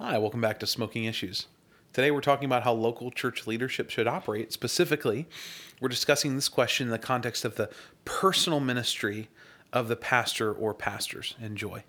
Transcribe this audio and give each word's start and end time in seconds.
Hi, 0.00 0.16
welcome 0.16 0.40
back 0.40 0.60
to 0.60 0.66
Smoking 0.68 1.06
Issues. 1.06 1.48
Today 1.92 2.12
we're 2.12 2.20
talking 2.20 2.44
about 2.44 2.62
how 2.62 2.72
local 2.72 3.10
church 3.10 3.48
leadership 3.48 3.90
should 3.90 4.06
operate. 4.06 4.52
Specifically, 4.52 5.26
we're 5.80 5.88
discussing 5.88 6.36
this 6.36 6.48
question 6.48 6.86
in 6.86 6.92
the 6.92 7.00
context 7.00 7.44
of 7.44 7.56
the 7.56 7.68
personal 8.04 8.60
ministry 8.60 9.28
of 9.72 9.88
the 9.88 9.96
pastor 9.96 10.52
or 10.52 10.72
pastors. 10.72 11.34
Enjoy. 11.42 11.82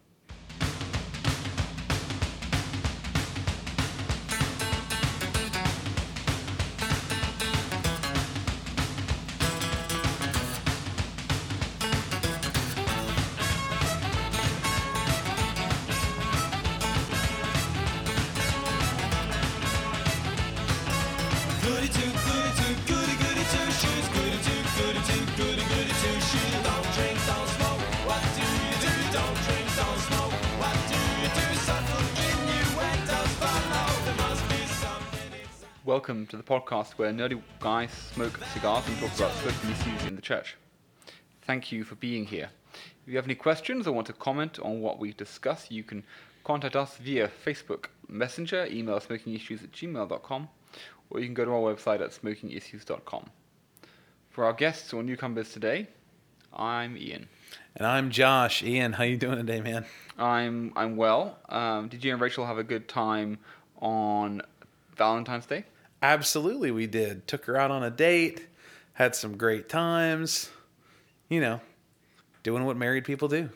Podcast 36.50 36.94
where 36.94 37.12
nerdy 37.12 37.40
guys 37.60 37.92
smoke 37.92 38.40
cigars 38.54 38.84
and 38.88 38.98
talk 38.98 39.16
about 39.16 39.32
smoking 39.34 39.70
issues 39.70 40.08
in 40.08 40.16
the 40.16 40.22
church. 40.22 40.58
Thank 41.44 41.72
you 41.72 41.84
for 41.84 41.94
being 41.94 42.26
here. 42.26 42.50
If 42.74 43.08
you 43.12 43.18
have 43.18 43.26
any 43.26 43.36
questions 43.36 43.86
or 43.86 43.92
want 43.92 44.08
to 44.08 44.14
comment 44.14 44.58
on 44.60 44.82
what 44.82 44.98
we 44.98 45.14
discuss, 45.14 45.70
you 45.70 45.84
can 45.84 46.04
contact 46.44 46.76
us 46.76 46.98
via 46.98 47.30
Facebook 47.46 47.86
Messenger, 48.08 48.66
email 48.72 49.00
smokingissues 49.00 49.64
at 49.64 49.72
gmail.com, 49.72 50.50
or 51.12 51.20
you 51.20 51.28
can 51.28 51.36
go 51.36 51.46
to 51.46 51.52
our 51.52 51.74
website 51.74 52.02
at 52.02 52.10
smokingissues.com. 52.10 53.30
For 54.32 54.44
our 54.44 54.54
guests 54.54 54.92
or 54.92 55.04
newcomers 55.04 55.54
today, 55.54 55.88
I'm 56.52 56.98
Ian. 56.98 57.30
And 57.76 57.86
I'm 57.86 58.10
Josh. 58.10 58.64
Ian, 58.64 58.94
how 58.94 59.04
are 59.04 59.08
you 59.08 59.18
doing 59.18 59.38
today, 59.38 59.62
man? 59.62 59.86
I'm 60.18 60.74
I'm 60.76 60.98
well. 60.98 61.38
Um, 61.48 61.90
did 61.90 62.04
you 62.04 62.12
and 62.12 62.20
Rachel 62.20 62.48
have 62.48 62.58
a 62.58 62.64
good 62.64 62.88
time 62.88 63.38
on 63.80 64.42
Valentine's 64.98 65.46
Day? 65.46 65.66
Absolutely, 66.02 66.72
we 66.72 66.88
did. 66.88 67.28
Took 67.28 67.46
her 67.46 67.58
out 67.58 67.72
on 67.72 67.84
a 67.84 67.90
date, 67.90 68.48
had 68.94 69.16
some 69.16 69.38
great 69.38 69.68
times. 69.70 70.50
You 71.28 71.42
know, 71.42 71.62
doing 72.44 72.66
what 72.66 72.78
married 72.78 73.06
people 73.06 73.28
do. 73.28 73.50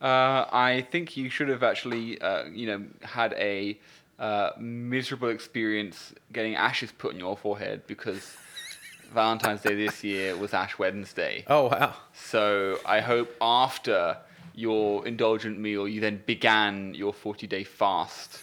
Uh, 0.00 0.46
I 0.52 0.86
think 0.90 1.16
you 1.16 1.30
should 1.30 1.48
have 1.48 1.62
actually, 1.62 2.20
uh, 2.20 2.44
you 2.46 2.66
know, 2.66 2.84
had 3.02 3.32
a 3.34 3.78
uh, 4.18 4.50
miserable 4.58 5.28
experience 5.28 6.12
getting 6.32 6.56
ashes 6.56 6.92
put 6.92 7.14
on 7.14 7.18
your 7.18 7.36
forehead 7.36 7.86
because 7.86 8.36
Valentine's 9.14 9.62
Day 9.62 9.74
this 9.74 10.04
year 10.04 10.36
was 10.36 10.52
Ash 10.52 10.78
Wednesday. 10.78 11.44
Oh, 11.46 11.68
wow. 11.68 11.94
So 12.12 12.78
I 12.84 13.00
hope 13.00 13.34
after 13.40 14.18
your 14.54 15.06
indulgent 15.06 15.58
meal, 15.58 15.88
you 15.88 16.00
then 16.00 16.22
began 16.26 16.94
your 16.94 17.12
40 17.12 17.46
day 17.46 17.64
fast. 17.64 18.40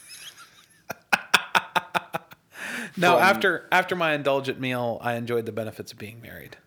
No, 2.97 3.13
From- 3.15 3.23
after 3.23 3.67
after 3.71 3.95
my 3.95 4.13
indulgent 4.13 4.59
meal, 4.59 4.97
I 5.01 5.13
enjoyed 5.13 5.45
the 5.45 5.51
benefits 5.51 5.91
of 5.91 5.97
being 5.97 6.21
married, 6.21 6.57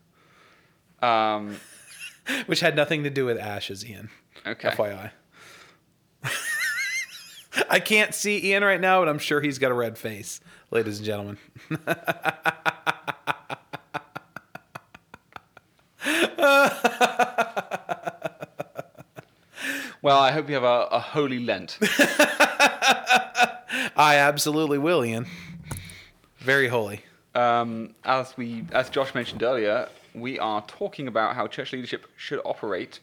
Um, 1.02 1.56
which 2.46 2.60
had 2.60 2.74
nothing 2.76 3.02
to 3.04 3.10
do 3.10 3.26
with 3.26 3.38
ashes, 3.38 3.84
Ian. 3.84 4.10
okay. 4.46 4.70
FYI. 4.70 5.10
I 7.70 7.78
can't 7.80 8.14
see 8.14 8.44
Ian 8.50 8.64
right 8.64 8.80
now, 8.80 9.00
but 9.00 9.08
I'm 9.08 9.18
sure 9.18 9.40
he's 9.40 9.58
got 9.58 9.70
a 9.70 9.74
red 9.74 9.96
face, 9.98 10.40
ladies 10.70 10.98
and 10.98 11.06
gentlemen. 11.06 11.38
Well, 20.02 20.18
I 20.18 20.32
hope 20.32 20.48
you 20.48 20.54
have 20.54 20.64
a, 20.64 20.88
a 20.92 21.00
holy 21.00 21.38
Lent. 21.38 21.78
I 23.96 24.16
absolutely 24.16 24.76
will, 24.76 25.02
Ian. 25.04 25.26
Very 26.44 26.68
holy. 26.68 27.00
Um, 27.34 27.94
as 28.04 28.36
we, 28.36 28.66
as 28.70 28.90
Josh 28.90 29.14
mentioned 29.14 29.42
earlier, 29.42 29.88
we 30.14 30.38
are 30.38 30.60
talking 30.66 31.08
about 31.08 31.34
how 31.34 31.46
church 31.46 31.72
leadership 31.72 32.06
should 32.18 32.38
operate, 32.44 33.00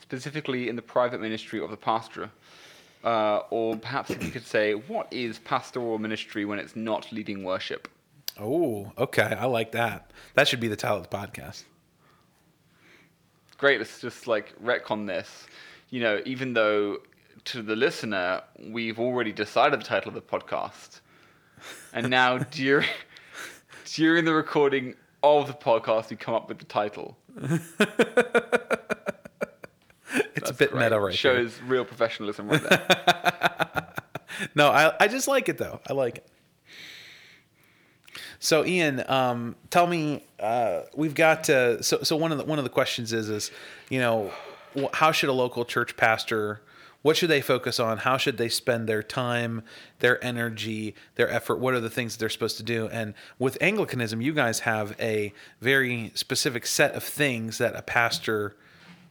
specifically 0.00 0.68
in 0.68 0.76
the 0.76 0.82
private 0.82 1.20
ministry 1.20 1.60
of 1.60 1.72
the 1.72 1.76
pastor. 1.76 2.30
Uh, 3.02 3.40
or 3.50 3.76
perhaps 3.76 4.10
if 4.10 4.22
you 4.22 4.30
could 4.30 4.46
say, 4.46 4.74
what 4.74 5.12
is 5.12 5.40
pastoral 5.40 5.98
ministry 5.98 6.44
when 6.44 6.60
it's 6.60 6.76
not 6.76 7.10
leading 7.10 7.42
worship? 7.42 7.88
Oh, 8.38 8.92
okay. 8.96 9.36
I 9.36 9.46
like 9.46 9.72
that. 9.72 10.12
That 10.34 10.46
should 10.46 10.60
be 10.60 10.68
the 10.68 10.76
title 10.76 10.98
of 10.98 11.10
the 11.10 11.16
podcast. 11.16 11.64
Great, 13.58 13.78
let's 13.78 14.00
just 14.00 14.28
like 14.28 14.54
retcon 14.62 15.08
this. 15.08 15.48
You 15.88 16.02
know, 16.02 16.22
even 16.24 16.52
though 16.52 16.98
to 17.46 17.62
the 17.62 17.74
listener, 17.74 18.42
we've 18.68 19.00
already 19.00 19.32
decided 19.32 19.80
the 19.80 19.84
title 19.84 20.10
of 20.10 20.14
the 20.14 20.20
podcast. 20.20 21.00
And 21.92 22.10
now 22.10 22.38
during, 22.38 22.88
during 23.94 24.24
the 24.24 24.34
recording 24.34 24.94
of 25.22 25.46
the 25.46 25.52
podcast, 25.52 26.10
we 26.10 26.16
come 26.16 26.34
up 26.34 26.48
with 26.48 26.58
the 26.58 26.64
title. 26.64 27.16
It's 30.34 30.50
a 30.50 30.54
bit 30.54 30.72
great. 30.72 30.84
meta 30.84 30.98
right 30.98 31.10
there. 31.10 31.16
Shows 31.16 31.60
real 31.66 31.84
professionalism 31.84 32.48
right 32.48 32.62
there. 32.62 33.86
No, 34.54 34.68
I, 34.68 34.94
I 34.98 35.06
just 35.06 35.28
like 35.28 35.50
it 35.50 35.58
though. 35.58 35.80
I 35.86 35.92
like 35.92 36.16
it. 36.16 36.26
So 38.38 38.64
Ian, 38.64 39.04
um, 39.06 39.54
tell 39.68 39.86
me, 39.86 40.24
uh, 40.38 40.82
we've 40.96 41.14
got 41.14 41.44
to, 41.44 41.82
so 41.82 42.02
so 42.02 42.16
one 42.16 42.32
of 42.32 42.38
the 42.38 42.44
one 42.44 42.58
of 42.58 42.64
the 42.64 42.70
questions 42.70 43.12
is 43.12 43.28
is 43.28 43.50
you 43.90 44.00
know 44.00 44.32
how 44.94 45.12
should 45.12 45.28
a 45.28 45.32
local 45.34 45.66
church 45.66 45.94
pastor 45.96 46.62
what 47.02 47.16
should 47.16 47.30
they 47.30 47.40
focus 47.40 47.80
on? 47.80 47.98
How 47.98 48.16
should 48.16 48.36
they 48.36 48.48
spend 48.48 48.88
their 48.88 49.02
time, 49.02 49.62
their 50.00 50.22
energy, 50.22 50.94
their 51.14 51.30
effort? 51.30 51.56
What 51.58 51.74
are 51.74 51.80
the 51.80 51.90
things 51.90 52.14
that 52.14 52.20
they're 52.20 52.28
supposed 52.28 52.58
to 52.58 52.62
do? 52.62 52.88
And 52.88 53.14
with 53.38 53.56
Anglicanism, 53.60 54.20
you 54.20 54.34
guys 54.34 54.60
have 54.60 54.94
a 55.00 55.32
very 55.60 56.12
specific 56.14 56.66
set 56.66 56.94
of 56.94 57.02
things 57.02 57.58
that 57.58 57.74
a 57.74 57.82
pastor 57.82 58.56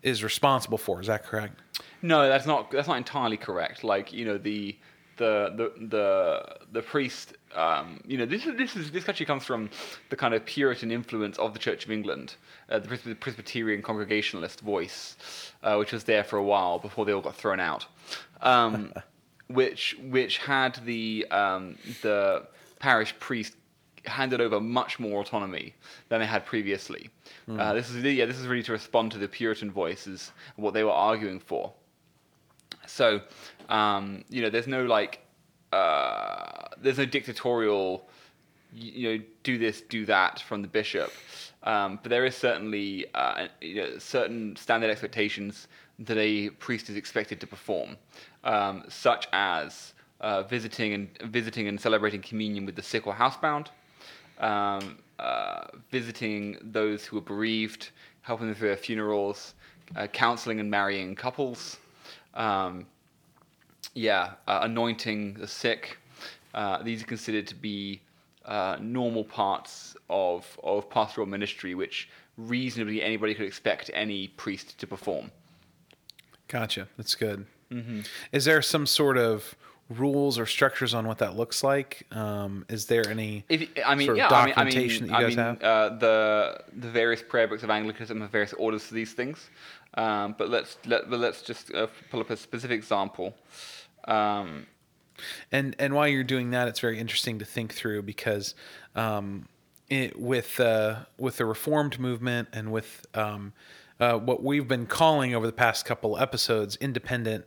is 0.04 0.24
responsible 0.24 0.78
for. 0.78 1.02
Is 1.02 1.08
that 1.08 1.26
correct? 1.26 1.60
No, 2.02 2.28
that's 2.28 2.46
not 2.46 2.72
that's 2.72 2.88
not 2.88 2.98
entirely 2.98 3.38
correct. 3.38 3.84
Like 3.84 4.14
you 4.14 4.24
know 4.26 4.38
the 4.38 4.78
the 5.19 5.53
the 5.56 5.88
the 5.88 6.56
the 6.72 6.81
priest. 6.81 7.34
Um, 7.56 8.00
you 8.06 8.18
know 8.18 8.25
this 8.25 8.46
is 8.46 8.57
this 8.57 8.75
is 8.75 8.91
this 8.91 9.07
actually 9.07 9.28
comes 9.28 9.46
from 9.46 9.69
the 10.09 10.16
kind 10.16 10.34
of 10.34 10.46
Puritan 10.46 10.91
influence 10.91 11.38
of 11.38 11.53
the 11.53 11.59
Church 11.59 11.85
of 11.85 11.91
England, 11.91 12.35
uh, 12.69 12.80
the 12.80 13.16
Presbyterian 13.16 13.84
Congregationalist 13.84 14.62
voice, 14.62 15.16
uh, 15.62 15.75
which 15.75 15.91
was 15.91 16.06
there 16.06 16.24
for 16.24 16.38
a 16.38 16.44
while 16.44 16.79
before 16.79 17.06
they 17.06 17.12
all 17.12 17.22
got 17.22 17.35
thrown 17.35 17.59
out. 17.59 17.85
Um, 18.41 18.94
which 19.47 19.96
which 20.09 20.40
had 20.40 20.79
the 20.85 21.28
um, 21.29 21.78
the 22.02 22.47
parish 22.79 23.13
priest 23.19 23.56
handed 24.06 24.40
over 24.41 24.59
much 24.62 25.00
more 25.00 25.22
autonomy 25.22 25.74
than 26.08 26.19
they 26.22 26.25
had 26.25 26.46
previously. 26.46 27.09
Uh, 27.59 27.74
this 27.74 27.90
is 27.90 28.03
yeah, 28.03 28.25
this 28.25 28.40
is 28.40 28.47
really 28.47 28.63
to 28.63 28.72
respond 28.72 29.12
to 29.12 29.18
the 29.18 29.28
Puritan 29.28 29.72
voices 29.72 30.31
what 30.56 30.74
they 30.74 30.84
were 30.84 30.91
arguing 30.91 31.40
for. 31.40 31.74
So, 32.90 33.22
um, 33.70 34.24
you 34.30 34.42
know, 34.42 34.50
there's 34.50 34.68
no 34.68 34.84
like, 34.86 35.20
uh, 35.72 36.68
there's 36.78 36.98
no 36.98 37.06
dictatorial, 37.06 38.08
you 38.74 39.18
know, 39.18 39.24
do 39.44 39.58
this, 39.58 39.82
do 39.82 40.06
that 40.06 40.40
from 40.42 40.62
the 40.62 40.68
bishop. 40.68 41.12
Um, 41.64 42.00
but 42.02 42.10
there 42.10 42.26
is 42.26 42.36
certainly 42.36 43.06
uh, 43.14 43.48
you 43.62 43.76
know, 43.76 43.98
certain 44.00 44.56
standard 44.56 44.90
expectations 44.90 45.68
that 46.00 46.18
a 46.18 46.50
priest 46.52 46.90
is 46.90 46.96
expected 46.96 47.40
to 47.42 47.48
perform, 47.48 47.98
um, 48.44 48.84
such 48.88 49.28
as 49.34 49.94
uh, 50.22 50.44
visiting 50.44 50.94
and 50.94 51.32
visiting 51.32 51.68
and 51.68 51.80
celebrating 51.80 52.22
communion 52.22 52.66
with 52.66 52.76
the 52.76 52.82
sick 52.82 53.06
or 53.06 53.14
housebound, 53.14 53.68
um, 54.40 54.97
uh, 55.20 55.66
visiting 55.92 56.58
those 56.62 57.06
who 57.06 57.18
are 57.18 57.22
bereaved, 57.22 57.90
helping 58.22 58.47
them 58.47 58.56
through 58.56 58.70
their 58.70 58.78
funerals, 58.78 59.53
uh, 59.96 60.08
counseling 60.08 60.59
and 60.59 60.72
marrying 60.72 61.16
couples, 61.16 61.78
um, 62.40 62.88
yeah, 63.94 64.32
uh, 64.47 64.62
anointing 64.64 65.36
the 65.36 65.47
sick. 65.47 66.00
Uh, 66.53 66.82
these 66.82 67.03
are 67.03 67.06
considered 67.06 67.46
to 67.47 67.56
be 67.56 68.02
uh, 68.46 68.78
normal 68.82 69.24
parts 69.24 69.96
of, 70.09 70.59
of 70.64 70.90
pastoral 70.90 71.28
ministry, 71.28 71.76
which 71.76 72.09
reasonably 72.38 73.03
anybody 73.03 73.36
could 73.36 73.46
expect 73.46 73.91
any 73.94 74.30
priest 74.30 74.80
to 74.80 74.88
perform. 74.88 75.30
Gotcha. 76.47 76.88
That's 76.97 77.14
good. 77.14 77.46
Is 78.32 78.46
there 78.46 78.64
some 78.64 78.88
sort 78.88 79.20
of 79.20 79.53
rules 79.90 80.40
or 80.40 80.46
structures 80.46 80.94
on 80.94 81.06
what 81.06 81.20
that 81.20 81.35
looks 81.35 81.64
like? 81.64 82.08
Um, 82.12 82.66
is 82.70 82.88
there 82.88 83.08
any 83.08 83.46
If, 83.50 83.70
I 83.85 83.94
mean, 83.96 84.08
sort 84.08 84.18
of 84.18 84.18
yeah, 84.18 84.30
I 84.30 84.46
mean, 84.46 84.53
I 84.56 84.64
documentation 84.64 85.06
mean, 85.06 85.12
that 85.12 85.20
you 85.20 85.26
I 85.26 85.30
guys 85.30 85.38
mean, 85.38 85.46
have? 85.46 85.64
Uh, 85.64 85.90
the 85.97 86.64
the 86.78 86.90
various 86.90 87.22
prayer 87.22 87.47
books 87.47 87.62
of 87.62 87.70
Anglicanism 87.70 88.22
have 88.22 88.32
various 88.32 88.53
orders 88.53 88.84
for 88.85 88.96
these 88.96 89.14
things. 89.14 89.50
Um, 89.96 90.36
but 90.38 90.50
let's 90.50 90.78
let 90.86 91.09
but 91.09 91.20
let's 91.20 91.41
just 91.41 91.74
uh, 91.74 91.88
pull 92.09 92.20
up 92.20 92.30
a 92.30 92.38
specific 92.38 92.78
example. 92.78 93.34
Um, 94.08 94.68
And 95.52 95.76
and 95.80 95.94
while 95.94 96.08
you're 96.08 96.24
doing 96.24 96.52
that, 96.52 96.68
it's 96.68 96.80
very 96.80 97.00
interesting 97.00 97.40
to 97.40 97.46
think 97.46 97.74
through 97.74 98.03
because 98.03 98.56
um, 98.96 99.47
it, 99.90 100.20
with 100.20 100.59
uh, 100.59 101.06
with 101.18 101.38
the 101.38 101.46
Reformed 101.46 102.00
movement 102.00 102.50
and 102.53 102.72
with 102.72 103.06
um, 103.14 103.53
uh, 104.00 104.18
what 104.18 104.44
we've 104.44 104.68
been 104.68 104.86
calling 104.86 105.36
over 105.36 105.46
the 105.46 105.53
past 105.53 105.86
couple 105.86 106.18
episodes, 106.18 106.78
independent 106.78 107.46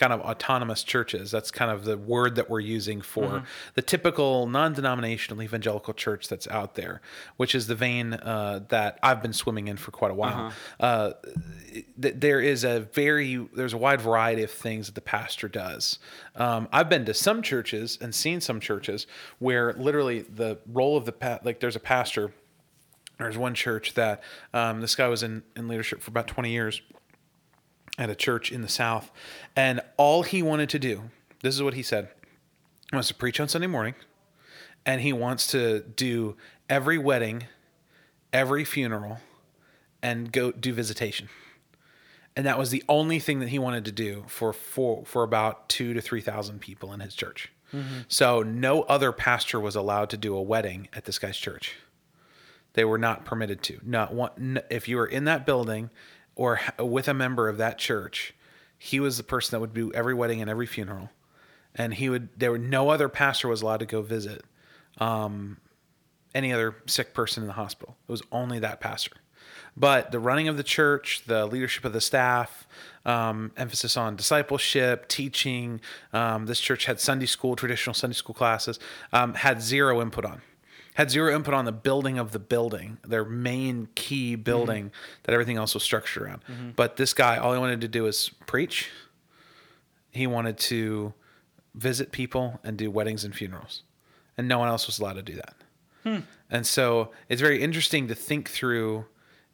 kind 0.00 0.14
of 0.14 0.20
autonomous 0.22 0.82
churches. 0.82 1.30
That's 1.30 1.50
kind 1.50 1.70
of 1.70 1.84
the 1.84 1.98
word 1.98 2.36
that 2.36 2.48
we're 2.48 2.60
using 2.60 3.02
for 3.02 3.44
the 3.74 3.82
typical 3.82 4.46
non-denominational 4.46 5.42
evangelical 5.42 5.92
church 5.92 6.26
that's 6.26 6.48
out 6.48 6.74
there, 6.74 7.02
which 7.36 7.54
is 7.54 7.66
the 7.66 7.74
vein 7.74 8.14
uh, 8.14 8.60
that 8.68 8.98
I've 9.02 9.20
been 9.20 9.34
swimming 9.34 9.68
in 9.68 9.76
for 9.76 9.90
quite 9.90 10.10
a 10.10 10.14
while. 10.14 10.52
Uh, 10.80 11.12
th- 12.00 12.14
there 12.16 12.40
is 12.40 12.64
a 12.64 12.80
very 12.80 13.36
there's 13.54 13.74
a 13.74 13.78
wide 13.78 14.00
variety 14.00 14.42
of 14.42 14.50
things 14.50 14.86
that 14.86 14.94
the 14.94 15.02
pastor 15.02 15.48
does. 15.48 15.98
Um, 16.34 16.66
I've 16.72 16.88
been 16.88 17.04
to 17.04 17.12
some 17.14 17.42
churches 17.42 17.98
and 18.00 18.14
seen 18.14 18.40
some 18.40 18.58
churches 18.58 19.06
where 19.38 19.74
literally 19.74 20.20
the 20.20 20.58
role 20.66 20.96
of 20.96 21.04
the 21.04 21.12
pa- 21.12 21.40
like 21.44 21.60
there's 21.60 21.76
a 21.76 21.80
pastor. 21.80 22.32
There's 23.18 23.36
one 23.36 23.54
church 23.54 23.92
that 23.94 24.22
um, 24.54 24.80
this 24.80 24.94
guy 24.94 25.06
was 25.08 25.22
in, 25.22 25.42
in 25.54 25.68
leadership 25.68 26.00
for 26.00 26.10
about 26.10 26.26
20 26.26 26.50
years 26.50 26.80
at 28.00 28.10
a 28.10 28.16
church 28.16 28.50
in 28.50 28.62
the 28.62 28.68
South, 28.68 29.12
and 29.54 29.80
all 29.96 30.24
he 30.24 30.42
wanted 30.42 30.70
to 30.70 30.78
do, 30.78 31.10
this 31.42 31.54
is 31.54 31.62
what 31.62 31.74
he 31.74 31.82
said, 31.82 32.08
he 32.90 32.96
wants 32.96 33.08
to 33.08 33.14
preach 33.14 33.38
on 33.38 33.46
Sunday 33.46 33.68
morning, 33.68 33.94
and 34.84 35.02
he 35.02 35.12
wants 35.12 35.46
to 35.48 35.80
do 35.80 36.36
every 36.68 36.98
wedding, 36.98 37.44
every 38.32 38.64
funeral, 38.64 39.18
and 40.02 40.32
go 40.32 40.50
do 40.50 40.72
visitation. 40.72 41.28
And 42.34 42.46
that 42.46 42.58
was 42.58 42.70
the 42.70 42.82
only 42.88 43.18
thing 43.18 43.40
that 43.40 43.50
he 43.50 43.58
wanted 43.58 43.84
to 43.84 43.92
do 43.92 44.24
for 44.26 44.52
for, 44.52 45.04
for 45.04 45.22
about 45.22 45.68
two 45.68 45.92
to 45.92 46.00
three 46.00 46.22
thousand 46.22 46.60
people 46.60 46.92
in 46.92 47.00
his 47.00 47.14
church. 47.14 47.52
Mm-hmm. 47.74 48.00
So 48.08 48.42
no 48.42 48.82
other 48.82 49.12
pastor 49.12 49.60
was 49.60 49.76
allowed 49.76 50.10
to 50.10 50.16
do 50.16 50.34
a 50.34 50.42
wedding 50.42 50.88
at 50.94 51.04
this 51.04 51.18
guy's 51.18 51.36
church. 51.36 51.76
They 52.72 52.84
were 52.84 52.98
not 52.98 53.24
permitted 53.24 53.62
to. 53.64 53.80
Not 53.84 54.14
one. 54.14 54.60
If 54.70 54.88
you 54.88 54.96
were 54.96 55.06
in 55.06 55.24
that 55.24 55.44
building 55.44 55.90
or 56.40 56.58
with 56.78 57.06
a 57.06 57.12
member 57.12 57.50
of 57.50 57.58
that 57.58 57.76
church, 57.76 58.32
he 58.78 58.98
was 58.98 59.18
the 59.18 59.22
person 59.22 59.50
that 59.54 59.60
would 59.60 59.74
do 59.74 59.92
every 59.92 60.14
wedding 60.14 60.40
and 60.40 60.48
every 60.48 60.64
funeral, 60.64 61.10
and 61.74 61.92
he 61.92 62.08
would. 62.08 62.30
There 62.34 62.50
were 62.50 62.58
no 62.58 62.88
other 62.88 63.10
pastor 63.10 63.46
was 63.46 63.60
allowed 63.60 63.80
to 63.80 63.86
go 63.86 64.00
visit 64.00 64.42
um, 64.96 65.58
any 66.34 66.50
other 66.50 66.76
sick 66.86 67.12
person 67.12 67.42
in 67.42 67.46
the 67.46 67.52
hospital. 67.52 67.98
It 68.08 68.10
was 68.10 68.22
only 68.32 68.58
that 68.58 68.80
pastor. 68.80 69.16
But 69.76 70.12
the 70.12 70.18
running 70.18 70.48
of 70.48 70.56
the 70.56 70.62
church, 70.62 71.24
the 71.26 71.44
leadership 71.44 71.84
of 71.84 71.92
the 71.92 72.00
staff, 72.00 72.66
um, 73.04 73.52
emphasis 73.58 73.98
on 73.98 74.16
discipleship, 74.16 75.08
teaching. 75.08 75.82
Um, 76.14 76.46
this 76.46 76.58
church 76.58 76.86
had 76.86 77.00
Sunday 77.00 77.26
school, 77.26 77.54
traditional 77.54 77.92
Sunday 77.92 78.14
school 78.14 78.34
classes. 78.34 78.78
Um, 79.12 79.34
had 79.34 79.60
zero 79.60 80.00
input 80.00 80.24
on. 80.24 80.40
Had 80.94 81.10
zero 81.10 81.34
input 81.34 81.54
on 81.54 81.64
the 81.64 81.72
building 81.72 82.18
of 82.18 82.32
the 82.32 82.38
building, 82.38 82.98
their 83.06 83.24
main 83.24 83.88
key 83.94 84.34
mm-hmm. 84.34 84.42
building 84.42 84.92
that 85.22 85.32
everything 85.32 85.56
else 85.56 85.74
was 85.74 85.82
structured 85.82 86.24
around. 86.24 86.42
Mm-hmm. 86.50 86.70
But 86.76 86.96
this 86.96 87.14
guy, 87.14 87.36
all 87.36 87.52
he 87.52 87.58
wanted 87.58 87.80
to 87.82 87.88
do 87.88 88.02
was 88.02 88.30
preach. 88.46 88.90
He 90.10 90.26
wanted 90.26 90.58
to 90.58 91.14
visit 91.74 92.10
people 92.10 92.60
and 92.64 92.76
do 92.76 92.90
weddings 92.90 93.24
and 93.24 93.34
funerals, 93.34 93.82
and 94.36 94.48
no 94.48 94.58
one 94.58 94.68
else 94.68 94.86
was 94.86 94.98
allowed 94.98 95.14
to 95.14 95.22
do 95.22 95.34
that. 95.36 95.54
Hmm. 96.02 96.18
And 96.50 96.66
so 96.66 97.10
it's 97.28 97.40
very 97.40 97.62
interesting 97.62 98.08
to 98.08 98.14
think 98.14 98.48
through 98.50 99.04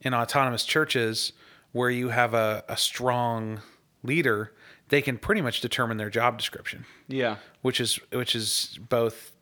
in 0.00 0.14
autonomous 0.14 0.64
churches 0.64 1.32
where 1.72 1.90
you 1.90 2.08
have 2.08 2.32
a, 2.32 2.64
a 2.68 2.76
strong 2.76 3.60
leader, 4.02 4.52
they 4.88 5.02
can 5.02 5.18
pretty 5.18 5.42
much 5.42 5.60
determine 5.60 5.96
their 5.96 6.10
job 6.10 6.38
description, 6.38 6.86
Yeah. 7.08 7.36
which 7.60 7.80
is 7.80 8.00
which 8.12 8.34
is 8.34 8.78
both 8.88 9.32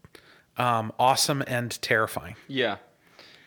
um, 0.57 0.93
awesome 0.99 1.43
and 1.47 1.81
terrifying. 1.83 2.37
Yeah, 2.49 2.77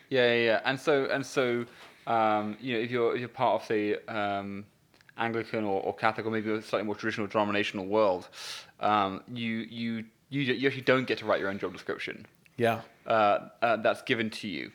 yeah, 0.08 0.32
yeah, 0.32 0.44
yeah. 0.44 0.60
And 0.64 0.78
so 0.78 1.04
and 1.06 1.24
so, 1.24 1.66
um, 2.06 2.56
you 2.60 2.74
know, 2.74 2.80
if 2.80 2.90
you're 2.90 3.14
if 3.14 3.20
you're 3.20 3.28
part 3.28 3.62
of 3.62 3.68
the 3.68 3.98
um, 4.08 4.64
Anglican 5.16 5.64
or, 5.64 5.82
or 5.82 5.94
Catholic 5.94 6.26
or 6.26 6.30
maybe 6.30 6.50
a 6.52 6.62
slightly 6.62 6.86
more 6.86 6.94
traditional 6.94 7.26
denominational 7.26 7.86
world, 7.86 8.28
um, 8.80 9.22
you 9.32 9.66
you 9.70 10.04
you 10.30 10.42
you 10.42 10.66
actually 10.66 10.82
don't 10.82 11.06
get 11.06 11.18
to 11.18 11.26
write 11.26 11.40
your 11.40 11.50
own 11.50 11.58
job 11.58 11.72
description. 11.72 12.26
Yeah. 12.56 12.82
Uh, 13.06 13.48
uh, 13.62 13.76
that's 13.76 14.02
given 14.02 14.30
to 14.30 14.48
you. 14.48 14.70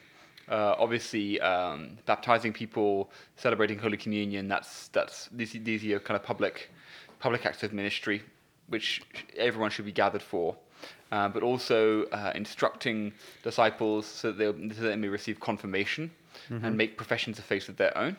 Uh, 0.50 0.76
obviously, 0.78 1.40
um, 1.40 1.98
baptizing 2.06 2.52
people, 2.52 3.12
celebrating 3.38 3.78
Holy 3.78 3.98
Communion. 3.98 4.48
That's 4.48 4.90
that's 4.90 5.30
these 5.32 5.52
these 5.52 5.86
are 5.86 6.00
kind 6.00 6.20
of 6.20 6.24
public 6.24 6.70
public 7.20 7.46
acts 7.46 7.64
of 7.64 7.72
ministry, 7.72 8.22
which 8.68 9.02
everyone 9.38 9.70
should 9.72 9.86
be 9.86 9.92
gathered 9.92 10.22
for. 10.22 10.56
Uh, 11.12 11.30
but 11.30 11.44
also 11.44 12.06
uh, 12.06 12.32
instructing 12.34 13.14
disciples 13.44 14.06
so 14.06 14.32
that, 14.32 14.38
they'll- 14.38 14.70
so 14.76 14.82
that 14.82 14.90
they 14.90 14.96
may 14.96 15.08
receive 15.08 15.40
confirmation 15.40 16.12
and 16.50 16.76
make 16.76 16.98
professions 16.98 17.38
of 17.40 17.46
faith 17.46 17.70
of 17.70 17.78
their 17.78 17.96
own. 17.98 18.18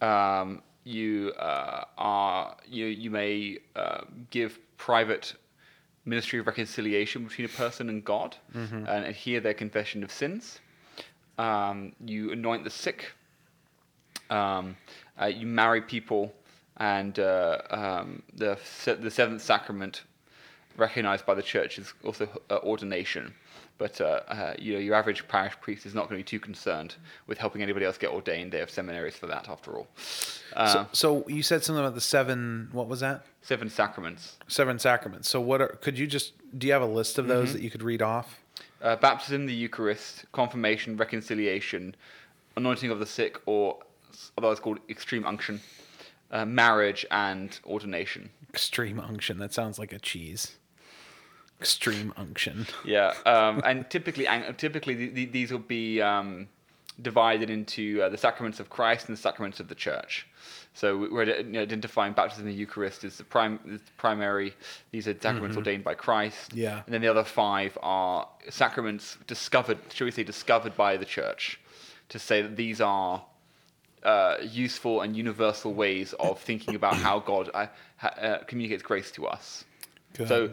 Um, 0.00 0.62
you 0.84 1.32
uh, 1.38 1.84
are 1.98 2.56
you 2.68 2.86
you 2.86 3.10
may 3.10 3.58
uh, 3.74 4.02
give 4.30 4.58
private 4.78 5.34
ministry 6.04 6.38
of 6.38 6.46
reconciliation 6.46 7.24
between 7.24 7.44
a 7.44 7.48
person 7.50 7.88
and 7.88 8.04
God 8.04 8.36
and 8.88 9.04
adhere 9.04 9.40
their 9.40 9.54
confession 9.54 10.02
of 10.04 10.10
sins. 10.10 10.60
Um, 11.38 11.92
you 12.04 12.32
anoint 12.32 12.64
the 12.64 12.70
sick. 12.70 13.12
Um, 14.30 14.76
uh, 15.20 15.26
you 15.26 15.46
marry 15.46 15.80
people, 15.82 16.32
and 16.78 17.18
uh, 17.18 17.58
um, 17.70 18.22
the 18.34 18.58
se- 18.64 18.96
the 19.00 19.10
seventh 19.10 19.42
sacrament, 19.42 20.02
recognized 20.76 21.24
by 21.26 21.34
the 21.34 21.42
church, 21.42 21.78
is 21.78 21.92
also 22.04 22.28
uh, 22.50 22.58
ordination. 22.62 23.34
But 23.78 24.00
uh, 24.00 24.20
uh, 24.28 24.54
you 24.58 24.72
know, 24.72 24.78
your 24.78 24.94
average 24.94 25.28
parish 25.28 25.52
priest 25.60 25.84
is 25.84 25.94
not 25.94 26.08
going 26.08 26.18
to 26.18 26.24
be 26.24 26.38
too 26.38 26.40
concerned 26.40 26.94
with 27.26 27.36
helping 27.36 27.62
anybody 27.62 27.84
else 27.84 27.98
get 27.98 28.10
ordained. 28.10 28.50
They 28.52 28.58
have 28.58 28.70
seminaries 28.70 29.16
for 29.16 29.26
that, 29.26 29.50
after 29.50 29.76
all. 29.76 29.86
Uh, 30.54 30.72
So, 30.72 30.86
so 30.92 31.28
you 31.28 31.42
said 31.42 31.62
something 31.62 31.84
about 31.84 31.94
the 31.94 32.00
seven. 32.00 32.68
What 32.72 32.88
was 32.88 33.00
that? 33.00 33.24
seven 33.42 33.68
sacraments. 33.68 34.38
Seven 34.48 34.78
sacraments. 34.78 35.28
So 35.28 35.40
what 35.40 35.60
are? 35.60 35.68
Could 35.68 35.98
you 35.98 36.06
just? 36.06 36.32
Do 36.58 36.66
you 36.66 36.72
have 36.72 36.82
a 36.82 36.86
list 36.86 37.18
of 37.18 37.26
those 37.28 37.52
that 37.52 37.60
you 37.62 37.70
could 37.70 37.82
read 37.82 38.00
off? 38.02 38.38
uh, 38.82 38.96
baptism, 38.96 39.46
the 39.46 39.54
Eucharist, 39.54 40.24
confirmation, 40.32 40.96
reconciliation, 40.96 41.94
anointing 42.56 42.90
of 42.90 42.98
the 42.98 43.06
sick, 43.06 43.38
or 43.46 43.78
otherwise 44.38 44.60
called 44.60 44.78
extreme 44.88 45.24
unction, 45.26 45.60
uh, 46.30 46.44
marriage, 46.44 47.04
and 47.10 47.58
ordination. 47.64 48.30
Extreme 48.50 49.00
unction. 49.00 49.38
That 49.38 49.52
sounds 49.52 49.78
like 49.78 49.92
a 49.92 49.98
cheese. 49.98 50.56
Extreme 51.60 52.12
unction. 52.16 52.66
Yeah, 52.84 53.14
um, 53.24 53.62
and 53.64 53.88
typically, 53.88 54.26
typically 54.58 54.94
the, 54.94 55.08
the, 55.08 55.24
these 55.26 55.50
will 55.50 55.58
be 55.58 56.02
um, 56.02 56.48
divided 57.00 57.48
into 57.48 58.02
uh, 58.02 58.08
the 58.10 58.18
sacraments 58.18 58.60
of 58.60 58.68
Christ 58.68 59.08
and 59.08 59.16
the 59.16 59.20
sacraments 59.20 59.58
of 59.60 59.68
the 59.68 59.74
Church. 59.74 60.26
So 60.74 60.98
we- 60.98 61.08
we're 61.08 61.24
you 61.24 61.44
know, 61.44 61.62
identifying 61.62 62.12
baptism 62.12 62.46
and 62.46 62.54
the 62.54 62.58
Eucharist 62.58 63.04
as 63.04 63.16
the 63.16 63.24
prime, 63.24 63.58
as 63.72 63.80
the 63.80 63.90
primary. 63.96 64.52
These 64.90 65.08
are 65.08 65.14
sacraments 65.18 65.56
ordained 65.56 65.82
by 65.84 65.94
Christ. 65.94 66.52
Yeah. 66.52 66.82
And 66.84 66.92
then 66.94 67.00
the 67.00 67.08
other 67.08 67.24
five 67.24 67.78
are 67.82 68.28
sacraments 68.50 69.16
discovered, 69.26 69.78
shall 69.94 70.04
we 70.04 70.10
say, 70.10 70.24
discovered 70.24 70.76
by 70.76 70.98
the 70.98 71.06
Church, 71.06 71.58
to 72.10 72.18
say 72.18 72.42
that 72.42 72.56
these 72.56 72.82
are 72.82 73.24
uh, 74.02 74.36
useful 74.42 75.00
and 75.00 75.16
universal 75.16 75.74
ways 75.74 76.12
of 76.14 76.40
thinking 76.40 76.74
about 76.74 76.94
how 76.94 77.18
God 77.32 77.50
uh, 77.54 77.66
uh, 78.02 78.38
communicates 78.46 78.82
grace 78.82 79.10
to 79.12 79.26
us. 79.26 79.64
Good. 80.14 80.28
So 80.28 80.50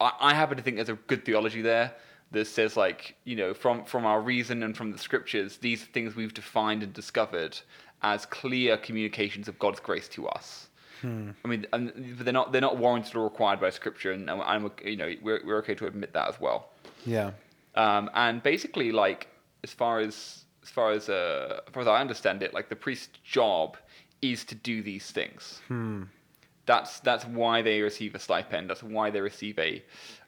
I, 0.00 0.12
I 0.20 0.34
happen 0.34 0.56
to 0.56 0.62
think 0.62 0.76
there's 0.76 0.88
a 0.88 0.94
good 0.94 1.24
theology 1.24 1.62
there 1.62 1.92
that 2.30 2.46
says 2.46 2.76
like 2.76 3.16
you 3.24 3.36
know 3.36 3.54
from 3.54 3.84
from 3.84 4.04
our 4.04 4.20
reason 4.20 4.62
and 4.62 4.76
from 4.76 4.92
the 4.92 4.98
scriptures 4.98 5.56
these 5.58 5.82
things 5.82 6.14
we've 6.14 6.34
defined 6.34 6.82
and 6.82 6.92
discovered 6.92 7.58
as 8.02 8.26
clear 8.26 8.76
communications 8.76 9.48
of 9.48 9.58
God's 9.58 9.80
grace 9.80 10.08
to 10.08 10.28
us. 10.28 10.68
I 11.44 11.48
mean, 11.48 11.66
and, 11.72 12.16
but 12.16 12.24
they're 12.24 12.32
not 12.32 12.52
they're 12.52 12.60
not 12.60 12.76
warranted 12.76 13.14
or 13.16 13.24
required 13.24 13.60
by 13.60 13.70
scripture, 13.70 14.12
and 14.12 14.28
I'm 14.30 14.70
you 14.84 14.96
know 14.96 15.12
we're 15.22 15.40
we're 15.44 15.58
okay 15.58 15.74
to 15.76 15.86
admit 15.86 16.12
that 16.14 16.28
as 16.28 16.40
well. 16.40 16.70
Yeah. 17.06 17.32
Um, 17.74 18.10
and 18.14 18.42
basically, 18.42 18.90
like 18.90 19.28
as 19.62 19.72
far 19.72 20.00
as 20.00 20.44
as 20.68 20.72
far 20.72 20.90
as 20.90 21.08
uh, 21.08 21.60
as 21.66 21.72
far 21.72 21.82
as 21.82 21.88
I 21.88 22.00
understand 22.00 22.42
it, 22.42 22.52
like 22.52 22.68
the 22.68 22.76
priest's 22.76 23.18
job 23.24 23.76
is 24.20 24.44
to 24.44 24.54
do 24.54 24.82
these 24.82 25.10
things. 25.10 25.60
That's 26.66 27.00
that's 27.00 27.24
why 27.24 27.62
they 27.62 27.80
receive 27.80 28.14
a 28.14 28.18
stipend. 28.18 28.68
That's 28.68 28.82
why 28.82 29.10
they 29.10 29.20
receive 29.22 29.58
a 29.58 29.82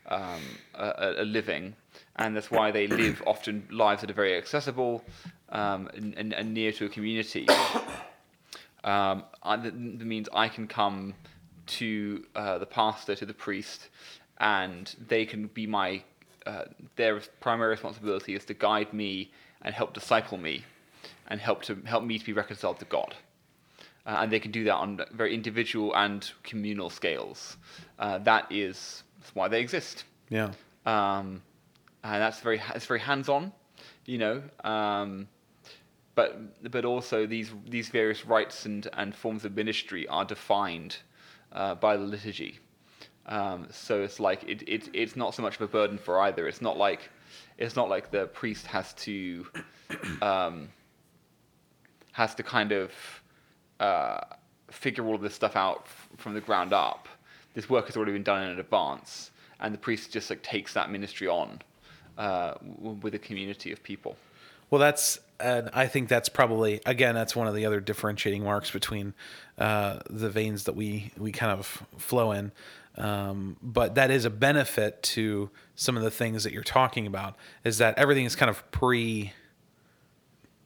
um, 0.07 0.41
a, 0.75 1.15
a 1.19 1.25
living, 1.25 1.77
and 2.17 2.35
that's 2.35 2.51
why 2.51 2.71
they 2.71 2.87
live 2.87 3.23
often 3.27 3.69
lives 3.71 4.01
that 4.01 4.11
are 4.11 4.15
very 4.15 4.37
accessible 4.37 5.05
um, 5.51 5.91
and, 5.95 6.15
and, 6.15 6.33
and 6.33 6.55
near 6.55 6.73
to 6.73 6.87
a 6.87 6.89
community. 6.89 7.47
Um, 8.83 9.25
that 9.45 9.75
means 9.75 10.27
I 10.33 10.49
can 10.49 10.67
come 10.67 11.13
to 11.67 12.25
uh, 12.35 12.57
the 12.57 12.67
pastor, 12.67 13.15
to 13.15 13.27
the 13.27 13.35
priest, 13.35 13.91
and 14.39 14.95
they 15.07 15.27
can 15.27 15.49
be 15.49 15.67
my. 15.67 16.03
Uh, 16.47 16.65
their 16.97 17.21
primary 17.41 17.69
responsibility 17.69 18.35
is 18.35 18.47
to 18.47 18.55
guide 18.55 18.95
me 18.95 19.31
and 19.63 19.75
help 19.75 19.93
disciple 19.95 20.39
me, 20.39 20.65
and 21.29 21.41
help 21.41 21.63
to 21.63 21.77
help 21.85 22.05
me 22.05 22.19
to 22.19 22.25
be 22.25 22.33
reconciled 22.33 22.79
to 22.79 22.85
God. 22.87 23.15
Uh, 24.07 24.19
and 24.21 24.33
they 24.33 24.41
can 24.41 24.51
do 24.51 24.65
that 24.65 24.75
on 24.75 25.01
very 25.13 25.35
individual 25.35 25.95
and 25.95 26.31
communal 26.43 26.91
scales. 26.91 27.57
Uh, 27.99 28.19
that 28.19 28.51
is 28.51 29.03
why 29.35 29.47
they 29.49 29.61
exist. 29.61 30.05
Yeah. 30.31 30.53
um, 30.87 31.43
and 32.03 32.23
that's 32.23 32.41
very 32.41 32.61
it's 32.75 32.87
very 32.87 33.01
hands 33.01 33.29
on, 33.29 33.53
you 34.07 34.19
know. 34.19 34.43
Um, 34.65 35.29
but 36.15 36.71
but 36.71 36.85
also 36.85 37.27
these 37.27 37.51
these 37.69 37.89
various 37.89 38.25
rites 38.27 38.67
and, 38.67 38.89
and 38.95 39.15
forms 39.15 39.45
of 39.45 39.55
ministry 39.55 40.09
are 40.09 40.25
defined 40.25 40.97
uh, 41.53 41.75
by 41.75 41.97
the 41.97 42.05
liturgy. 42.05 42.59
Um, 43.27 43.69
so 43.71 44.03
it's 44.03 44.19
like 44.19 44.43
it, 44.45 44.63
it 44.67 44.89
it's 44.93 45.17
not 45.17 45.35
so 45.35 45.43
much 45.43 45.57
of 45.57 45.63
a 45.63 45.69
burden 45.69 45.99
for 45.99 46.21
either. 46.21 46.49
It's 46.49 46.63
not 46.63 46.77
like 46.77 47.11
it's 47.59 47.77
not 47.77 47.89
like 47.89 48.11
the 48.11 48.27
priest 48.27 48.67
has 48.67 48.93
to 48.95 49.47
um, 50.23 50.69
has 52.13 52.35
to 52.35 52.43
kind 52.43 52.73
of 52.73 52.91
uh, 53.79 54.21
figure 54.71 55.05
all 55.07 55.15
of 55.15 55.21
this 55.21 55.35
stuff 55.35 55.57
out 55.57 55.83
f- 55.85 56.09
from 56.17 56.35
the 56.35 56.41
ground 56.41 56.73
up. 56.73 57.09
This 57.55 57.69
work 57.69 57.87
has 57.87 57.97
already 57.97 58.13
been 58.13 58.23
done 58.23 58.43
in 58.49 58.59
advance, 58.59 59.31
and 59.61 59.75
the 59.75 59.79
priest 59.79 60.13
just 60.13 60.31
like 60.31 60.43
takes 60.43 60.75
that 60.75 60.91
ministry 60.91 61.29
on 61.29 61.61
uh, 62.19 62.55
w- 62.77 62.99
with 63.03 63.15
a 63.15 63.19
community 63.19 63.73
of 63.73 63.83
people. 63.83 64.17
Well, 64.71 64.79
that's, 64.79 65.19
and 65.41 65.69
I 65.73 65.89
think 65.89 66.09
that's 66.09 66.29
probably 66.29 66.81
again 66.87 67.15
that's 67.15 67.35
one 67.35 67.49
of 67.49 67.55
the 67.55 67.67
other 67.67 67.81
differentiating 67.81 68.45
marks 68.45 68.71
between 68.71 69.15
uh, 69.59 70.01
the 70.09 70.31
veins 70.31 70.65
that 70.65 70.77
we 70.77 71.11
we 71.19 71.33
kind 71.33 71.53
of 71.53 71.83
flow 71.99 72.33
in. 72.33 72.53
Um, 72.97 73.57
but 73.63 73.95
that 73.95 74.11
is 74.11 74.25
a 74.25 74.31
benefit 74.31 75.03
to 75.05 75.51
some 75.75 75.97
of 75.97 76.03
the 76.03 76.11
things 76.11 76.45
that 76.45 76.53
you're 76.53 76.63
talking 76.63 77.07
about. 77.07 77.37
Is 77.65 77.79
that 77.79 77.99
everything 77.99 78.25
is 78.25 78.37
kind 78.37 78.51
of 78.51 78.69
pre. 78.71 79.33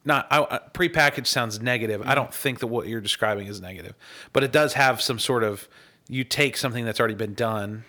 Not 0.06 0.26
I, 0.30 0.58
pre-packaged 0.74 1.26
sounds 1.26 1.60
negative. 1.62 2.02
I 2.04 2.14
don't 2.14 2.32
think 2.32 2.58
that 2.60 2.66
what 2.66 2.86
you're 2.88 3.00
describing 3.00 3.46
is 3.46 3.60
negative, 3.60 3.94
but 4.34 4.44
it 4.44 4.52
does 4.52 4.74
have 4.74 5.00
some 5.00 5.18
sort 5.18 5.42
of. 5.42 5.68
You 6.08 6.24
take 6.24 6.58
something 6.58 6.84
that's 6.84 7.00
already 7.00 7.14
been 7.14 7.32
done, 7.32 7.84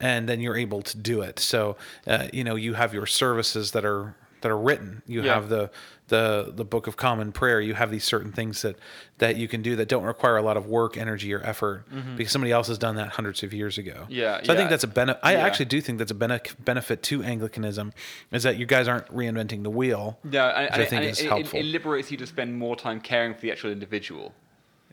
and 0.00 0.26
then 0.26 0.40
you're 0.40 0.56
able 0.56 0.80
to 0.80 0.96
do 0.96 1.20
it. 1.20 1.38
So, 1.38 1.76
uh, 2.06 2.28
you 2.32 2.42
know, 2.44 2.54
you 2.56 2.72
have 2.74 2.94
your 2.94 3.04
services 3.04 3.72
that 3.72 3.84
are 3.84 4.14
that 4.40 4.50
are 4.50 4.58
written. 4.58 5.02
You 5.06 5.22
Yeah. 5.22 5.34
have 5.34 5.50
the 5.50 5.70
the 6.10 6.52
the 6.54 6.64
Book 6.64 6.86
of 6.86 6.96
Common 6.96 7.32
Prayer. 7.32 7.60
You 7.60 7.74
have 7.74 7.90
these 7.90 8.04
certain 8.04 8.30
things 8.32 8.60
that 8.62 8.76
that 9.18 9.36
you 9.36 9.48
can 9.48 9.62
do 9.62 9.74
that 9.76 9.88
don't 9.88 10.04
require 10.04 10.36
a 10.36 10.42
lot 10.42 10.56
of 10.58 10.66
work, 10.66 10.96
energy, 10.98 11.32
or 11.32 11.40
effort 11.42 11.84
because 12.16 12.30
somebody 12.32 12.52
else 12.52 12.68
has 12.68 12.76
done 12.78 12.96
that 12.96 13.08
hundreds 13.08 13.42
of 13.42 13.54
years 13.54 13.78
ago. 13.78 13.92
Mm-hmm. 14.02 14.12
Yeah, 14.12 14.42
So 14.44 14.52
I 14.52 14.56
think 14.56 14.68
that's 14.70 14.84
a 14.84 14.88
benefit. 14.88 15.20
I 15.24 15.32
Yeah. 15.32 15.46
actually 15.46 15.64
do 15.66 15.80
think 15.80 15.98
that's 15.98 16.10
a 16.10 16.14
bene- 16.14 16.40
benefit 16.64 17.02
to 17.04 17.22
Anglicanism 17.22 17.92
is 18.30 18.42
that 18.42 18.56
you 18.58 18.66
guys 18.66 18.86
aren't 18.88 19.06
reinventing 19.08 19.62
the 19.62 19.70
wheel. 19.70 20.18
Yeah, 20.30 20.48
and, 20.48 20.64
which 20.64 20.72
and, 20.74 20.82
I 20.82 20.84
think 20.84 21.02
and 21.02 21.10
is 21.10 21.20
it, 21.20 21.24
it- 21.24 21.28
helpful. 21.28 21.58
it 21.60 21.64
liberates 21.64 22.10
you 22.10 22.16
to 22.18 22.26
spend 22.26 22.58
more 22.58 22.76
time 22.76 23.00
caring 23.00 23.34
for 23.34 23.40
the 23.40 23.50
actual 23.52 23.70
individual. 23.72 24.34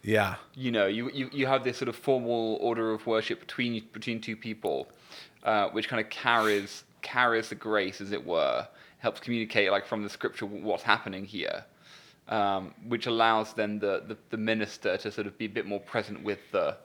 yeah. 0.03 0.35
you 0.55 0.71
know, 0.71 0.85
you, 0.87 1.09
you, 1.11 1.29
you 1.33 1.45
have 1.47 1.63
this 1.63 1.77
sort 1.77 1.89
of 1.89 1.95
formal 1.95 2.57
order 2.61 2.91
of 2.93 3.05
worship 3.07 3.39
between 3.39 3.83
between 3.91 4.21
two 4.21 4.35
people, 4.35 4.87
uh, 5.43 5.67
which 5.69 5.87
kind 5.89 5.99
of 6.03 6.09
carries 6.09 6.83
carries 7.01 7.49
the 7.49 7.55
grace, 7.55 8.01
as 8.01 8.11
it 8.11 8.25
were, 8.25 8.67
helps 8.99 9.19
communicate 9.19 9.71
like 9.71 9.85
from 9.85 10.03
the 10.03 10.09
scripture 10.09 10.45
what's 10.45 10.83
happening 10.83 11.25
here, 11.25 11.63
um, 12.29 12.73
which 12.87 13.05
allows 13.07 13.53
then 13.53 13.79
the, 13.79 14.03
the, 14.07 14.17
the 14.31 14.37
minister 14.37 14.97
to 14.97 15.11
sort 15.11 15.27
of 15.27 15.37
be 15.37 15.45
a 15.45 15.49
bit 15.49 15.65
more 15.65 15.79
present 15.79 16.23
with 16.23 16.39
the 16.51 16.75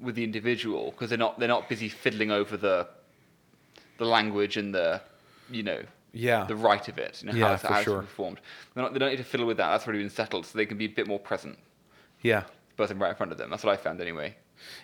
with 0.00 0.14
the 0.14 0.24
individual 0.24 0.90
because 0.92 1.10
they're 1.10 1.18
not 1.18 1.38
they're 1.38 1.48
not 1.48 1.68
busy 1.68 1.88
fiddling 1.88 2.30
over 2.30 2.56
the 2.56 2.88
the 3.98 4.04
language 4.04 4.56
and 4.56 4.74
the 4.74 5.00
you 5.50 5.62
know 5.62 5.80
Yeah. 6.12 6.44
the 6.46 6.56
rite 6.56 6.88
of 6.88 6.98
it, 6.98 7.22
you 7.22 7.28
know, 7.30 7.36
Yeah, 7.38 7.48
how, 7.48 7.54
it's, 7.54 7.62
how 7.62 7.74
it's 7.76 7.84
sure. 7.84 8.00
performed. 8.00 8.40
They're 8.74 8.82
not, 8.82 8.92
they 8.94 8.98
don't 8.98 9.10
need 9.10 9.18
to 9.18 9.24
fiddle 9.24 9.46
with 9.46 9.58
that. 9.58 9.70
That's 9.70 9.86
already 9.86 10.02
been 10.02 10.10
settled, 10.10 10.46
so 10.46 10.56
they 10.58 10.66
can 10.66 10.78
be 10.78 10.86
a 10.86 10.88
bit 10.88 11.06
more 11.06 11.18
present 11.18 11.58
Yeah. 12.22 12.44
person 12.76 12.98
right 12.98 13.10
in 13.10 13.14
front 13.16 13.30
of 13.32 13.38
them. 13.38 13.50
That's 13.50 13.62
what 13.62 13.72
I 13.72 13.76
found 13.76 14.00
anyway. 14.00 14.36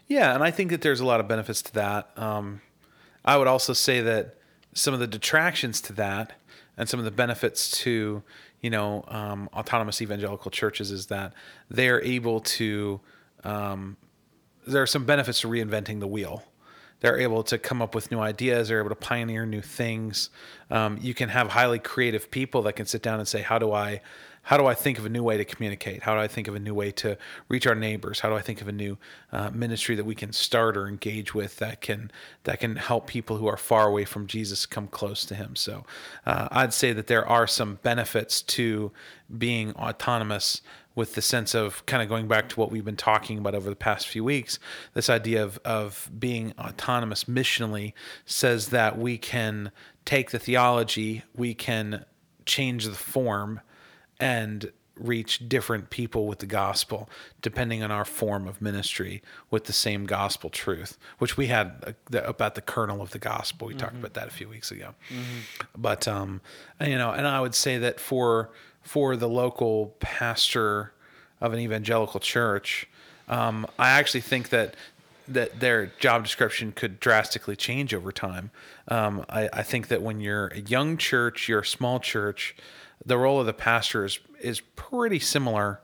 Yeah, 0.06 0.34
and 0.34 0.42
I 0.44 0.50
think 0.50 0.70
that 0.70 0.82
there's 0.82 1.00
a 1.00 1.04
lot 1.06 1.18
of 1.20 1.26
benefits 1.28 1.62
to 1.62 1.74
that. 1.74 2.10
Um, 2.16 2.60
I 3.24 3.36
would 3.38 3.46
also 3.48 3.72
say 3.72 4.00
that 4.02 4.35
some 4.76 4.92
of 4.92 5.00
the 5.00 5.06
detractions 5.06 5.80
to 5.80 5.92
that, 5.94 6.34
and 6.76 6.86
some 6.88 7.00
of 7.00 7.04
the 7.04 7.10
benefits 7.10 7.70
to, 7.70 8.22
you 8.60 8.68
know, 8.68 9.04
um, 9.08 9.48
autonomous 9.54 10.02
evangelical 10.02 10.50
churches 10.50 10.90
is 10.90 11.06
that 11.06 11.32
they're 11.70 12.02
able 12.02 12.40
to. 12.40 13.00
Um, 13.42 13.96
there 14.66 14.82
are 14.82 14.86
some 14.86 15.04
benefits 15.04 15.40
to 15.40 15.48
reinventing 15.48 16.00
the 16.00 16.06
wheel. 16.06 16.44
They're 17.00 17.18
able 17.18 17.42
to 17.44 17.56
come 17.56 17.80
up 17.80 17.94
with 17.94 18.10
new 18.10 18.18
ideas. 18.18 18.68
They're 18.68 18.80
able 18.80 18.90
to 18.90 18.96
pioneer 18.96 19.46
new 19.46 19.62
things. 19.62 20.28
Um, 20.70 20.98
you 21.00 21.14
can 21.14 21.28
have 21.30 21.48
highly 21.48 21.78
creative 21.78 22.30
people 22.30 22.62
that 22.62 22.74
can 22.74 22.84
sit 22.84 23.02
down 23.02 23.18
and 23.18 23.28
say, 23.28 23.40
"How 23.40 23.58
do 23.58 23.72
I, 23.72 24.02
how 24.46 24.56
do 24.56 24.66
I 24.66 24.74
think 24.74 24.96
of 24.96 25.04
a 25.04 25.08
new 25.08 25.24
way 25.24 25.36
to 25.36 25.44
communicate? 25.44 26.04
How 26.04 26.14
do 26.14 26.20
I 26.20 26.28
think 26.28 26.46
of 26.46 26.54
a 26.54 26.60
new 26.60 26.72
way 26.72 26.92
to 26.92 27.18
reach 27.48 27.66
our 27.66 27.74
neighbors? 27.74 28.20
How 28.20 28.28
do 28.28 28.36
I 28.36 28.42
think 28.42 28.60
of 28.60 28.68
a 28.68 28.72
new 28.72 28.96
uh, 29.32 29.50
ministry 29.50 29.96
that 29.96 30.06
we 30.06 30.14
can 30.14 30.32
start 30.32 30.76
or 30.76 30.86
engage 30.86 31.34
with 31.34 31.56
that 31.56 31.80
can 31.80 32.12
that 32.44 32.60
can 32.60 32.76
help 32.76 33.08
people 33.08 33.38
who 33.38 33.48
are 33.48 33.56
far 33.56 33.88
away 33.88 34.04
from 34.04 34.28
Jesus 34.28 34.64
come 34.64 34.86
close 34.86 35.24
to 35.24 35.34
Him?" 35.34 35.56
So, 35.56 35.84
uh, 36.24 36.46
I'd 36.52 36.72
say 36.72 36.92
that 36.92 37.08
there 37.08 37.28
are 37.28 37.48
some 37.48 37.80
benefits 37.82 38.40
to 38.42 38.92
being 39.36 39.74
autonomous 39.74 40.62
with 40.94 41.16
the 41.16 41.22
sense 41.22 41.52
of 41.52 41.84
kind 41.86 42.00
of 42.00 42.08
going 42.08 42.28
back 42.28 42.48
to 42.50 42.60
what 42.60 42.70
we've 42.70 42.84
been 42.84 42.94
talking 42.94 43.38
about 43.38 43.56
over 43.56 43.68
the 43.68 43.74
past 43.74 44.06
few 44.06 44.22
weeks, 44.22 44.60
this 44.94 45.10
idea 45.10 45.42
of, 45.42 45.58
of 45.64 46.08
being 46.18 46.54
autonomous 46.56 47.24
missionally 47.24 47.94
says 48.24 48.68
that 48.68 48.96
we 48.96 49.18
can 49.18 49.72
take 50.04 50.30
the 50.30 50.38
theology, 50.38 51.24
we 51.34 51.52
can 51.52 52.04
change 52.46 52.84
the 52.84 52.94
form, 52.94 53.60
and 54.20 54.72
reach 54.98 55.46
different 55.46 55.90
people 55.90 56.26
with 56.26 56.38
the 56.38 56.46
gospel 56.46 57.06
depending 57.42 57.82
on 57.82 57.90
our 57.90 58.04
form 58.04 58.48
of 58.48 58.62
ministry 58.62 59.22
with 59.50 59.64
the 59.64 59.72
same 59.72 60.06
gospel 60.06 60.48
truth 60.48 60.96
which 61.18 61.36
we 61.36 61.48
had 61.48 61.72
uh, 61.86 61.92
the, 62.08 62.26
about 62.26 62.54
the 62.54 62.62
kernel 62.62 63.02
of 63.02 63.10
the 63.10 63.18
gospel. 63.18 63.68
We 63.68 63.74
talked 63.74 63.96
about 63.96 64.14
that 64.14 64.28
a 64.28 64.30
few 64.30 64.48
weeks 64.48 64.70
ago. 64.70 64.94
But 65.76 66.08
um 66.08 66.40
you 66.80 66.96
know 66.96 67.10
and 67.10 67.26
i 67.26 67.40
would 67.40 67.54
say 67.54 67.76
that 67.78 68.00
for 68.00 68.50
for 68.80 69.16
the 69.16 69.28
local 69.28 69.94
pastor 70.00 70.92
of 71.42 71.52
an 71.52 71.58
evangelical 71.58 72.20
church 72.20 72.88
um 73.28 73.66
i 73.78 73.90
actually 73.90 74.22
think 74.22 74.48
that 74.48 74.74
that 75.28 75.60
their 75.60 75.86
job 75.98 76.22
description 76.24 76.72
could 76.72 77.00
drastically 77.00 77.56
change 77.56 77.92
over 77.92 78.12
time. 78.12 78.50
Um, 78.88 79.24
I, 79.28 79.48
I 79.52 79.62
think 79.62 79.88
that 79.88 80.02
when 80.02 80.20
you're 80.20 80.48
a 80.48 80.60
young 80.60 80.96
church, 80.96 81.48
you're 81.48 81.60
a 81.60 81.66
small 81.66 81.98
church, 81.98 82.54
the 83.06 83.16
role 83.16 83.40
of 83.40 83.46
the 83.46 83.54
pastor 83.54 84.04
is, 84.04 84.18
is 84.40 84.60
pretty 84.74 85.20
similar 85.20 85.80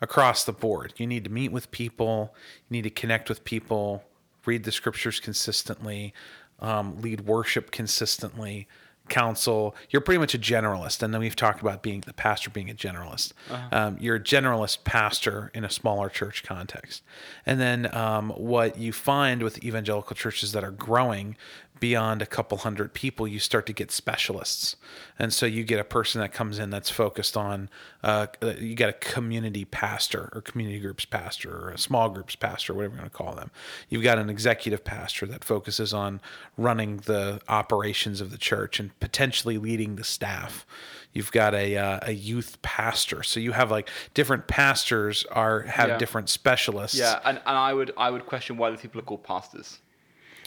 across 0.00 0.44
the 0.44 0.52
board. 0.52 0.92
You 0.98 1.06
need 1.06 1.24
to 1.24 1.30
meet 1.30 1.50
with 1.50 1.70
people, 1.70 2.34
you 2.68 2.76
need 2.76 2.82
to 2.82 2.90
connect 2.90 3.28
with 3.28 3.44
people, 3.44 4.04
read 4.44 4.64
the 4.64 4.72
scriptures 4.72 5.18
consistently, 5.18 6.12
um, 6.60 7.00
lead 7.00 7.22
worship 7.22 7.70
consistently, 7.70 8.68
counsel. 9.08 9.74
You're 9.90 10.02
pretty 10.02 10.18
much 10.18 10.34
a 10.34 10.38
generalist. 10.38 11.02
And 11.02 11.14
then 11.14 11.20
we've 11.20 11.36
talked 11.36 11.60
about 11.60 11.82
being 11.82 12.00
the 12.00 12.12
pastor 12.12 12.50
being 12.50 12.70
a 12.70 12.74
generalist. 12.74 13.32
Um, 13.72 13.96
you're 14.00 14.16
a 14.16 14.20
generalist 14.20 14.84
pastor 14.84 15.50
in 15.54 15.64
a 15.64 15.70
smaller 15.70 16.08
church 16.08 16.42
context. 16.42 17.02
And 17.44 17.60
then 17.60 17.94
um, 17.94 18.30
what 18.30 18.78
you 18.78 18.92
find 18.92 19.42
with 19.42 19.64
evangelical 19.64 20.16
churches 20.16 20.52
that 20.52 20.64
are 20.64 20.70
growing 20.70 21.36
beyond 21.80 22.22
a 22.22 22.26
couple 22.26 22.58
hundred 22.58 22.94
people, 22.94 23.28
you 23.28 23.38
start 23.38 23.66
to 23.66 23.72
get 23.72 23.90
specialists. 23.90 24.76
And 25.18 25.32
so 25.32 25.46
you 25.46 25.64
get 25.64 25.78
a 25.78 25.84
person 25.84 26.20
that 26.20 26.32
comes 26.32 26.58
in 26.58 26.70
that's 26.70 26.90
focused 26.90 27.36
on, 27.36 27.68
uh, 28.02 28.26
you 28.58 28.74
got 28.74 28.88
a 28.88 28.94
community 28.94 29.64
pastor 29.64 30.30
or 30.32 30.40
community 30.40 30.80
groups 30.80 31.04
pastor 31.04 31.50
or 31.50 31.70
a 31.70 31.78
small 31.78 32.08
groups 32.08 32.36
pastor, 32.36 32.74
whatever 32.74 32.94
you 32.94 33.00
want 33.00 33.12
to 33.12 33.16
call 33.16 33.34
them. 33.34 33.50
You've 33.88 34.02
got 34.02 34.18
an 34.18 34.30
executive 34.30 34.84
pastor 34.84 35.26
that 35.26 35.44
focuses 35.44 35.92
on 35.92 36.20
running 36.56 36.98
the 36.98 37.40
operations 37.48 38.20
of 38.20 38.30
the 38.30 38.38
church 38.38 38.80
and 38.80 38.98
potentially 39.00 39.58
leading 39.58 39.96
the 39.96 40.04
staff. 40.04 40.66
You've 41.12 41.32
got 41.32 41.54
a, 41.54 41.76
uh, 41.76 42.00
a 42.02 42.12
youth 42.12 42.60
pastor. 42.62 43.22
So 43.22 43.40
you 43.40 43.52
have 43.52 43.70
like 43.70 43.88
different 44.14 44.48
pastors 44.48 45.24
are 45.30 45.62
have 45.62 45.88
Yeah. 45.88 45.98
different 45.98 46.28
specialists. 46.28 46.98
Yeah, 46.98 47.20
and, 47.24 47.38
and 47.38 47.56
I 47.56 47.72
would 47.72 47.92
I 47.96 48.10
would 48.10 48.26
question 48.26 48.56
why 48.58 48.70
the 48.70 48.76
people 48.76 49.00
are 49.00 49.04
called 49.04 49.24
pastors. 49.24 49.78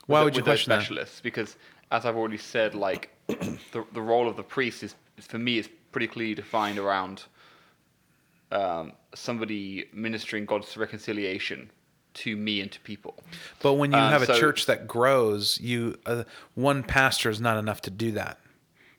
Why 0.10 0.24
would 0.24 0.36
you 0.36 0.40
with 0.40 0.46
those 0.46 0.54
question 0.54 0.70
that? 0.72 0.82
specialists? 0.82 1.22
Because 1.22 1.56
as 1.92 2.06
I've 2.06 2.16
already 2.18 2.38
said, 2.38 2.76
like 2.76 3.10
the 3.28 3.86
the 3.94 4.02
role 4.02 4.28
of 4.28 4.36
the 4.36 4.44
priest 4.44 4.84
is, 4.84 4.96
is 5.18 5.26
for 5.28 5.38
me 5.38 5.58
is 5.58 5.70
pretty 5.92 6.08
clearly 6.08 6.36
defined 6.36 6.78
around 6.80 7.24
um, 8.52 8.94
somebody 9.14 9.86
ministering 9.94 10.46
God's 10.46 10.76
reconciliation 10.78 11.70
to 12.16 12.36
me 12.36 12.60
and 12.62 12.72
to 12.72 12.80
people. 12.82 13.16
But 13.62 13.74
when 13.74 13.92
you 13.92 13.98
Um, 13.98 14.12
have 14.12 14.28
a 14.28 14.40
church 14.40 14.66
that 14.66 14.88
grows, 14.88 15.60
you 15.62 15.98
uh, 16.06 16.24
one 16.56 16.84
pastor 16.84 17.30
is 17.30 17.40
not 17.40 17.58
enough 17.58 17.82
to 17.82 17.92
do 17.92 18.12
that. 18.14 18.40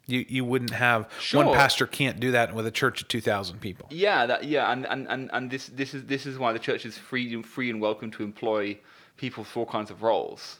You 0.06 0.24
you 0.28 0.44
wouldn't 0.44 0.72
have 0.72 1.08
one 1.32 1.52
pastor 1.52 1.86
can't 1.86 2.18
do 2.20 2.30
that 2.32 2.54
with 2.54 2.66
a 2.66 2.70
church 2.70 3.02
of 3.02 3.08
two 3.08 3.20
thousand 3.20 3.60
people. 3.60 3.86
Yeah, 3.90 4.26
that 4.26 4.44
yeah, 4.44 4.70
and, 4.72 4.86
and, 4.86 5.06
and, 5.08 5.30
and 5.32 5.50
this 5.50 5.66
this 5.66 5.94
is 5.94 6.04
this 6.06 6.26
is 6.26 6.38
why 6.38 6.52
the 6.52 6.58
church 6.58 6.86
is 6.86 6.98
free 6.98 7.32
and 7.34 7.44
free 7.44 7.70
and 7.70 7.80
welcome 7.80 8.10
to 8.12 8.22
employ 8.22 8.78
people 9.16 9.44
for 9.44 9.60
all 9.60 9.66
kinds 9.66 9.90
of 9.90 10.02
roles. 10.02 10.58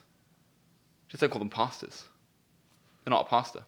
Just 1.10 1.20
don't 1.20 1.30
call 1.30 1.40
them 1.40 1.50
pastors. 1.50 2.04
They're 3.04 3.10
not 3.10 3.26
a 3.26 3.28
pastor. 3.28 3.64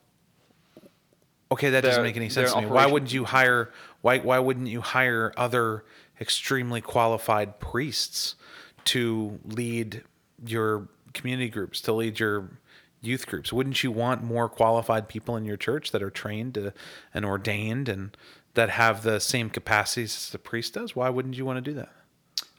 Okay, 1.50 1.68
that 1.68 1.82
doesn't 1.82 2.02
make 2.02 2.16
any 2.16 2.30
sense 2.30 2.52
to 2.54 2.62
me. 2.62 2.66
Why 2.66 2.86
wouldn't 2.86 3.12
you 3.12 3.24
hire 3.24 3.70
why 4.00 4.18
why 4.18 4.38
wouldn't 4.38 4.68
you 4.68 4.80
hire 4.80 5.34
other 5.36 5.84
extremely 6.20 6.80
qualified 6.80 7.60
priests 7.60 8.36
to 8.84 9.38
lead 9.44 10.02
your 10.46 10.88
community 11.12 11.50
groups, 11.50 11.80
to 11.82 11.92
lead 11.92 12.18
your 12.18 12.50
youth 13.00 13.26
groups. 13.26 13.52
Wouldn't 13.52 13.82
you 13.82 13.90
want 13.90 14.22
more 14.22 14.48
qualified 14.48 15.08
people 15.08 15.36
in 15.36 15.44
your 15.44 15.56
church 15.56 15.90
that 15.90 16.02
are 16.02 16.10
trained 16.10 16.54
to, 16.54 16.72
and 17.12 17.24
ordained 17.24 17.88
and 17.88 18.16
that 18.54 18.70
have 18.70 19.02
the 19.02 19.18
same 19.18 19.50
capacities 19.50 20.14
as 20.16 20.30
the 20.30 20.38
priest 20.38 20.74
does? 20.74 20.96
Why 20.96 21.10
wouldn't 21.10 21.36
you 21.36 21.44
want 21.44 21.62
to 21.62 21.70
do 21.70 21.74
that? 21.74 21.90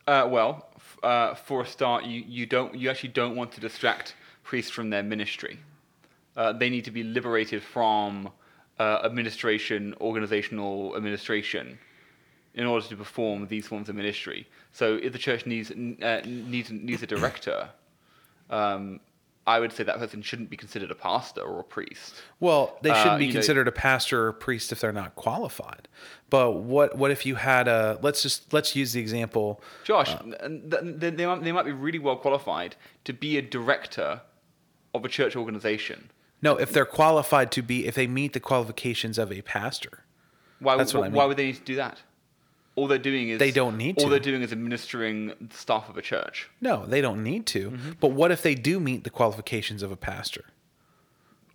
Uh, 0.06 0.28
well, 0.30 0.70
uh, 1.02 1.34
for 1.34 1.62
a 1.62 1.66
start, 1.66 2.04
you, 2.04 2.24
you 2.28 2.46
don't 2.46 2.76
you 2.76 2.90
actually 2.90 3.10
don't 3.10 3.36
want 3.36 3.54
to 3.54 3.62
distract 3.62 4.16
priests 4.44 4.72
from 4.72 4.90
their 4.90 5.04
ministry. 5.04 5.60
Uh, 6.36 6.52
they 6.54 6.70
need 6.70 6.86
to 6.86 6.92
be 6.92 7.04
liberated 7.04 7.62
from 7.62 8.30
uh, 8.80 9.00
administration, 9.04 9.94
organizational 10.02 10.96
administration, 10.96 11.78
in 12.56 12.66
order 12.66 12.86
to 12.88 12.96
perform 12.96 13.48
these 13.48 13.68
forms 13.68 13.88
of 13.90 13.96
ministry. 13.96 14.48
So, 14.72 14.96
if 15.02 15.12
the 15.14 15.20
church 15.20 15.46
needs 15.46 15.70
uh, 15.72 16.22
needs 16.26 16.72
needs 16.72 17.04
a 17.04 17.08
director, 17.08 17.70
um, 18.50 19.00
I 19.46 19.60
would 19.60 19.74
say 19.74 19.84
that 19.84 19.98
person 20.00 20.22
shouldn't 20.22 20.50
be 20.50 20.58
considered 20.58 20.90
a 20.90 20.96
pastor 20.96 21.42
or 21.42 21.60
a 21.60 21.64
priest. 21.64 22.16
Well, 22.40 22.78
they 22.82 22.90
shouldn't 22.94 23.08
Uh, 23.16 23.18
be 23.18 23.26
you 23.26 23.34
know- 23.34 23.40
considered 23.40 23.68
a 23.68 23.72
pastor 23.74 24.24
or 24.24 24.28
a 24.30 24.34
priest 24.34 24.72
if 24.72 24.80
they're 24.80 24.92
not 24.94 25.16
qualified. 25.16 25.88
But 26.30 26.52
what 26.54 26.98
what 26.98 27.12
if 27.12 27.26
you 27.26 27.36
had 27.36 27.68
a 27.68 28.00
let's 28.02 28.22
just 28.24 28.54
let's 28.54 28.76
use 28.76 28.94
the 28.94 29.02
example 29.02 29.62
Josh, 29.84 30.16
Uh, 30.16 30.22
they, 30.50 31.10
they, 31.12 31.26
might, 31.26 31.44
they 31.44 31.52
might 31.52 31.66
be 31.66 31.72
really 31.74 32.00
well 32.00 32.16
qualified 32.16 32.76
to 33.04 33.14
be 33.14 33.38
a 33.38 33.42
director 33.42 34.22
of 34.94 35.04
a 35.06 35.10
church 35.10 35.36
organization. 35.36 36.10
no, 36.42 36.56
if 36.58 36.72
they're 36.72 36.86
qualified 36.86 37.52
to 37.52 37.62
be 37.62 37.86
if 37.88 37.96
they 37.96 38.08
meet 38.08 38.34
the 38.34 38.40
qualifications 38.40 39.18
of 39.18 39.32
a 39.32 39.42
pastor. 39.42 40.04
Why, 40.60 40.78
That's 40.78 40.94
what 40.94 41.04
I 41.06 41.10
why 41.10 41.26
would 41.26 41.38
they 41.38 41.48
need 41.48 41.56
to 41.58 41.64
do 41.64 41.76
that? 41.76 42.02
All 42.76 42.88
they're 42.88 42.98
doing 42.98 43.30
is 43.30 43.38
They 43.40 43.52
don't 43.52 43.78
need 43.78 43.98
All 44.00 44.06
to. 44.06 44.10
they're 44.10 44.20
doing 44.20 44.42
is 44.42 44.52
administering 44.52 45.28
the 45.40 45.56
staff 45.56 45.90
of 45.90 45.98
a 45.98 46.02
church. 46.02 46.50
No, 46.62 46.86
they 46.86 47.02
don't 47.02 47.22
need 47.24 47.46
to. 47.48 47.72
Mm-hmm. 47.72 47.92
But 48.00 48.10
what 48.10 48.32
if 48.32 48.42
they 48.42 48.56
do 48.56 48.80
meet 48.80 49.04
the 49.04 49.10
qualifications 49.10 49.84
of 49.84 49.92
a 49.92 49.96
pastor? 49.98 50.46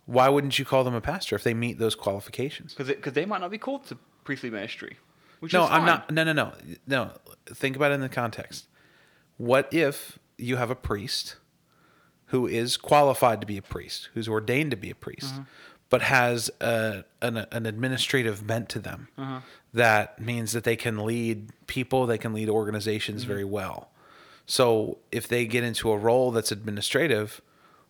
Why 0.05 0.29
wouldn't 0.29 0.57
you 0.57 0.65
call 0.65 0.83
them 0.83 0.93
a 0.95 1.01
pastor 1.01 1.35
if 1.35 1.43
they 1.43 1.53
meet 1.53 1.77
those 1.77 1.93
qualifications? 1.95 2.73
Because 2.73 3.13
they 3.13 3.25
might 3.25 3.41
not 3.41 3.51
be 3.51 3.57
called 3.57 3.85
to 3.87 3.97
priestly 4.23 4.49
ministry. 4.49 4.97
Which 5.39 5.53
No, 5.53 5.65
is 5.65 5.69
I'm 5.71 5.79
fine. 5.81 5.85
not. 5.85 6.11
No, 6.11 6.23
no, 6.23 6.33
no, 6.33 6.53
no. 6.87 7.11
Think 7.47 7.75
about 7.75 7.91
it 7.91 7.95
in 7.95 8.01
the 8.01 8.09
context. 8.09 8.67
What 9.37 9.71
if 9.73 10.19
you 10.37 10.55
have 10.57 10.69
a 10.69 10.75
priest 10.75 11.35
who 12.29 12.47
is 12.47 12.77
qualified 12.77 13.41
to 13.41 13.47
be 13.47 13.57
a 13.57 13.61
priest, 13.61 14.09
who's 14.13 14.27
ordained 14.27 14.71
to 14.71 14.77
be 14.77 14.89
a 14.89 14.95
priest, 14.95 15.33
Uh-huh. 15.33 15.43
but 15.89 16.01
has 16.03 16.49
a, 16.61 17.03
an, 17.21 17.37
an 17.51 17.65
administrative 17.65 18.45
bent 18.47 18.69
to 18.69 18.79
them? 18.79 19.07
Uh-huh. 19.17 19.39
That 19.73 20.19
means 20.19 20.51
that 20.53 20.63
they 20.63 20.75
can 20.75 21.05
lead 21.05 21.49
people, 21.67 22.05
they 22.05 22.17
can 22.17 22.33
lead 22.33 22.49
organizations 22.49 23.21
Mm-hmm. 23.21 23.27
very 23.33 23.45
well. 23.45 23.89
So 24.45 24.97
if 25.11 25.27
they 25.27 25.45
get 25.45 25.63
into 25.63 25.91
a 25.91 25.97
role 25.97 26.31
that's 26.31 26.51
administrative, 26.51 27.41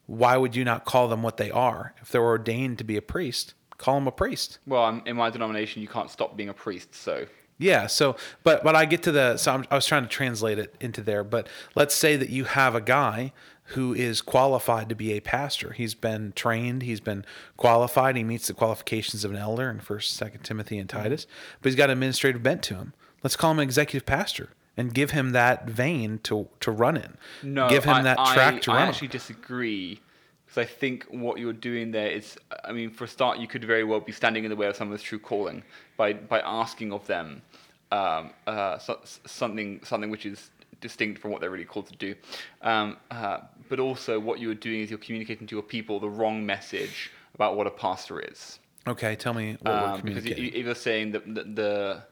why 0.08 0.36
would 0.38 0.56
you 0.56 0.66
not 0.66 0.84
call 0.86 1.08
them 1.08 1.22
what 1.24 1.38
they 1.38 1.52
are? 1.52 1.94
If 2.02 2.10
they're 2.12 2.22
ordained 2.24 2.78
to 2.80 2.84
be 2.84 2.98
a 2.98 3.02
priest, 3.02 3.54
call 3.78 3.96
them 3.96 4.08
a 4.08 4.12
priest. 4.12 4.60
Well, 4.68 4.84
I'm, 4.84 5.02
in 5.06 5.16
my 5.16 5.30
denomination, 5.30 5.82
you 5.82 5.88
can't 5.88 6.10
stop 6.10 6.36
being 6.36 6.50
a 6.50 6.54
priest. 6.54 6.94
So 6.96 7.28
Yeah. 7.60 7.88
So, 7.88 8.16
but 8.44 8.64
but 8.64 8.76
I 8.76 8.86
get 8.86 9.04
to 9.04 9.12
the. 9.12 9.38
So 9.38 9.54
I'm, 9.54 9.66
I 9.72 9.76
was 9.76 9.86
trying 9.86 10.04
to 10.04 10.10
translate 10.10 10.60
it 10.60 10.76
into 10.82 11.02
there. 11.02 11.24
But 11.24 11.48
let's 11.76 11.94
say 11.96 12.18
that 12.18 12.30
you 12.30 12.44
have 12.46 12.74
a 12.76 12.82
guy 12.82 13.32
who 13.70 13.94
is 13.94 14.22
qualified 14.22 14.90
to 14.90 14.96
be 14.96 15.14
a 15.14 15.20
pastor. 15.20 15.74
He's 15.74 15.94
been 15.94 16.34
trained. 16.36 16.82
He's 16.84 17.00
been 17.00 17.26
qualified. 17.58 18.16
He 18.16 18.24
meets 18.24 18.48
the 18.48 18.54
qualifications 18.54 19.24
of 19.24 19.32
an 19.32 19.38
elder 19.38 19.70
in 19.70 19.80
First, 19.80 20.16
Second 20.16 20.42
Timothy, 20.44 20.78
and 20.80 20.90
Titus. 20.90 21.28
But 21.62 21.70
he's 21.70 21.76
got 21.78 21.90
an 21.90 21.94
administrative 21.98 22.42
bent 22.44 22.64
to 22.64 22.76
him. 22.76 22.94
Let's 23.24 23.36
call 23.36 23.52
him 23.52 23.60
an 23.60 23.64
executive 23.64 24.06
pastor 24.06 24.50
and 24.78 24.94
give 24.94 25.12
him 25.12 25.32
that 25.32 25.68
vein 25.70 26.20
to 26.24 26.48
to 26.62 26.72
run 26.72 26.98
in. 26.98 27.18
no, 27.44 27.70
give 27.70 27.84
him 27.84 27.96
I, 27.96 28.02
that 28.04 28.20
I- 28.20 28.34
track 28.34 28.62
to 28.64 28.72
I 28.72 28.74
run. 28.76 28.82
on. 28.82 28.88
I 28.88 28.90
actually 28.92 29.10
disagree. 29.10 30.02
Because 30.46 30.58
I 30.58 30.66
think 30.66 31.06
what 31.12 31.38
you're 31.38 31.54
doing 31.54 31.92
there 31.92 32.10
is, 32.10 32.36
I 32.66 32.72
mean, 32.72 32.90
for 32.90 33.04
a 33.04 33.08
start, 33.08 33.38
you 33.38 33.48
could 33.48 33.64
very 33.64 33.84
well 33.84 34.00
be 34.00 34.12
standing 34.12 34.46
in 34.46 34.50
the 34.50 34.56
way 34.56 34.66
of 34.66 34.76
someone's 34.76 35.04
true 35.04 35.20
calling 35.20 35.62
by 35.96 36.14
by 36.14 36.40
asking 36.40 36.92
of 36.92 37.06
them 37.06 37.44
um, 37.92 38.32
uh, 38.48 38.78
so, 38.80 39.00
something 39.26 39.80
something 39.84 40.10
which 40.10 40.26
is 40.26 40.50
distinct 40.82 41.20
from 41.22 41.32
what 41.32 41.42
they're 41.42 41.50
really 41.50 41.66
called 41.66 41.88
to 41.88 41.96
do. 41.98 42.16
Um, 42.62 42.98
uh, 43.12 43.40
but 43.70 43.80
also, 43.80 44.20
what 44.20 44.40
you're 44.40 44.56
doing 44.56 44.82
is 44.82 44.90
you're 44.90 45.00
communicating 45.00 45.48
to 45.48 45.56
your 45.56 45.64
people 45.64 46.00
the 46.00 46.10
wrong 46.10 46.46
message 46.46 47.12
about 47.36 47.56
what 47.56 47.68
a 47.68 47.72
pastor 47.72 48.20
is. 48.20 48.60
Okay, 48.88 49.16
tell 49.16 49.34
me 49.34 49.58
what 49.62 49.66
we're 49.66 49.72
Um, 49.72 50.02
because 50.02 50.26
you- 50.26 50.32
communicating. 50.36 50.60
if 50.60 50.66
you're 50.66 50.76
saying 50.76 51.12
that 51.12 51.36
the, 51.36 51.44
the 51.44 52.04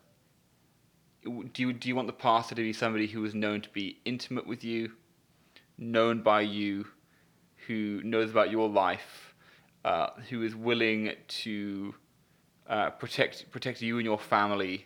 do 1.52 1.62
you 1.64 1.74
do 1.74 1.90
you 1.90 1.96
want 1.96 2.08
the 2.08 2.14
pastor 2.14 2.56
to 2.56 2.62
be 2.62 2.72
somebody 2.72 3.08
who 3.08 3.26
is 3.26 3.34
known 3.36 3.60
to 3.62 3.70
be 3.70 4.00
intimate 4.06 4.46
with 4.48 4.64
you, 4.64 4.94
known 5.78 6.22
by 6.22 6.42
you, 6.42 6.88
who 7.68 8.02
knows 8.04 8.30
about 8.32 8.50
your 8.52 8.70
life, 8.70 9.34
uh, 9.84 10.10
who 10.30 10.44
is 10.44 10.56
willing 10.56 11.12
to 11.28 11.96
uh, 12.68 12.90
protect 12.92 13.50
protect 13.52 13.82
you 13.82 13.98
and 13.98 14.06
your 14.06 14.20
family 14.20 14.86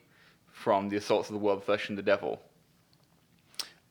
from 0.51 0.89
the 0.89 0.97
assaults 0.97 1.29
of 1.29 1.33
the 1.33 1.39
world, 1.39 1.63
flesh, 1.63 1.89
and 1.89 1.97
the 1.97 2.01
devil. 2.03 2.41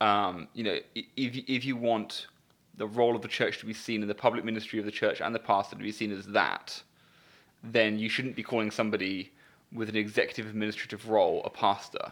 Um, 0.01 0.49
you 0.55 0.65
know, 0.65 0.79
if 0.95 1.37
if 1.57 1.65
you 1.65 1.77
want 1.77 2.27
the 2.81 2.87
role 2.87 3.15
of 3.15 3.21
the 3.21 3.29
church 3.29 3.59
to 3.59 3.67
be 3.67 3.75
seen 3.75 4.01
in 4.01 4.09
the 4.09 4.15
public 4.15 4.43
ministry 4.43 4.79
of 4.79 4.87
the 4.87 4.91
church 4.91 5.21
and 5.21 5.35
the 5.35 5.39
pastor 5.39 5.77
to 5.77 5.83
be 5.83 5.93
seen 5.93 6.11
as 6.11 6.25
that, 6.29 6.83
then 7.63 7.99
you 7.99 8.09
shouldn't 8.09 8.35
be 8.35 8.43
calling 8.43 8.71
somebody 8.71 9.31
with 9.71 9.91
an 9.91 9.97
executive 9.97 10.47
administrative 10.47 11.07
role 11.07 11.43
a 11.45 11.51
pastor. 11.51 12.11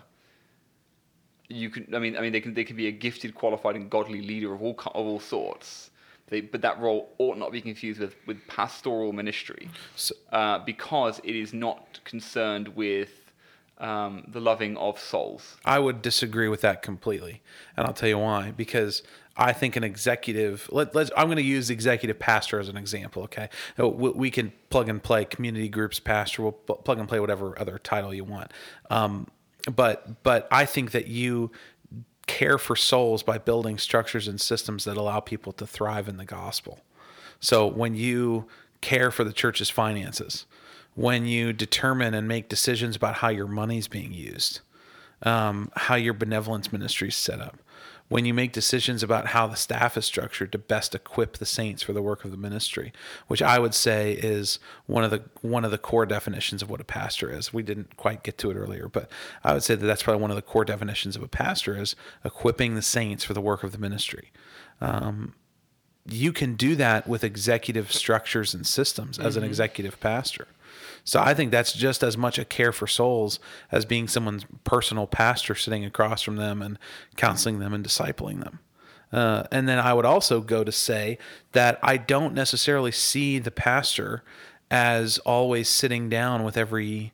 You 1.48 1.70
can, 1.70 1.94
I 1.94 1.98
mean, 1.98 2.18
I 2.18 2.20
mean, 2.20 2.32
they 2.32 2.42
can 2.42 2.52
they 2.52 2.64
can 2.64 2.76
be 2.76 2.86
a 2.86 2.92
gifted, 2.92 3.34
qualified, 3.34 3.76
and 3.76 3.88
godly 3.88 4.20
leader 4.20 4.52
of 4.52 4.60
all 4.62 4.78
of 4.94 5.06
all 5.06 5.18
sorts. 5.18 5.90
They, 6.26 6.42
but 6.42 6.60
that 6.60 6.78
role 6.78 7.14
ought 7.16 7.38
not 7.38 7.50
be 7.50 7.62
confused 7.62 8.00
with, 8.00 8.14
with 8.26 8.46
pastoral 8.46 9.14
ministry, 9.14 9.70
So- 9.96 10.14
uh, 10.30 10.58
because 10.58 11.18
it 11.24 11.34
is 11.34 11.54
not 11.54 12.00
concerned 12.04 12.68
with 12.68 13.32
um, 13.78 14.24
the 14.28 14.40
loving 14.40 14.76
of 14.76 14.98
souls. 14.98 15.56
I 15.64 15.78
would 15.78 16.02
disagree 16.02 16.48
with 16.48 16.60
that 16.60 16.82
completely, 16.82 17.40
and 17.76 17.86
I'll 17.86 17.94
tell 17.94 18.10
you 18.10 18.18
why. 18.18 18.50
Because 18.50 19.02
I 19.38 19.52
think 19.52 19.76
an 19.76 19.84
executive. 19.84 20.68
Let, 20.72 20.94
let's. 20.94 21.10
I'm 21.16 21.26
going 21.26 21.36
to 21.36 21.42
use 21.42 21.70
executive 21.70 22.18
pastor 22.18 22.58
as 22.58 22.68
an 22.68 22.76
example. 22.76 23.22
Okay, 23.24 23.48
Uh, 23.78 23.88
we, 23.88 24.10
we 24.10 24.30
can 24.30 24.52
plug 24.68 24.88
and 24.88 25.02
play 25.02 25.24
community 25.24 25.68
groups 25.68 26.00
pastor. 26.00 26.42
We'll 26.42 26.52
plug 26.52 26.98
and 26.98 27.08
play 27.08 27.20
whatever 27.20 27.58
other 27.58 27.78
title 27.78 28.12
you 28.12 28.24
want. 28.24 28.52
Um, 28.90 29.28
but 29.74 30.22
but 30.24 30.48
I 30.50 30.66
think 30.66 30.90
that 30.90 31.06
you 31.06 31.52
care 32.26 32.58
for 32.58 32.76
souls 32.76 33.22
by 33.22 33.38
building 33.38 33.78
structures 33.78 34.28
and 34.28 34.40
systems 34.40 34.84
that 34.84 34.96
allow 34.96 35.20
people 35.20 35.52
to 35.54 35.66
thrive 35.66 36.08
in 36.08 36.18
the 36.18 36.26
gospel. 36.26 36.80
So 37.40 37.66
when 37.66 37.94
you 37.94 38.46
care 38.80 39.10
for 39.10 39.24
the 39.24 39.32
church's 39.32 39.70
finances, 39.70 40.44
when 40.94 41.26
you 41.26 41.52
determine 41.52 42.12
and 42.12 42.28
make 42.28 42.48
decisions 42.48 42.96
about 42.96 43.14
how 43.16 43.28
your 43.28 43.46
money's 43.46 43.88
being 43.88 44.12
used, 44.12 44.60
um, 45.22 45.70
how 45.74 45.94
your 45.94 46.12
benevolence 46.12 46.72
ministry 46.72 47.08
is 47.08 47.16
set 47.16 47.40
up, 47.40 47.58
when 48.08 48.24
you 48.24 48.32
make 48.32 48.52
decisions 48.52 49.02
about 49.02 49.28
how 49.28 49.46
the 49.46 49.56
staff 49.56 49.96
is 49.96 50.04
structured 50.04 50.52
to 50.52 50.58
best 50.58 50.94
equip 50.94 51.36
the 51.36 51.46
saints 51.46 51.82
for 51.82 51.92
the 51.92 52.02
work 52.02 52.24
of 52.24 52.30
the 52.30 52.36
ministry, 52.36 52.92
which 53.26 53.42
I 53.42 53.58
would 53.58 53.74
say 53.74 54.12
is 54.12 54.58
one 54.86 55.04
of 55.04 55.10
the 55.10 55.22
one 55.42 55.64
of 55.64 55.70
the 55.70 55.78
core 55.78 56.06
definitions 56.06 56.62
of 56.62 56.70
what 56.70 56.80
a 56.80 56.84
pastor 56.84 57.30
is. 57.30 57.52
We 57.52 57.62
didn't 57.62 57.96
quite 57.96 58.22
get 58.22 58.38
to 58.38 58.50
it 58.50 58.56
earlier, 58.56 58.88
but 58.88 59.10
I 59.44 59.52
would 59.52 59.62
say 59.62 59.74
that 59.74 59.86
that's 59.86 60.02
probably 60.02 60.22
one 60.22 60.30
of 60.30 60.36
the 60.36 60.42
core 60.42 60.64
definitions 60.64 61.16
of 61.16 61.22
a 61.22 61.28
pastor 61.28 61.76
is 61.76 61.96
equipping 62.24 62.74
the 62.74 62.82
saints 62.82 63.24
for 63.24 63.34
the 63.34 63.40
work 63.40 63.62
of 63.62 63.72
the 63.72 63.78
ministry 63.78 64.32
um, 64.80 65.34
you 66.06 66.32
can 66.32 66.54
do 66.54 66.74
that 66.76 67.06
with 67.06 67.22
executive 67.22 67.92
structures 67.92 68.54
and 68.54 68.66
systems 68.66 69.18
as 69.18 69.36
an 69.36 69.42
mm-hmm. 69.42 69.50
executive 69.50 70.00
pastor. 70.00 70.48
So 71.04 71.20
I 71.20 71.34
think 71.34 71.50
that's 71.50 71.72
just 71.72 72.02
as 72.02 72.16
much 72.16 72.38
a 72.38 72.44
care 72.44 72.72
for 72.72 72.86
souls 72.86 73.38
as 73.70 73.84
being 73.84 74.08
someone's 74.08 74.46
personal 74.64 75.06
pastor 75.06 75.54
sitting 75.54 75.84
across 75.84 76.22
from 76.22 76.36
them 76.36 76.62
and 76.62 76.78
counseling 77.16 77.58
them 77.58 77.72
and 77.72 77.84
discipling 77.84 78.42
them. 78.42 78.60
Uh, 79.12 79.44
and 79.50 79.68
then 79.68 79.78
I 79.78 79.94
would 79.94 80.04
also 80.04 80.40
go 80.40 80.64
to 80.64 80.72
say 80.72 81.18
that 81.52 81.78
I 81.82 81.96
don't 81.96 82.34
necessarily 82.34 82.92
see 82.92 83.38
the 83.38 83.50
pastor 83.50 84.22
as 84.70 85.18
always 85.18 85.68
sitting 85.68 86.08
down 86.08 86.44
with 86.44 86.56
every 86.56 87.12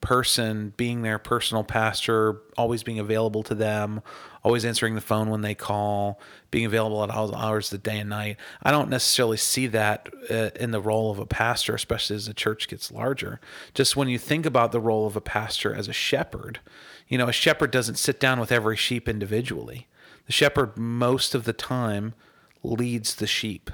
person 0.00 0.72
being 0.76 1.02
their 1.02 1.18
personal 1.18 1.64
pastor, 1.64 2.40
always 2.56 2.82
being 2.82 2.98
available 2.98 3.42
to 3.42 3.54
them, 3.54 4.02
always 4.44 4.64
answering 4.64 4.94
the 4.94 5.00
phone 5.00 5.30
when 5.30 5.40
they 5.40 5.54
call, 5.54 6.20
being 6.50 6.66
available 6.66 7.02
at 7.02 7.10
all 7.10 7.34
hours 7.34 7.72
of 7.72 7.82
the 7.82 7.90
day 7.90 7.98
and 7.98 8.10
night. 8.10 8.36
I 8.62 8.70
don't 8.70 8.90
necessarily 8.90 9.38
see 9.38 9.66
that 9.68 10.08
uh, 10.30 10.50
in 10.60 10.70
the 10.70 10.80
role 10.80 11.10
of 11.10 11.18
a 11.18 11.26
pastor, 11.26 11.74
especially 11.74 12.16
as 12.16 12.26
the 12.26 12.34
church 12.34 12.68
gets 12.68 12.92
larger. 12.92 13.40
Just 13.72 13.96
when 13.96 14.08
you 14.08 14.18
think 14.18 14.46
about 14.46 14.70
the 14.70 14.80
role 14.80 15.06
of 15.06 15.16
a 15.16 15.20
pastor 15.20 15.74
as 15.74 15.88
a 15.88 15.94
shepherd, 15.94 16.60
you 17.08 17.18
know, 17.18 17.28
a 17.28 17.32
shepherd 17.32 17.70
doesn't 17.70 17.96
sit 17.96 18.20
down 18.20 18.38
with 18.38 18.52
every 18.52 18.76
sheep 18.76 19.08
individually. 19.08 19.88
The 20.26 20.32
shepherd, 20.32 20.76
most 20.76 21.34
of 21.34 21.44
the 21.44 21.52
time, 21.52 22.14
leads 22.62 23.14
the 23.14 23.26
sheep. 23.26 23.70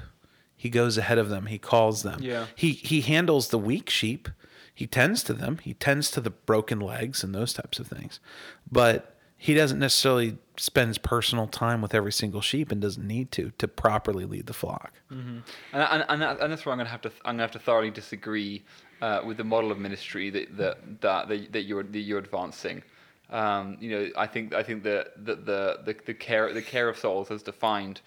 He 0.55 0.69
goes 0.69 0.97
ahead 0.97 1.17
of 1.17 1.29
them. 1.29 1.47
He 1.47 1.57
calls 1.57 2.03
them. 2.03 2.19
Yeah. 2.21 2.45
He 2.55 2.71
he 2.71 3.01
handles 3.01 3.49
the 3.49 3.57
weak 3.57 3.89
sheep. 3.89 4.29
He 4.73 4.87
tends 4.87 5.23
to 5.23 5.33
them. 5.33 5.59
He 5.61 5.73
tends 5.73 6.11
to 6.11 6.21
the 6.21 6.29
broken 6.29 6.79
legs 6.79 7.23
and 7.23 7.35
those 7.35 7.53
types 7.53 7.79
of 7.79 7.87
things. 7.87 8.19
But 8.71 9.10
he 9.41 9.55
doesn't 9.55 9.79
necessarily 9.79 10.37
spends 10.55 10.99
personal 10.99 11.47
time 11.47 11.81
with 11.81 11.95
every 11.95 12.11
single 12.11 12.41
sheep 12.41 12.71
and 12.71 12.79
doesn't 12.79 13.07
need 13.07 13.31
to 13.31 13.51
to 13.57 13.67
properly 13.67 14.23
lead 14.23 14.45
the 14.45 14.53
flock. 14.53 14.93
and 15.73 16.03
and, 16.09 16.21
and, 16.21 16.39
and 16.39 16.51
that's 16.51 16.63
where 16.63 16.73
I'm 16.73 16.77
going 16.77 16.85
to 16.85 16.91
have 16.91 17.01
to 17.01 17.11
I'm 17.25 17.37
going 17.37 17.37
to 17.37 17.43
have 17.45 17.51
to 17.53 17.59
thoroughly 17.59 17.89
disagree 17.89 18.63
uh, 19.01 19.21
with 19.25 19.37
the 19.37 19.43
model 19.43 19.71
of 19.71 19.79
ministry 19.79 20.29
that 20.29 20.55
that 20.57 21.01
that, 21.01 21.51
that, 21.53 21.63
you're 21.63 21.81
that 21.81 21.99
you're 21.99 22.19
advancing. 22.19 22.83
Um, 23.31 23.77
you 23.79 23.89
know, 23.89 24.09
I 24.15 24.27
think 24.27 24.53
I 24.53 24.61
think 24.61 24.83
that 24.83 25.25
the, 25.25 25.35
the 25.35 25.79
the 25.85 25.95
the 26.05 26.13
care 26.13 26.53
the 26.53 26.61
care 26.61 26.87
of 26.87 26.97
souls 26.99 27.31
as 27.31 27.41
defined 27.41 28.01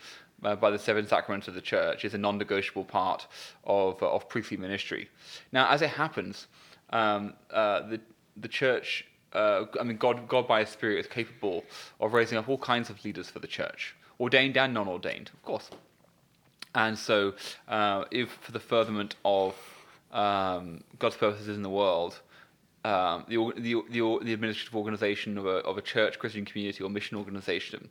uh, 0.45 0.55
by 0.55 0.71
the 0.71 0.79
seven 0.79 1.05
sacraments 1.05 1.49
of 1.49 1.55
the 1.55 1.61
church 1.61 2.05
is 2.05 2.15
a 2.15 2.19
non-negotiable 2.19 2.85
part 2.85 3.27
of 3.65 4.01
uh, 4.01 4.09
of 4.09 4.29
priestly 4.29 4.57
ministry. 4.57 5.09
Now, 5.51 5.69
as 5.69 5.83
it 5.83 5.91
happens, 5.91 6.47
um, 6.91 7.35
uh, 7.51 7.81
the 7.89 8.01
the 8.37 8.49
church. 8.49 9.07
Uh, 9.35 9.67
I 9.81 9.85
mean, 9.85 9.97
God, 9.97 10.29
God 10.29 10.47
by 10.47 10.61
His 10.61 10.69
Spirit 10.69 11.01
is 11.01 11.07
capable 11.07 11.65
of 12.01 12.13
raising 12.13 12.39
up 12.39 12.49
all 12.49 12.59
kinds 12.59 12.91
of 12.91 13.05
leaders 13.05 13.29
for 13.29 13.41
the 13.41 13.47
church, 13.47 13.95
ordained 14.21 14.57
and 14.57 14.73
non-ordained, 14.75 15.31
of 15.33 15.43
course. 15.43 15.71
And 16.75 16.99
so, 16.99 17.35
uh, 17.69 18.05
if 18.11 18.31
for 18.41 18.53
the 18.53 18.61
furtherment 18.61 19.17
of 19.25 19.55
um, 20.13 20.83
God's 20.99 21.17
purposes 21.17 21.57
in 21.57 21.63
the 21.63 21.71
world, 21.71 22.21
um, 22.85 23.25
the, 23.29 23.37
the, 23.57 23.83
the, 23.91 24.19
the 24.23 24.33
administrative 24.33 24.77
organization 24.77 25.39
of 25.39 25.47
a, 25.47 25.59
of 25.59 25.79
a 25.79 25.83
church, 25.83 26.19
Christian 26.19 26.45
community, 26.45 26.83
or 26.85 26.91
mission 26.91 27.17
organization 27.17 27.89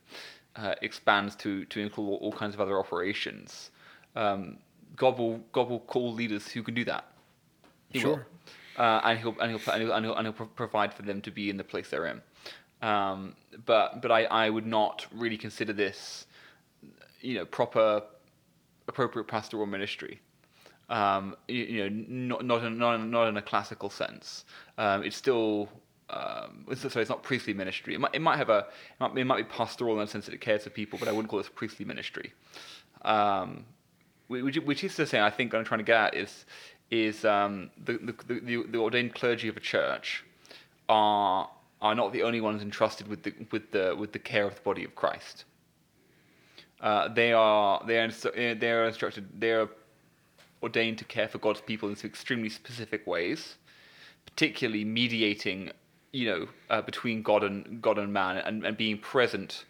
uh, 0.55 0.75
expands 0.81 1.35
to, 1.37 1.65
to 1.65 1.79
include 1.79 2.07
all, 2.07 2.15
all 2.17 2.31
kinds 2.31 2.53
of 2.53 2.61
other 2.61 2.77
operations, 2.77 3.71
um, 4.15 4.57
God, 4.95 5.17
will, 5.17 5.37
God 5.51 5.69
will 5.69 5.79
call 5.79 6.13
leaders 6.13 6.47
who 6.47 6.61
can 6.61 6.73
do 6.73 6.85
that. 6.85 7.05
He 7.89 8.05
will. 8.05 8.19
Uh, 8.77 9.01
and 9.03 9.19
he'll 9.19 9.35
and 9.39 9.51
he'll, 9.51 9.73
and 9.73 9.83
he'll, 9.83 9.93
and 9.93 10.05
he'll, 10.05 10.15
and 10.15 10.27
he'll 10.27 10.33
pro- 10.33 10.47
provide 10.47 10.93
for 10.93 11.03
them 11.03 11.21
to 11.21 11.31
be 11.31 11.49
in 11.49 11.57
the 11.57 11.63
place 11.63 11.89
they're 11.89 12.07
in. 12.07 12.21
Um, 12.81 13.35
but 13.65 14.01
but 14.01 14.11
I, 14.11 14.23
I 14.25 14.49
would 14.49 14.65
not 14.65 15.05
really 15.13 15.37
consider 15.37 15.73
this, 15.73 16.25
you 17.21 17.35
know, 17.35 17.45
proper, 17.45 18.03
appropriate 18.87 19.27
pastoral 19.27 19.65
ministry. 19.65 20.19
Um, 20.89 21.35
you, 21.47 21.63
you 21.63 21.89
know, 21.89 22.03
not 22.07 22.45
not 22.45 22.63
in, 22.63 22.77
not 22.77 22.95
in, 22.95 23.11
not 23.11 23.27
in 23.27 23.37
a 23.37 23.41
classical 23.41 23.89
sense. 23.89 24.45
Um, 24.77 25.03
it's 25.03 25.15
still. 25.15 25.69
Um, 26.09 26.65
sorry, 26.75 27.01
it's 27.01 27.09
not 27.09 27.23
priestly 27.23 27.53
ministry. 27.53 27.95
It 27.95 27.99
might, 27.99 28.13
it 28.13 28.21
might 28.21 28.37
have 28.37 28.49
a, 28.49 28.59
it 28.59 28.99
might, 28.99 29.17
it 29.17 29.23
might 29.25 29.37
be 29.37 29.43
pastoral 29.45 29.93
in 29.93 29.99
the 30.01 30.07
sense 30.07 30.25
that 30.25 30.33
it 30.33 30.41
cares 30.41 30.63
for 30.63 30.69
people, 30.69 30.99
but 30.99 31.07
I 31.07 31.11
wouldn't 31.11 31.29
call 31.29 31.39
this 31.39 31.49
priestly 31.49 31.85
ministry. 31.85 32.33
Um, 33.03 33.65
which, 34.27 34.57
which 34.57 34.83
is 34.83 34.95
to 34.97 35.07
say, 35.07 35.21
I 35.21 35.31
think 35.31 35.55
I'm 35.55 35.63
trying 35.63 35.79
to 35.79 35.83
get 35.83 36.13
at 36.13 36.15
is 36.15 36.45
is 36.93 37.25
um, 37.25 37.71
the, 37.83 37.93
the, 37.93 38.33
the, 38.33 38.63
the 38.69 38.77
ordained 38.77 39.15
clergy 39.15 39.47
of 39.47 39.57
a 39.57 39.59
church 39.59 40.23
are 40.87 41.49
are 41.81 41.95
not 41.95 42.13
the 42.13 42.23
only 42.23 42.39
ones 42.39 42.61
entrusted 42.61 43.07
with 43.07 43.23
the 43.23 43.33
with 43.51 43.71
the 43.71 43.95
with 43.97 44.11
the 44.13 44.19
care 44.19 44.45
of 44.45 44.55
the 44.55 44.61
body 44.61 44.83
of 44.83 44.93
Christ. 44.95 45.45
Uh, 46.79 47.07
they 47.07 47.33
are 47.33 47.83
they 47.87 47.97
are 47.99 48.07
instru- 48.07 48.59
they 48.59 48.71
are 48.71 48.85
instructed 48.85 49.27
they 49.39 49.51
are 49.51 49.69
ordained 50.61 50.97
to 50.99 51.05
care 51.05 51.27
for 51.27 51.39
God's 51.39 51.61
people 51.61 51.89
in 51.89 51.95
some 51.95 52.09
extremely 52.09 52.49
specific 52.49 53.05
ways, 53.07 53.55
particularly 54.25 54.85
mediating, 54.85 55.71
you 56.13 56.25
know, 56.29 56.47
uh, 56.69 56.81
between 56.81 57.21
God 57.21 57.43
and 57.43 57.81
God 57.81 57.97
and 57.97 58.13
man, 58.13 58.37
and, 58.37 58.65
and 58.65 58.77
being 58.77 58.97
present, 58.99 59.65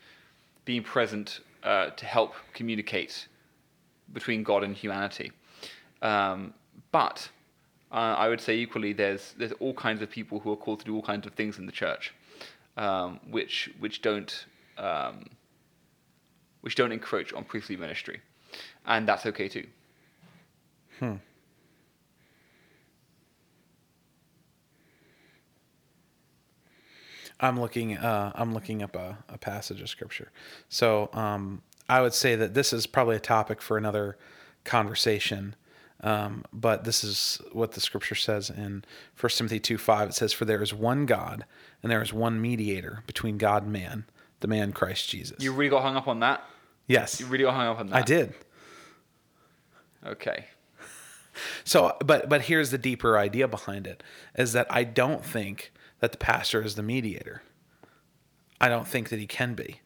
being 0.65 0.83
present 0.83 1.39
uh, 1.63 1.89
to 1.91 2.05
help 2.05 2.33
communicate 2.53 3.27
between 4.11 4.43
God 4.43 4.63
and 4.63 4.75
humanity. 4.75 5.31
Um, 6.03 6.53
but 6.91 7.29
uh, 7.91 8.15
I 8.17 8.27
would 8.29 8.41
say 8.41 8.57
equally, 8.57 8.93
there's 8.93 9.33
there's 9.37 9.51
all 9.53 9.73
kinds 9.73 10.01
of 10.01 10.09
people 10.09 10.39
who 10.39 10.51
are 10.51 10.57
called 10.57 10.79
to 10.79 10.85
do 10.85 10.95
all 10.95 11.01
kinds 11.03 11.27
of 11.27 11.33
things 11.33 11.57
in 11.59 11.65
the 11.65 11.71
church, 11.71 12.13
um, 12.77 13.19
which 13.29 13.69
which 13.79 14.01
don't 14.01 14.45
um, 14.77 15.25
which 16.61 16.75
don't 16.75 16.91
encroach 16.91 17.33
on 17.33 17.43
priestly 17.43 17.77
ministry, 17.77 18.21
and 18.85 19.07
that's 19.07 19.25
okay 19.25 19.47
too. 19.47 19.67
I'm 27.39 27.59
looking. 27.59 27.97
Uh, 27.97 28.31
I'm 28.35 28.53
looking 28.53 28.81
up 28.81 28.95
a, 28.95 29.17
a 29.29 29.37
passage 29.37 29.81
of 29.81 29.89
scripture. 29.89 30.31
So 30.69 31.09
um, 31.13 31.61
I 31.89 32.01
would 32.01 32.13
say 32.13 32.35
that 32.35 32.53
this 32.53 32.71
is 32.73 32.87
probably 32.87 33.17
a 33.17 33.19
topic 33.19 33.61
for 33.61 33.77
another 33.77 34.17
conversation. 34.63 35.55
Um, 36.03 36.43
but 36.51 36.83
this 36.83 37.03
is 37.03 37.39
what 37.53 37.71
the 37.71 37.79
scripture 37.81 38.13
says 38.15 38.49
in 38.49 38.83
1 39.19 39.29
Timothy 39.31 39.59
2 39.59 39.77
5. 39.77 40.09
It 40.09 40.13
says, 40.13 40.33
For 40.33 40.43
there 40.45 40.61
is 40.61 40.73
one 40.73 41.05
God, 41.05 41.45
and 41.81 41.89
there 41.91 42.01
is 42.01 42.11
one 42.13 42.41
mediator 42.41 43.03
between 43.07 43.37
God 43.37 43.63
and 43.63 43.71
man, 43.71 44.05
the 44.41 44.47
man 44.47 44.73
Christ 44.73 45.09
Jesus. 45.09 45.41
You 45.41 45.53
really 45.53 45.69
got 45.69 45.81
hung 45.81 45.95
up 45.95 46.07
on 46.09 46.19
that. 46.19 46.43
yes, 46.87 47.19
You 47.21 47.25
really 47.27 47.45
got 47.45 47.53
hung 47.55 47.67
up 47.67 47.79
on 47.79 47.87
that. 47.87 47.95
I 47.95 48.01
did. 48.01 48.33
Okay. 50.05 50.45
So, 51.63 51.97
but 52.05 52.29
but 52.29 52.43
here's 52.43 52.69
the 52.69 52.77
deeper 52.77 53.17
idea 53.17 53.47
behind 53.47 53.87
it: 53.87 54.03
is 54.37 54.53
that 54.53 54.67
I 54.69 54.83
don't 54.83 55.25
think 55.25 55.71
that 55.99 56.11
the 56.11 56.19
pastor 56.19 56.61
is 56.61 56.75
the 56.75 56.83
mediator. 56.83 57.41
I 58.61 58.69
don't 58.69 58.87
think 58.87 59.09
that 59.09 59.17
he 59.17 59.25
can 59.25 59.55
be. 59.55 59.79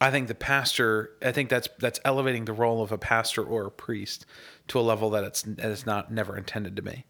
I 0.00 0.10
think 0.10 0.28
the 0.28 0.34
pastor. 0.34 1.12
I 1.22 1.32
think 1.32 1.48
that's 1.48 1.68
that's 1.78 2.00
elevating 2.04 2.44
the 2.44 2.52
role 2.52 2.82
of 2.82 2.92
a 2.92 2.98
pastor 2.98 3.42
or 3.42 3.66
a 3.66 3.70
priest 3.70 4.26
to 4.68 4.78
a 4.78 4.82
level 4.82 5.10
that 5.10 5.24
it's 5.24 5.42
that 5.42 5.70
it's 5.70 5.86
not 5.86 6.12
never 6.12 6.36
intended 6.36 6.76
to 6.76 6.82
be. 6.82 7.04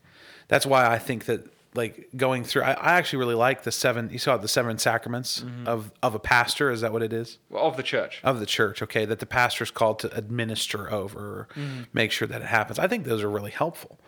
That's 0.48 0.64
why 0.64 0.86
I 0.86 0.98
think 0.98 1.26
that 1.26 1.46
like 1.74 2.08
going 2.16 2.44
through. 2.44 2.62
I, 2.62 2.72
I 2.72 2.92
actually 2.94 3.18
really 3.18 3.34
like 3.34 3.62
the 3.62 3.72
seven. 3.72 4.08
You 4.10 4.18
saw 4.18 4.38
the 4.38 4.48
seven 4.48 4.78
sacraments 4.78 5.40
mm-hmm. 5.40 5.68
of 5.68 5.92
of 6.02 6.14
a 6.14 6.18
pastor. 6.18 6.70
Is 6.70 6.80
that 6.80 6.92
what 6.92 7.02
it 7.02 7.12
is? 7.12 7.38
Well, 7.50 7.64
of 7.64 7.76
the 7.76 7.82
church. 7.82 8.20
of 8.24 8.40
the 8.40 8.46
church, 8.46 8.82
okay, 8.82 9.04
that 9.04 9.18
the 9.18 9.26
pastor 9.26 9.64
is 9.64 9.70
called 9.70 9.98
to 10.00 10.16
administer 10.16 10.90
over, 10.90 11.18
or 11.20 11.48
make 11.92 12.10
sure 12.10 12.26
that 12.26 12.40
it 12.40 12.46
happens. 12.46 12.78
I 12.78 12.88
think 12.88 13.04
those 13.04 13.22
are 13.22 13.30
really 13.30 13.50
helpful. 13.50 14.00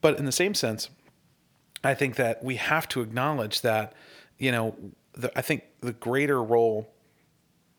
But 0.00 0.18
in 0.18 0.26
the 0.26 0.32
same 0.32 0.54
sense, 0.54 0.90
I 1.82 1.94
think 1.94 2.16
that 2.16 2.42
we 2.44 2.56
have 2.56 2.88
to 2.90 3.00
acknowledge 3.00 3.62
that, 3.62 3.94
you 4.38 4.52
know, 4.52 4.76
the, 5.12 5.36
I 5.36 5.42
think 5.42 5.64
the 5.80 5.92
greater 5.92 6.42
role 6.42 6.88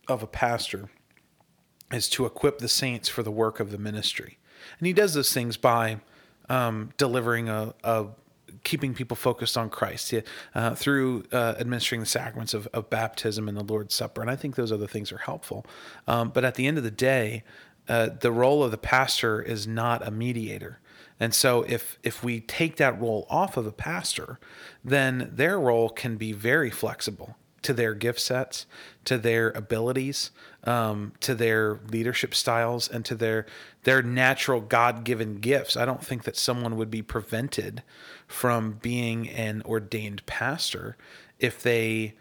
of 0.10 0.24
a 0.24 0.28
pastor 0.28 0.90
is 1.92 2.10
to 2.10 2.26
equip 2.26 2.60
the 2.60 2.68
saints 2.68 3.10
for 3.10 3.24
the 3.24 3.32
work 3.32 3.60
of 3.60 3.72
the 3.72 3.78
ministry. 3.78 4.38
And 4.78 4.88
he 4.88 4.94
does 4.94 5.14
those 5.14 5.34
things 5.34 5.58
by 5.58 6.00
um, 6.50 6.92
delivering 6.98 7.50
a, 7.50 7.74
a 7.84 8.08
keeping 8.64 8.94
people 8.94 9.16
focused 9.16 9.58
on 9.58 9.70
Christ 9.70 10.14
uh, 10.54 10.76
through 10.76 11.24
uh, 11.32 11.56
administering 11.60 12.02
the 12.02 12.08
sacraments 12.08 12.54
of, 12.54 12.68
of 12.68 12.90
baptism 12.90 13.48
and 13.48 13.58
the 13.58 13.64
Lord's 13.64 13.96
Supper. 13.96 14.22
And 14.22 14.30
I 14.30 14.36
think 14.36 14.56
those 14.56 14.72
other 14.72 14.88
things 14.88 15.12
are 15.12 15.18
helpful. 15.18 15.66
Um, 16.08 16.30
but 16.30 16.44
at 16.44 16.56
the 16.56 16.68
end 16.68 16.78
of 16.78 16.84
the 16.84 16.92
day, 16.92 17.44
uh, 17.88 18.10
the 18.20 18.32
role 18.32 18.64
of 18.64 18.72
the 18.72 18.78
pastor 18.78 19.42
is 19.42 19.68
not 19.68 20.06
a 20.06 20.12
mediator. 20.12 20.80
And 21.20 21.34
so 21.34 21.64
if 21.64 21.98
if 22.04 22.24
we 22.24 22.40
take 22.40 22.78
that 22.78 23.00
role 23.00 23.28
off 23.30 23.58
of 23.58 23.66
a 23.66 23.72
pastor, 23.72 24.40
then 24.86 25.32
their 25.34 25.60
role 25.60 25.90
can 25.90 26.16
be 26.16 26.32
very 26.32 26.70
flexible 26.70 27.36
to 27.62 27.74
their 27.74 27.94
gift 27.94 28.20
sets, 28.20 28.66
to 29.06 29.18
their 29.18 29.50
abilities, 29.52 30.32
um, 30.64 31.14
to 31.20 31.36
their 31.36 31.80
leadership 31.90 32.34
styles, 32.34 32.88
and 32.88 33.06
to 33.06 33.16
their 33.16 33.46
their 33.84 34.02
natural 34.02 34.62
God 34.62 35.04
given 35.04 35.36
gifts. 35.36 35.78
I 35.78 35.86
don't 35.86 36.04
think 36.04 36.24
that 36.24 36.38
someone 36.38 36.76
would 36.78 36.92
be 36.92 37.02
prevented 37.02 37.84
from 38.28 38.74
being 38.82 39.30
an 39.30 39.62
ordained 39.66 40.26
pastor 40.26 40.98
if 41.40 41.62
they 41.62 42.16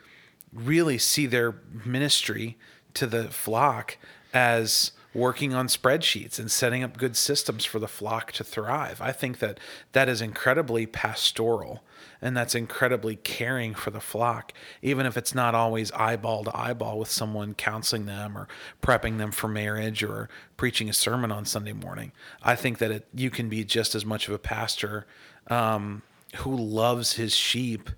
really 0.53 0.99
see 0.99 1.27
their 1.27 1.57
ministry 1.85 2.57
to 2.95 3.07
the 3.07 3.25
flock 3.25 3.99
as 4.33 4.93
working 5.19 5.55
on 5.55 5.67
spreadsheets 5.67 6.39
and 6.39 6.51
setting 6.51 6.83
up 6.83 6.97
good 6.97 7.17
systems 7.17 7.65
for 7.65 7.79
the 7.79 7.89
flock 7.89 8.33
to 8.33 8.45
thrive. 8.45 9.01
I 9.01 9.13
think 9.13 9.41
that 9.41 9.59
that 9.93 10.09
is 10.09 10.23
incredibly 10.23 10.87
pastoral 10.87 11.83
and 12.23 12.37
that's 12.37 12.55
incredibly 12.55 13.17
caring 13.17 13.75
for 13.75 13.91
the 13.91 14.01
flock, 14.01 14.53
even 14.83 15.07
if 15.07 15.17
it's 15.17 15.35
not 15.35 15.55
always 15.55 15.93
eyeball 15.93 16.45
to 16.45 16.57
eyeball 16.57 16.99
with 16.99 17.11
someone 17.11 17.55
counseling 17.55 18.07
them 18.07 18.37
or 18.37 18.49
prepping 18.83 19.19
them 19.19 19.31
for 19.31 19.49
marriage 19.49 20.03
or 20.03 20.29
preaching 20.57 20.89
a 20.89 20.93
sermon 20.93 21.31
on 21.31 21.45
Sunday 21.45 21.73
morning. 21.73 22.13
I 22.43 22.57
think 22.57 22.79
that 22.79 22.91
it, 22.91 23.07
you 23.15 23.31
can 23.31 23.49
be 23.49 23.65
just 23.65 23.95
as 23.95 24.05
much 24.05 24.29
of 24.29 24.35
a 24.35 24.39
pastor 24.39 25.07
um, 25.49 26.03
who 26.37 26.57
loves 26.57 27.15
his 27.15 27.35
sheep 27.35 27.91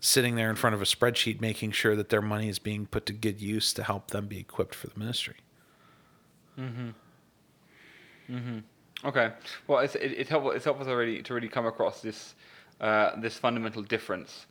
sitting 0.00 0.34
there 0.34 0.50
in 0.50 0.56
front 0.56 0.74
of 0.74 0.82
a 0.82 0.84
spreadsheet 0.84 1.40
making 1.40 1.70
sure 1.70 1.96
that 1.96 2.10
their 2.10 2.20
money 2.20 2.48
is 2.48 2.58
being 2.58 2.86
put 2.86 3.06
to 3.06 3.12
good 3.12 3.40
use 3.40 3.72
to 3.72 3.82
help 3.82 4.10
them 4.10 4.26
be 4.26 4.38
equipped 4.38 4.74
for 4.74 4.88
the 4.88 4.98
ministry. 4.98 5.36
Okay. 9.04 9.32
Well, 9.66 9.80
it's 9.80 9.94
it, 9.96 10.12
it's 10.12 10.30
helpful. 10.30 10.52
It's 10.52 10.64
helpful 10.64 10.86
to 10.86 10.94
really 10.96 11.22
to 11.22 11.34
really 11.34 11.48
come 11.48 11.66
across 11.66 12.00
this 12.00 12.34
uh, 12.80 13.18
this 13.20 13.36
fundamental 13.38 13.82
difference 13.82 14.46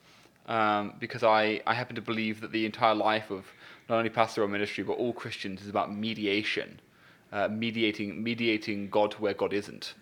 um, 0.48 0.94
because 1.00 1.24
I 1.24 1.62
I 1.66 1.74
happen 1.74 1.96
to 1.96 2.02
believe 2.02 2.42
that 2.42 2.52
the 2.52 2.66
entire 2.66 2.96
life 2.96 3.32
of 3.32 3.46
not 3.90 3.98
only 3.98 4.10
pastoral 4.10 4.48
ministry 4.48 4.84
but 4.84 4.94
all 4.94 5.14
Christians 5.14 5.62
is 5.62 5.70
about 5.70 5.94
mediation, 5.94 6.80
uh, 7.32 7.48
mediating 7.48 8.22
mediating 8.24 8.90
God 8.90 9.12
to 9.12 9.18
where 9.22 9.34
God 9.34 9.54
isn't. 9.54 9.96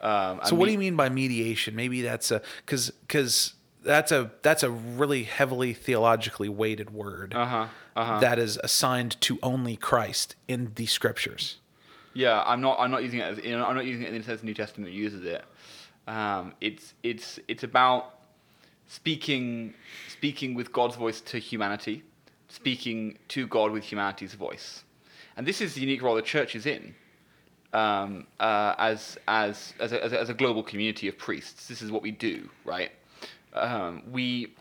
Um, 0.00 0.40
So 0.44 0.54
what 0.54 0.66
me- 0.66 0.70
do 0.70 0.72
you 0.72 0.78
mean 0.78 0.96
by 0.96 1.08
mediation? 1.08 1.74
Maybe 1.74 2.02
that's 2.02 2.30
a 2.30 2.40
because 2.64 2.90
because 2.90 3.54
that's 3.86 4.12
a 4.12 4.30
that's 4.42 4.62
a 4.62 4.70
really 4.70 5.22
heavily 5.24 5.72
theologically 5.72 6.48
weighted 6.48 6.90
word 6.90 7.34
Uh-huh, 7.34 7.68
uh-huh. 7.94 8.20
that 8.20 8.38
is 8.38 8.58
assigned 8.62 9.20
to 9.22 9.38
only 9.42 9.76
Christ 9.76 10.34
in 10.48 10.72
the 10.74 10.86
scriptures. 10.86 11.58
Yeah, 12.12 12.42
I'm 12.46 12.60
not. 12.60 12.78
I'm 12.80 12.90
not 12.90 13.02
using 13.02 13.20
it. 13.20 13.24
As, 13.24 13.44
you 13.44 13.56
know, 13.56 13.66
I'm 13.66 13.74
not 13.76 13.84
using 13.84 14.02
it 14.04 14.08
in 14.08 14.18
the 14.18 14.24
sense 14.24 14.40
the 14.40 14.46
New 14.46 14.54
Testament 14.54 14.92
uses 14.92 15.24
it. 15.24 15.44
Um, 16.06 16.54
it's 16.60 16.94
it's 17.02 17.38
it's 17.46 17.62
about 17.62 18.14
speaking 18.86 19.74
speaking 20.08 20.54
with 20.54 20.72
God's 20.72 20.96
voice 20.96 21.20
to 21.22 21.38
humanity, 21.38 22.02
speaking 22.48 23.18
to 23.28 23.46
God 23.46 23.70
with 23.70 23.84
humanity's 23.84 24.34
voice, 24.34 24.84
and 25.36 25.46
this 25.46 25.60
is 25.60 25.74
the 25.74 25.80
unique 25.80 26.02
role 26.02 26.14
the 26.14 26.22
church 26.22 26.54
is 26.54 26.66
in. 26.66 26.94
Um, 27.72 28.26
uh, 28.40 28.74
as 28.78 29.18
as 29.28 29.74
as 29.78 29.92
a, 29.92 30.02
as, 30.02 30.12
a, 30.12 30.20
as 30.20 30.28
a 30.30 30.34
global 30.34 30.62
community 30.62 31.08
of 31.08 31.18
priests, 31.18 31.68
this 31.68 31.82
is 31.82 31.90
what 31.90 32.02
we 32.02 32.12
do, 32.12 32.48
right? 32.64 32.92
Um, 33.56 34.02
we 34.10 34.54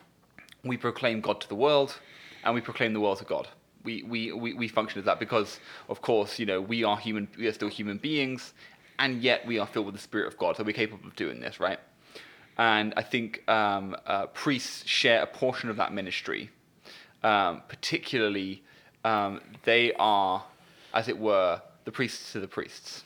we 0.63 0.77
proclaim 0.77 1.21
God 1.21 1.41
to 1.41 1.47
the 1.47 1.55
world, 1.55 1.99
and 2.43 2.53
we 2.53 2.61
proclaim 2.61 2.93
the 2.93 2.99
world 2.99 3.19
to 3.19 3.25
God. 3.25 3.47
We, 3.83 4.01
we, 4.01 4.31
we, 4.31 4.53
we 4.55 4.67
function 4.67 4.97
as 4.97 5.05
that 5.05 5.19
because, 5.19 5.59
of 5.89 6.01
course, 6.01 6.39
you 6.39 6.45
know, 6.47 6.59
we 6.59 6.83
are 6.83 6.97
human. 6.97 7.27
We 7.37 7.47
are 7.47 7.53
still 7.53 7.69
human 7.69 7.99
beings, 7.99 8.53
and 8.97 9.21
yet 9.21 9.45
we 9.45 9.59
are 9.59 9.67
filled 9.67 9.85
with 9.85 9.95
the 9.95 10.01
Spirit 10.01 10.27
of 10.27 10.37
God, 10.39 10.57
so 10.57 10.63
we're 10.63 10.73
capable 10.73 11.07
of 11.07 11.15
doing 11.15 11.39
this, 11.39 11.59
right? 11.59 11.79
And 12.57 12.93
I 12.97 13.03
think 13.03 13.47
um, 13.49 13.95
uh, 14.07 14.27
priests 14.27 14.87
share 14.87 15.21
a 15.21 15.27
portion 15.27 15.69
of 15.69 15.77
that 15.77 15.93
ministry. 15.93 16.49
Um, 17.23 17.63
particularly, 17.67 18.63
um, 19.03 19.41
they 19.63 19.93
are, 19.93 20.43
as 20.93 21.07
it 21.07 21.17
were, 21.17 21.61
the 21.85 21.91
priests 21.91 22.33
to 22.33 22.39
the 22.39 22.47
priests. 22.47 23.04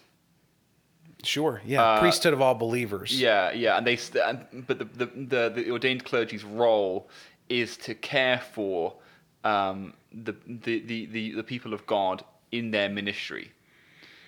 Sure, 1.24 1.62
yeah, 1.66 1.84
Uh, 1.84 2.00
priesthood 2.00 2.34
of 2.34 2.42
all 2.42 2.56
believers. 2.56 3.20
Yeah, 3.20 3.52
yeah, 3.52 3.78
and 3.78 3.86
they, 3.86 3.98
st- 3.98 4.24
and, 4.26 4.66
but 4.68 4.80
the, 4.80 4.86
the 4.86 5.06
the 5.06 5.52
the 5.56 5.72
ordained 5.72 6.06
clergy's 6.06 6.44
role 6.46 7.10
is 7.50 7.76
to 7.78 7.94
care 7.96 8.40
for 8.54 8.96
um, 9.44 9.94
the, 10.14 10.34
the 10.48 10.80
the 10.80 11.06
the 11.08 11.32
the 11.34 11.44
people 11.44 11.74
of 11.74 11.86
God 11.86 12.24
in 12.52 12.72
their 12.72 12.90
ministry. 12.90 13.52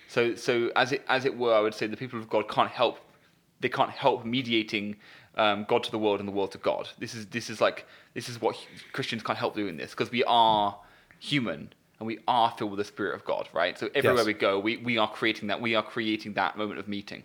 So 0.08 0.34
so 0.34 0.70
as 0.76 0.92
it 0.92 1.02
as 1.08 1.24
it 1.24 1.36
were, 1.36 1.54
I 1.54 1.60
would 1.60 1.74
say 1.74 1.86
the 1.86 1.96
people 1.96 2.18
of 2.18 2.28
God 2.28 2.48
can't 2.48 2.70
help 2.70 2.98
they 3.60 3.68
can't 3.68 3.90
help 3.90 4.24
mediating 4.24 4.96
um, 5.36 5.64
God 5.68 5.84
to 5.84 5.90
the 5.90 5.98
world 5.98 6.18
and 6.20 6.28
the 6.28 6.32
world 6.32 6.52
to 6.52 6.58
God. 6.58 6.88
This 6.98 7.14
is 7.14 7.26
this 7.26 7.48
is 7.48 7.60
like 7.60 7.86
this 8.12 8.28
is 8.28 8.40
what 8.40 8.56
Christians 8.92 9.22
can't 9.22 9.38
help 9.38 9.54
doing 9.54 9.76
this 9.78 9.92
because 9.92 10.10
we 10.10 10.24
are 10.24 10.76
human 11.20 11.72
and 12.02 12.06
we 12.08 12.18
are 12.26 12.52
filled 12.58 12.72
with 12.72 12.78
the 12.78 12.84
Spirit 12.84 13.14
of 13.14 13.24
God, 13.24 13.48
right? 13.52 13.78
So 13.78 13.88
everywhere 13.94 14.16
Yes. 14.18 14.26
we 14.26 14.32
go, 14.32 14.58
we, 14.58 14.78
we 14.78 14.98
are 14.98 15.08
creating 15.08 15.46
that. 15.46 15.60
We 15.60 15.76
are 15.76 15.84
creating 15.84 16.32
that 16.34 16.58
moment 16.58 16.80
of 16.80 16.88
meeting 16.88 17.22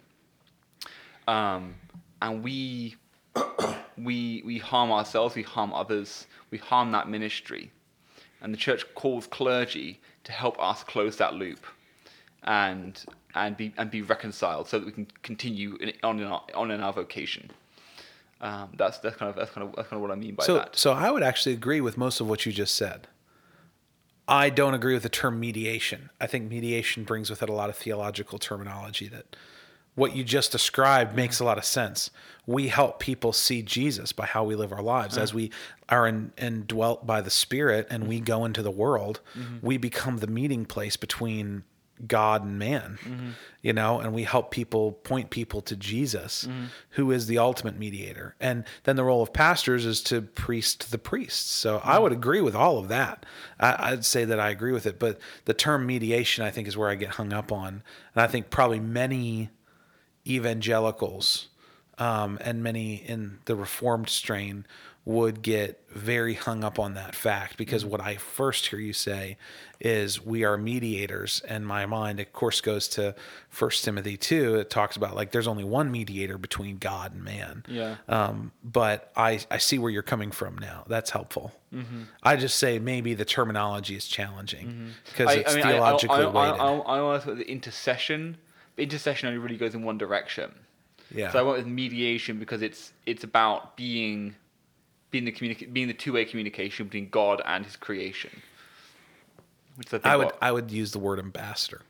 um, 1.27 1.73
and 2.21 2.43
we 2.43 2.95
we 3.97 4.41
we 4.45 4.57
harm 4.57 4.91
ourselves, 4.91 5.35
we 5.35 5.43
harm 5.43 5.73
others, 5.73 6.27
we 6.51 6.57
harm 6.57 6.91
that 6.91 7.09
ministry, 7.09 7.71
and 8.41 8.53
the 8.53 8.57
church 8.57 8.85
calls 8.95 9.27
clergy 9.27 9.99
to 10.23 10.31
help 10.31 10.61
us 10.61 10.83
close 10.83 11.17
that 11.17 11.33
loop, 11.33 11.65
and 12.43 13.03
and 13.35 13.57
be 13.57 13.73
and 13.77 13.91
be 13.91 14.01
reconciled, 14.01 14.67
so 14.67 14.79
that 14.79 14.85
we 14.85 14.91
can 14.91 15.07
continue 15.23 15.75
in, 15.77 15.93
on 16.03 16.19
in 16.19 16.25
our, 16.25 16.43
on 16.55 16.71
in 16.71 16.81
our 16.81 16.93
vocation. 16.93 17.51
Um, 18.39 18.69
that's 18.77 18.99
that's 18.99 19.15
kind 19.17 19.29
of 19.29 19.35
that's 19.35 19.51
kind 19.51 19.67
of 19.67 19.75
that's 19.75 19.89
kind 19.89 19.97
of 19.97 20.07
what 20.07 20.11
I 20.11 20.15
mean 20.15 20.35
by 20.35 20.45
So, 20.45 20.55
that. 20.55 20.75
so 20.75 20.93
I 20.93 21.09
would 21.11 21.23
actually 21.23 21.53
agree 21.53 21.81
with 21.81 21.97
most 21.97 22.19
of 22.21 22.29
what 22.29 22.45
you 22.45 22.51
just 22.51 22.75
said. 22.75 23.07
I 24.27 24.49
don't 24.49 24.73
agree 24.73 24.93
with 24.93 25.03
the 25.03 25.09
term 25.09 25.39
mediation. 25.39 26.09
I 26.19 26.27
think 26.27 26.49
mediation 26.49 27.03
brings 27.03 27.29
with 27.29 27.41
it 27.41 27.49
a 27.49 27.53
lot 27.53 27.69
of 27.69 27.75
theological 27.75 28.39
terminology 28.39 29.07
that 29.07 29.35
what 29.95 30.15
you 30.15 30.23
just 30.23 30.51
described 30.51 31.15
makes 31.15 31.39
a 31.39 31.43
lot 31.43 31.57
of 31.57 31.65
sense. 31.65 32.11
We 32.45 32.67
help 32.67 32.99
people 32.99 33.33
see 33.33 33.63
Jesus 33.63 34.11
by 34.11 34.25
how 34.27 34.43
we 34.43 34.53
live 34.53 34.71
our 34.71 34.81
lives. 34.81 35.15
Hmm. 35.15 35.21
As 35.21 35.33
we 35.33 35.51
are 35.89 36.07
in, 36.07 36.33
indwelt 36.37 37.07
by 37.07 37.21
the 37.21 37.31
Spirit 37.31 37.87
and 37.89 38.07
we 38.07 38.19
hmm. 38.19 38.25
go 38.25 38.45
into 38.45 38.61
the 38.61 38.71
world, 38.71 39.21
hmm. 39.33 39.57
we 39.61 39.77
become 39.77 40.17
the 40.17 40.27
meeting 40.27 40.65
place 40.65 40.97
between 40.97 41.63
God 42.05 42.43
and 42.43 42.59
man, 42.59 43.35
you 43.61 43.73
know, 43.73 43.99
and 43.99 44.13
we 44.13 44.23
help 44.23 44.51
people 44.51 44.91
point 44.91 45.29
people 45.29 45.61
to 45.61 45.75
Jesus, 45.75 46.47
who 46.91 47.11
is 47.11 47.27
the 47.27 47.37
ultimate 47.39 47.77
mediator. 47.77 48.35
And 48.39 48.65
then 48.83 48.95
the 48.95 49.03
role 49.03 49.23
of 49.23 49.33
pastors 49.33 49.85
is 49.85 50.01
to 50.03 50.21
priest 50.21 50.91
the 50.91 50.97
priests. 50.97 51.49
So 51.49 51.81
I 51.83 51.97
would 51.97 52.11
agree 52.11 52.41
with 52.41 52.55
all 52.55 52.77
of 52.77 52.87
that. 52.89 53.25
I, 53.59 53.91
I'd 53.91 54.05
say 54.05 54.25
that 54.25 54.39
I 54.39 54.49
agree 54.49 54.73
with 54.73 54.85
it. 54.85 54.99
But 54.99 55.19
the 55.45 55.53
term 55.53 55.85
mediation, 55.85 56.43
I 56.43 56.51
think, 56.51 56.67
is 56.67 56.77
where 56.77 56.89
I 56.89 56.95
get 56.95 57.09
hung 57.11 57.33
up 57.33 57.51
on. 57.51 57.81
And 58.13 58.23
I 58.23 58.27
think 58.27 58.49
probably 58.49 58.79
many 58.79 59.49
evangelicals 60.27 61.47
um, 61.97 62.37
and 62.41 62.61
many 62.61 62.95
in 62.95 63.39
the 63.45 63.55
reformed 63.55 64.09
strain 64.09 64.65
would 65.07 65.41
get 65.41 65.81
very 65.89 66.33
hung 66.33 66.65
up 66.65 66.77
on 66.77 66.95
that 66.95 67.15
fact 67.15 67.55
because 67.55 67.83
mm-hmm. 67.83 67.91
what 67.91 68.01
I 68.01 68.17
first 68.17 68.67
hear 68.67 68.77
you 68.77 68.91
say 68.91 69.37
is 69.79 70.23
we 70.23 70.43
are 70.43 70.57
mediators. 70.57 71.41
And 71.47 71.65
my 71.65 71.85
mind 71.85 72.19
of 72.19 72.33
course 72.33 72.59
goes 72.59 72.89
to 72.89 73.15
first 73.47 73.85
Timothy 73.85 74.17
2 74.17 74.55
it 74.55 74.69
talks 74.69 74.97
about 74.97 75.15
like 75.15 75.31
there's 75.31 75.47
only 75.47 75.63
one 75.63 75.91
mediator 75.91 76.37
between 76.37 76.77
God 76.77 77.13
and 77.13 77.23
man. 77.23 77.63
Yeah. 77.69 77.95
um, 78.09 78.51
but 78.65 79.13
I, 79.15 79.39
I 79.49 79.59
see 79.59 79.79
where 79.79 79.89
you're 79.89 80.03
coming 80.03 80.29
from 80.29 80.57
now. 80.57 80.83
That's 80.87 81.11
helpful. 81.11 81.53
Mm-hmm. 81.73 82.01
I 82.21 82.35
just 82.35 82.59
say 82.59 82.77
maybe 82.77 83.13
the 83.13 83.25
terminology 83.25 83.95
is 83.95 84.09
challenging 84.09 84.67
mm-hmm. 84.67 84.87
because 85.05 85.35
it's 85.37 85.53
theologically 85.53 86.17
I, 86.17 86.23
I, 86.23 86.25
weighted 86.25 86.59
I, 86.59 86.65
I, 86.65 86.77
I 86.79 86.99
always 86.99 87.23
thought 87.23 87.37
the 87.37 87.49
intercession. 87.49 88.35
Intercession 88.75 89.29
only 89.29 89.39
really 89.39 89.55
goes 89.55 89.73
in 89.73 89.83
one 89.83 89.97
direction. 89.97 90.51
yeah. 91.15 91.31
So 91.31 91.39
I 91.39 91.43
went 91.43 91.59
with 91.59 91.67
mediation 91.67 92.39
because 92.39 92.61
it's 92.61 92.91
it's 93.05 93.23
about 93.23 93.77
being 93.77 94.35
being 95.11 95.25
the 95.25 95.31
communica- 95.31 95.71
being 95.71 95.87
the 95.87 95.93
two 95.93 96.13
way 96.13 96.25
communication 96.25 96.85
between 96.85 97.09
God 97.09 97.41
and 97.45 97.65
His 97.65 97.75
creation. 97.75 98.31
Which 99.75 99.87
I, 99.87 99.91
think 99.91 100.05
I 100.05 100.15
would 100.17 100.25
what- 100.25 100.37
I 100.41 100.51
would 100.51 100.71
use 100.71 100.91
the 100.91 100.99
word 100.99 101.19
ambassador, 101.19 101.81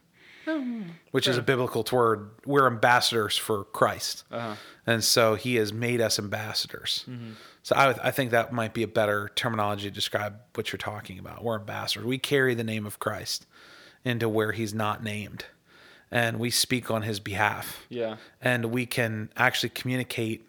oh, 0.46 0.60
hmm. 0.62 0.84
which 1.12 1.28
is 1.28 1.38
a 1.38 1.42
biblical 1.42 1.86
word. 1.92 2.30
We're 2.46 2.68
ambassadors 2.68 3.38
for 3.38 3.64
Christ, 3.64 4.24
uh-huh. 4.32 4.56
and 4.86 5.04
so 5.04 5.36
He 5.36 5.56
has 5.56 5.72
made 5.72 6.02
us 6.02 6.20
ambassadors. 6.20 7.06
Mm-hmm. 7.10 7.32
So 7.64 7.76
I 7.76 7.88
would, 7.88 8.00
I 8.00 8.12
think 8.12 8.32
that 8.32 8.54
might 8.54 8.74
be 8.74 8.84
a 8.84 8.88
better 8.88 9.30
terminology 9.36 9.84
to 9.90 9.92
describe 9.92 10.36
what 10.56 10.72
you're 10.72 10.78
talking 10.78 11.20
about. 11.20 11.44
We're 11.44 11.60
ambassadors. 11.60 12.06
We 12.06 12.18
carry 12.18 12.56
the 12.56 12.64
name 12.64 12.86
of 12.86 13.00
Christ 13.00 13.46
into 14.06 14.30
where 14.30 14.52
He's 14.52 14.74
not 14.74 15.04
named, 15.04 15.46
and 16.12 16.40
we 16.40 16.50
speak 16.50 16.92
on 16.92 17.02
His 17.02 17.20
behalf. 17.20 17.86
yeah 17.90 18.18
and 18.42 18.66
we 18.66 18.86
can 18.86 19.30
actually 19.38 19.70
communicate 19.70 20.48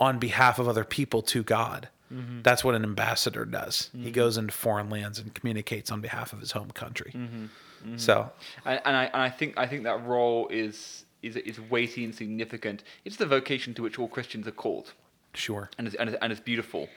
on 0.00 0.18
behalf 0.18 0.58
of 0.58 0.66
other 0.66 0.82
people 0.82 1.22
to 1.22 1.42
God. 1.42 1.88
Mm-hmm. 2.12 2.42
That's 2.42 2.64
what 2.64 2.74
an 2.74 2.82
ambassador 2.82 3.44
does. 3.44 3.90
He 3.92 3.98
mm-hmm. 3.98 4.10
goes 4.10 4.36
into 4.36 4.52
foreign 4.52 4.90
lands 4.90 5.20
and 5.20 5.32
communicates 5.32 5.92
on 5.92 6.00
behalf 6.00 6.32
of 6.32 6.40
his 6.40 6.52
home 6.52 6.70
country. 6.72 7.12
Mm-hmm. 7.14 7.96
So, 7.96 8.30
and, 8.64 8.80
and 8.84 8.96
I 8.96 9.04
and 9.04 9.22
I 9.22 9.30
think 9.30 9.56
I 9.56 9.66
think 9.66 9.84
that 9.84 10.04
role 10.04 10.48
is 10.48 11.04
is 11.22 11.36
is 11.36 11.60
weighty 11.60 12.04
and 12.04 12.14
significant. 12.14 12.82
It's 13.04 13.16
the 13.16 13.26
vocation 13.26 13.74
to 13.74 13.82
which 13.82 13.98
all 13.98 14.08
Christians 14.08 14.48
are 14.48 14.52
called. 14.52 14.92
sure. 15.34 15.70
and 15.78 15.86
it's, 15.86 15.96
and 15.96 16.10
it's, 16.10 16.18
and 16.20 16.32
it's 16.32 16.40
beautiful 16.40 16.88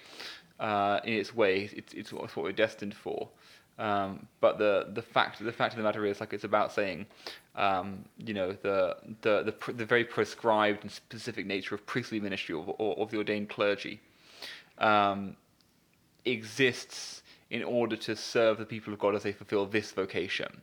uh, 0.60 1.00
in 1.04 1.14
its 1.14 1.36
way. 1.36 1.70
It's, 1.76 1.94
it's 1.94 2.12
it's 2.12 2.36
what 2.36 2.36
we're 2.36 2.52
destined 2.52 2.96
for. 2.96 3.30
Um, 3.80 4.28
but 4.40 4.60
the 4.60 4.88
the 4.94 5.02
fact 5.02 5.44
the 5.44 5.52
fact 5.52 5.74
of 5.74 5.78
the 5.78 5.84
matter 5.84 6.06
is, 6.06 6.20
like, 6.20 6.34
it's 6.34 6.44
about 6.44 6.72
saying, 6.72 7.08
um, 7.56 8.06
you 8.18 8.34
know, 8.34 8.52
the 8.62 8.98
the 9.22 9.44
the, 9.44 9.52
pr- 9.52 9.72
the 9.72 9.86
very 9.86 10.06
prescribed 10.06 10.84
and 10.84 10.92
specific 10.92 11.46
nature 11.46 11.74
of 11.74 11.86
priestly 11.86 12.20
ministry 12.20 12.54
or, 12.56 12.76
or 12.78 12.96
of 13.00 13.10
the 13.10 13.18
ordained 13.18 13.50
clergy 13.50 14.00
um, 14.78 15.36
exists 16.26 17.24
in 17.50 17.64
order 17.64 17.96
to 17.96 18.16
serve 18.16 18.58
the 18.58 18.66
people 18.66 18.94
of 18.94 19.00
God 19.00 19.16
as 19.16 19.24
they 19.24 19.32
fulfill 19.32 19.66
this 19.66 19.92
vocation. 19.92 20.62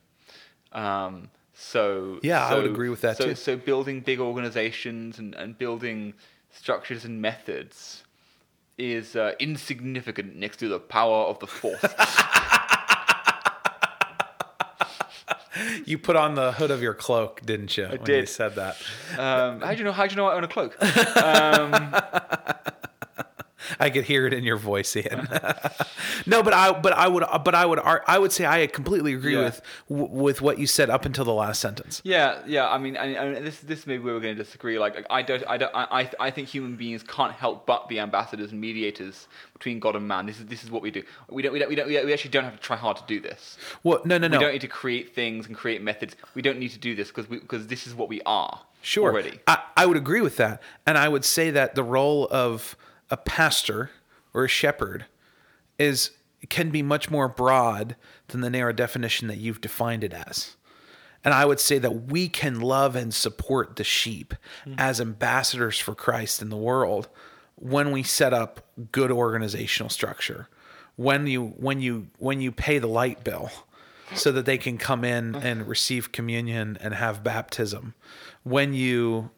Um, 0.73 1.31
so 1.55 2.19
Yeah, 2.23 2.47
I 2.47 2.55
would 2.55 2.67
agree 2.67 2.89
with 2.89 3.01
that 3.03 3.17
so, 3.17 3.27
too. 3.27 3.35
So 3.35 3.57
building 3.57 4.01
big 4.01 4.19
organizations 4.19 5.19
and, 5.19 5.35
and 5.35 5.57
building 5.59 6.15
structures 6.51 7.05
and 7.05 7.21
methods 7.21 8.05
is 8.79 9.15
uh, 9.15 9.33
insignificant 9.39 10.37
next 10.37 10.57
to 10.59 10.69
the 10.69 10.81
power 10.81 11.25
of 11.27 11.39
the 11.39 11.47
force. 11.47 11.85
You 15.85 15.99
put 15.99 16.17
on 16.17 16.35
the 16.35 16.53
hood 16.53 16.71
of 16.71 16.83
your 16.83 16.95
cloak, 16.95 17.41
didn't 17.45 17.77
you? 17.77 17.85
I 17.85 17.91
when 17.91 18.01
You 18.01 18.07
did. 18.07 18.29
said 18.29 18.55
that. 18.57 18.77
um, 19.19 19.61
how 19.61 19.73
do 19.73 19.79
you 19.79 19.85
know? 19.85 19.93
How 19.93 20.07
do 20.07 20.11
you 20.11 20.17
know 20.17 20.27
I 20.27 20.35
own 20.35 20.45
a 20.45 20.49
cloak? 20.49 20.77
Um, 21.17 21.95
I 23.81 23.91
could 23.91 24.05
hear 24.05 24.27
it 24.27 24.33
in 24.35 24.45
your 24.45 24.57
voice, 24.57 24.95
Ian. 24.97 25.27
no, 26.27 26.43
but 26.43 26.53
I, 26.53 26.73
but 26.79 26.93
I 26.93 27.09
would, 27.09 27.25
but 27.45 27.55
I 27.55 27.65
would, 27.67 27.79
I 27.81 28.19
would 28.19 28.33
say 28.33 28.47
I 28.47 28.67
completely 28.67 29.15
agree 29.15 29.35
Yeah. 29.35 29.45
with 29.45 29.63
with 29.89 30.41
what 30.43 30.59
you 30.59 30.67
said 30.67 30.91
up 30.91 31.05
until 31.05 31.25
the 31.25 31.33
last 31.33 31.61
sentence. 31.61 32.01
Yeah, 32.05 32.41
yeah. 32.47 32.69
I 32.69 32.79
mean, 32.79 32.97
and, 32.97 33.17
and 33.37 33.47
this 33.47 33.61
this 33.61 33.87
may 33.87 33.97
be 33.97 34.05
we're 34.05 34.21
going 34.21 34.37
to 34.37 34.43
disagree. 34.45 34.79
Like, 34.79 35.05
I 35.11 35.23
don't, 35.23 35.43
I 35.49 35.57
don't, 35.57 35.75
I, 35.75 35.87
I- 36.03 36.11
I 36.21 36.31
think 36.31 36.49
human 36.49 36.77
beings 36.77 37.03
can't 37.03 37.33
help 37.33 37.67
but 37.67 37.89
be 37.89 37.99
ambassadors 37.99 38.53
and 38.53 38.61
mediators 38.61 39.29
between 39.55 39.81
God 39.81 39.97
and 39.97 40.07
man. 40.07 40.27
This 40.27 40.39
is 40.41 40.47
this 40.47 40.63
is 40.65 40.71
what 40.71 40.83
we 40.83 40.91
do. 40.91 41.03
We 41.29 41.43
don't, 41.43 41.53
we 41.53 41.59
don't, 41.59 41.69
we 41.69 41.75
don't, 41.75 41.89
we 41.89 42.13
actually 42.13 42.31
don't 42.31 42.45
have 42.45 42.55
to 42.55 42.61
try 42.61 42.77
hard 42.77 42.97
to 42.99 43.05
do 43.07 43.21
this. 43.21 43.57
Well, 43.83 44.01
no, 44.05 44.19
no, 44.19 44.29
no. 44.29 44.39
We 44.39 44.45
don't 44.45 44.53
need 44.53 44.61
to 44.63 44.69
create 44.69 45.15
things 45.15 45.47
and 45.47 45.57
create 45.57 45.83
methods. 45.83 46.17
We 46.35 46.43
don't 46.43 46.59
need 46.59 46.71
to 46.71 46.79
do 46.79 46.95
this 46.95 47.09
because 47.09 47.27
because 47.27 47.67
this 47.69 47.87
is 47.87 47.95
what 47.95 48.09
we 48.09 48.21
are. 48.27 48.61
Sure. 48.83 49.11
Already. 49.11 49.39
I, 49.47 49.63
I 49.77 49.87
would 49.87 49.97
agree 49.99 50.23
with 50.23 50.37
that. 50.39 50.63
And 50.87 50.97
I 50.97 51.09
would 51.09 51.25
say 51.25 51.51
that 51.51 51.75
the 51.75 51.83
role 51.85 52.27
of 52.31 52.77
a 53.11 53.17
pastor 53.17 53.91
or 54.33 54.45
a 54.45 54.49
shepherd 54.49 55.07
is 55.79 56.13
can 56.49 56.71
be 56.71 56.83
much 56.83 57.11
more 57.11 57.29
broad 57.29 57.97
than 58.29 58.41
the 58.41 58.51
narrow 58.51 58.73
definition 58.73 59.29
that 59.29 59.39
you've 59.39 59.61
defined 59.61 60.03
it 60.03 60.15
as. 60.15 60.57
And 61.23 61.35
I 61.35 61.45
would 61.45 61.61
say 61.61 61.79
that 61.79 62.07
we 62.07 62.29
can 62.29 62.61
love 62.61 62.97
and 62.97 63.13
support 63.13 63.77
the 63.77 63.85
sheep 63.85 64.35
mm-hmm. 64.65 64.79
as 64.79 65.01
ambassadors 65.01 65.79
for 65.79 65.95
Christ 65.95 66.41
in 66.41 66.49
the 66.49 66.57
world 66.57 67.09
when 67.57 67.91
we 67.91 68.03
set 68.03 68.33
up 68.33 68.67
good 68.91 69.11
organizational 69.11 69.91
structure. 69.91 70.49
When 70.97 71.27
you 71.27 71.49
when 71.59 71.81
you 71.81 72.09
when 72.19 72.41
you 72.41 72.53
pay 72.53 72.79
the 72.79 72.87
light 72.87 73.23
bill 73.23 73.51
so 74.15 74.33
that 74.33 74.45
they 74.45 74.59
can 74.59 74.79
come 74.79 75.05
in 75.05 75.33
mm-hmm. 75.33 75.47
and 75.47 75.69
receive 75.69 76.13
communion 76.13 76.79
and 76.81 76.95
have 76.95 77.23
baptism. 77.23 77.95
When 78.43 78.75
you 78.75 79.31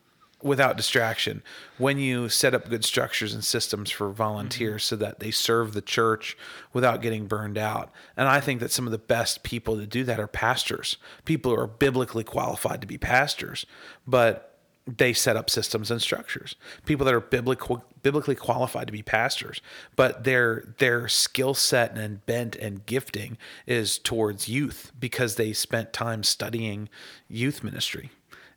without 0.42 0.76
distraction 0.76 1.42
when 1.78 1.98
you 1.98 2.28
set 2.28 2.54
up 2.54 2.68
good 2.68 2.84
structures 2.84 3.34
and 3.34 3.44
systems 3.44 3.90
for 3.90 4.10
volunteers 4.10 4.84
mm-hmm. 4.84 4.94
so 4.94 4.96
that 4.96 5.20
they 5.20 5.30
serve 5.30 5.72
the 5.72 5.82
church 5.82 6.36
without 6.72 7.02
getting 7.02 7.26
burned 7.26 7.58
out. 7.58 7.90
And 8.16 8.28
i 8.28 8.40
think 8.40 8.60
that 8.60 8.70
some 8.70 8.86
of 8.86 8.92
the 8.92 8.98
best 8.98 9.42
people 9.42 9.76
to 9.76 9.86
do 9.86 10.04
that 10.04 10.20
are 10.20 10.26
pastors. 10.26 10.96
People 11.24 11.54
who 11.54 11.60
are 11.60 11.66
biblically 11.66 12.24
qualified 12.24 12.80
to 12.80 12.86
be 12.86 12.98
pastors 12.98 13.66
but 14.06 14.48
they 14.86 15.12
set 15.12 15.36
up 15.36 15.48
systems 15.48 15.92
and 15.92 16.02
structures. 16.02 16.56
People 16.86 17.06
that 17.06 17.14
are 17.14 17.20
biblical, 17.20 17.84
biblically 18.02 18.34
qualified 18.34 18.88
to 18.88 18.92
be 18.92 19.02
pastors 19.02 19.60
but 19.96 20.24
their 20.24 20.74
their 20.78 21.08
skill 21.08 21.54
set 21.54 21.96
and 21.96 22.24
bent 22.26 22.56
and 22.56 22.84
gifting 22.86 23.38
is 23.66 23.98
towards 23.98 24.48
youth 24.48 24.92
because 24.98 25.36
they 25.36 25.52
spent 25.52 25.92
time 25.92 26.22
studying 26.22 26.88
youth 27.28 27.62
ministry 27.62 28.10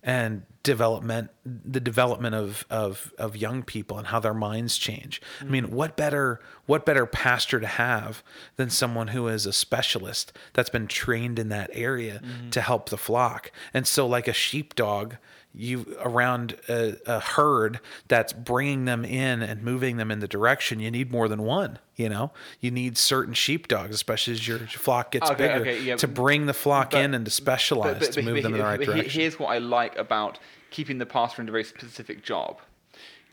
and 0.06 0.44
development 0.62 1.30
the 1.44 1.80
development 1.80 2.34
of 2.34 2.66
of 2.70 3.14
of 3.18 3.36
young 3.36 3.64
people 3.64 3.98
and 3.98 4.08
how 4.08 4.20
their 4.20 4.34
minds 4.34 4.78
change. 4.78 5.22
I 5.42 5.46
mean 5.46 5.66
mm-hmm. 5.66 5.76
what 5.76 5.98
better 5.98 6.40
what 6.66 6.86
better 6.86 7.06
pastor 7.06 7.60
to 7.60 7.68
have 7.68 8.24
than 8.56 8.70
someone 8.70 9.10
who 9.10 9.28
is 9.28 9.46
a 9.46 9.54
specialist 9.54 10.32
that's 10.54 10.70
been 10.70 10.88
trained 10.88 11.38
in 11.38 11.50
that 11.50 11.70
area 11.74 12.22
mm-hmm. 12.24 12.50
to 12.52 12.62
help 12.62 12.90
the 12.90 12.98
flock? 12.98 13.52
And 13.74 13.86
so 13.86 14.08
like 14.08 14.28
a 14.28 14.34
sheepdog 14.34 15.16
you 15.58 15.98
around 16.02 16.58
a, 16.68 16.96
a 17.06 17.20
herd 17.20 17.80
that's 18.08 18.34
bringing 18.34 18.86
them 18.86 19.06
in 19.06 19.42
and 19.42 19.64
moving 19.64 19.98
them 19.98 20.12
in 20.12 20.20
the 20.20 20.28
direction 20.28 20.80
you 20.80 20.92
need 20.92 21.12
more 21.12 21.28
than 21.28 21.44
one 21.44 21.80
you 21.96 22.10
know 22.10 22.32
you 22.60 22.70
need 22.70 22.98
certain 22.98 23.34
sheepdogs 23.34 23.96
especially 23.96 24.34
as 24.34 24.48
your 24.48 24.60
flock 24.60 25.12
gets 25.12 25.30
Okay, 25.32 25.48
bigger 25.48 25.62
okay, 25.62 25.82
yeah, 25.82 25.96
to 25.96 26.08
bring 26.08 26.46
the 26.46 26.54
flock 26.54 26.92
but- 26.92 27.02
in 27.02 27.14
and 27.14 27.26
to 27.26 27.32
specialize 27.32 28.10
to 28.10 28.22
move 28.22 28.44
them 28.44 28.54
in 28.54 28.60
the 28.60 28.66
right 28.66 28.80
direction 28.80 29.22
Here's 29.22 29.40
what 29.40 29.48
I 29.48 29.60
like 29.60 29.96
about 29.98 30.40
keeping 30.72 30.98
the 30.98 31.06
pastor 31.06 31.42
in 31.42 31.48
a 31.48 31.52
very 31.52 31.64
specific 31.64 32.24
job. 32.24 32.60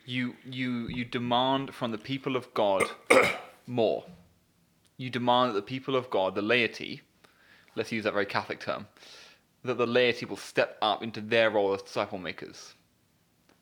You 0.07 0.37
you 0.45 0.87
you 0.89 1.05
demand 1.05 1.75
from 1.75 1.91
the 1.91 1.99
people 1.99 2.37
of 2.37 2.53
God 2.55 2.85
more. 3.67 4.05
You 4.97 5.11
demand 5.11 5.51
that 5.51 5.55
the 5.55 5.63
people 5.63 5.97
of 5.97 6.09
God, 6.11 6.35
the 6.35 6.43
laity, 6.43 7.03
let's 7.75 7.91
use 7.91 8.05
that 8.05 8.13
very 8.13 8.27
Catholic 8.27 8.61
term, 8.61 8.87
that 9.65 9.79
the 9.79 9.87
laity 9.87 10.27
will 10.27 10.37
step 10.37 10.77
up 10.83 11.03
into 11.03 11.21
their 11.21 11.51
role 11.51 11.73
as 11.75 11.83
disciple 11.83 12.19
makers. 12.19 12.75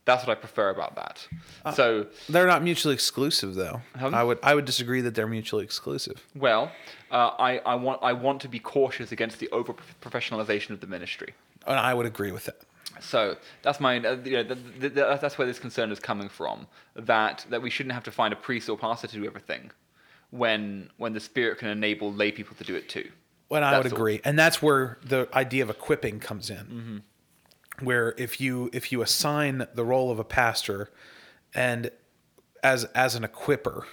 That's 0.06 0.26
what 0.26 0.36
I 0.36 0.40
prefer 0.40 0.70
about 0.70 0.96
that. 0.96 1.28
Uh, 1.64 1.72
so, 1.72 2.06
They're 2.28 2.46
not 2.46 2.62
mutually 2.62 2.94
exclusive, 2.94 3.54
though. 3.54 3.82
Um, 3.94 4.14
I 4.14 4.24
would 4.24 4.38
I 4.42 4.54
would 4.54 4.64
disagree 4.64 5.02
that 5.02 5.14
they're 5.14 5.26
mutually 5.26 5.62
exclusive. 5.62 6.26
well, 6.34 6.72
uh, 7.10 7.30
I, 7.38 7.58
I 7.58 7.74
want 7.74 8.00
I 8.02 8.12
want 8.14 8.40
to 8.42 8.48
be 8.48 8.58
cautious 8.58 9.12
against 9.12 9.38
the 9.38 9.48
over 9.50 9.74
professionalization 10.00 10.70
of 10.70 10.80
the 10.80 10.86
ministry. 10.86 11.34
And 11.66 11.78
I 11.78 11.92
would 11.92 12.06
agree 12.06 12.32
with 12.32 12.46
that. 12.46 12.60
So 13.00 13.36
that's 13.62 13.78
my, 13.78 13.98
uh, 13.98 14.16
you 14.24 14.38
know, 14.38 14.42
th 14.42 14.58
th 14.80 14.94
th 14.94 15.20
that's 15.20 15.36
where 15.38 15.46
this 15.46 15.60
concern 15.60 15.92
is 15.92 16.00
coming 16.00 16.28
from. 16.28 16.66
That 16.96 17.46
that 17.50 17.60
we 17.62 17.70
shouldn't 17.70 17.92
have 17.92 18.04
to 18.04 18.10
find 18.10 18.32
a 18.32 18.36
priest 18.36 18.68
or 18.68 18.76
pastor 18.78 19.06
to 19.08 19.16
do 19.20 19.26
everything, 19.26 19.70
when 20.30 20.90
when 20.96 21.12
the 21.12 21.20
Spirit 21.20 21.58
can 21.58 21.68
enable 21.68 22.12
lay 22.12 22.32
people 22.32 22.56
to 22.56 22.64
do 22.64 22.74
it 22.74 22.88
too. 22.88 23.08
And 23.50 23.64
I 23.64 23.76
would 23.78 23.86
That's 23.86 23.92
agree, 23.94 24.20
and 24.24 24.38
that's 24.38 24.62
where 24.62 24.98
the 25.04 25.28
idea 25.34 25.62
of 25.62 25.70
equipping 25.70 26.20
comes 26.20 26.50
in. 26.50 26.56
Mm-hmm. 26.56 27.84
Where 27.84 28.14
if 28.16 28.40
you 28.40 28.70
if 28.72 28.92
you 28.92 29.02
assign 29.02 29.66
the 29.74 29.84
role 29.84 30.10
of 30.10 30.18
a 30.18 30.24
pastor, 30.24 30.90
and 31.54 31.90
as 32.62 32.84
as 32.94 33.14
an 33.14 33.24
equipper, 33.24 33.86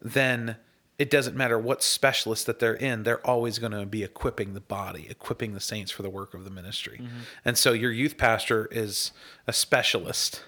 then 0.00 0.56
it 0.98 1.10
doesn't 1.10 1.36
matter 1.36 1.58
what 1.58 1.82
specialist 1.82 2.46
that 2.46 2.58
they're 2.58 2.74
in, 2.74 3.02
they're 3.02 3.24
always 3.26 3.58
going 3.58 3.72
to 3.72 3.84
be 3.84 4.02
equipping 4.02 4.54
the 4.54 4.60
body, 4.60 5.06
equipping 5.10 5.52
the 5.52 5.60
saints 5.60 5.90
for 5.90 6.02
the 6.02 6.10
work 6.10 6.32
of 6.32 6.44
the 6.44 6.50
ministry. 6.50 7.00
Mm-hmm. 7.02 7.18
And 7.44 7.58
so 7.58 7.72
your 7.72 7.92
youth 7.92 8.16
pastor 8.16 8.66
is 8.70 9.12
a 9.46 9.52
specialist, 9.52 10.42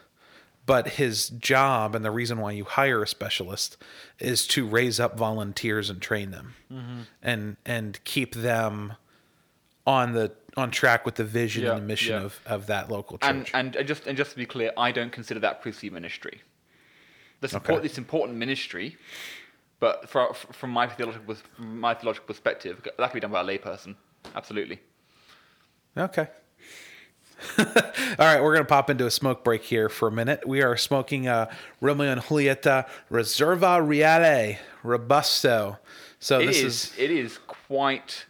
but 0.68 0.86
his 0.90 1.30
job 1.30 1.94
and 1.96 2.04
the 2.04 2.10
reason 2.10 2.38
why 2.38 2.52
you 2.52 2.64
hire 2.64 3.02
a 3.02 3.08
specialist 3.08 3.76
is 4.20 4.46
to 4.46 4.66
raise 4.66 5.00
up 5.00 5.16
volunteers 5.18 5.90
and 5.90 6.00
train 6.00 6.30
them 6.30 6.54
Mm-hmm. 6.72 7.00
and 7.22 7.56
and 7.66 7.98
keep 8.04 8.34
them 8.34 8.92
on 9.86 10.12
the 10.12 10.30
on 10.56 10.70
track 10.70 11.04
with 11.06 11.14
the 11.16 11.24
vision 11.24 11.64
Yeah, 11.64 11.72
and 11.72 11.82
the 11.82 11.86
mission 11.86 12.14
yeah. 12.20 12.26
of, 12.26 12.40
of 12.46 12.66
that 12.66 12.90
local 12.90 13.16
church. 13.18 13.50
and 13.54 13.74
and 13.76 13.86
just 13.88 14.06
and 14.06 14.16
just 14.16 14.30
to 14.32 14.36
be 14.36 14.46
clear, 14.46 14.70
I 14.76 14.92
don't 14.92 15.10
consider 15.12 15.40
that 15.40 15.62
priestly 15.62 15.88
ministry. 15.90 16.42
The 17.40 17.48
support 17.48 17.78
Okay. 17.78 17.88
this 17.88 17.96
important 17.98 18.36
ministry, 18.38 18.96
but 19.80 20.08
for, 20.10 20.34
from 20.34 20.70
my 20.70 20.86
theological 20.88 21.36
my 21.58 21.94
theological 21.94 22.26
perspective, 22.26 22.74
that 22.84 23.10
can 23.10 23.14
be 23.14 23.20
done 23.20 23.30
by 23.32 23.40
a 23.40 23.44
layperson. 23.44 23.94
Absolutely. 24.34 24.78
Okay. 25.96 26.26
All 27.58 27.64
right, 28.18 28.42
we're 28.42 28.54
going 28.54 28.64
to 28.64 28.68
pop 28.68 28.90
into 28.90 29.06
a 29.06 29.10
smoke 29.10 29.44
break 29.44 29.62
here 29.62 29.88
for 29.88 30.08
a 30.08 30.12
minute. 30.12 30.46
We 30.46 30.62
are 30.62 30.76
smoking 30.76 31.28
uh, 31.28 31.50
Romeo 31.80 32.10
and 32.10 32.20
Julieta 32.20 32.88
Reserva 33.10 33.86
Real 33.86 34.56
Robusto. 34.82 35.78
So 36.18 36.40
It 36.40 36.46
this 36.46 36.56
is, 36.58 36.64
is, 36.64 36.98
It 36.98 37.10
is 37.10 37.38
quite. 37.46 38.26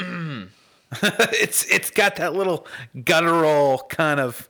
it's 0.00 1.64
it's 1.66 1.90
got 1.90 2.16
that 2.16 2.34
little 2.34 2.66
guttural 3.04 3.86
kind 3.88 4.20
of 4.20 4.48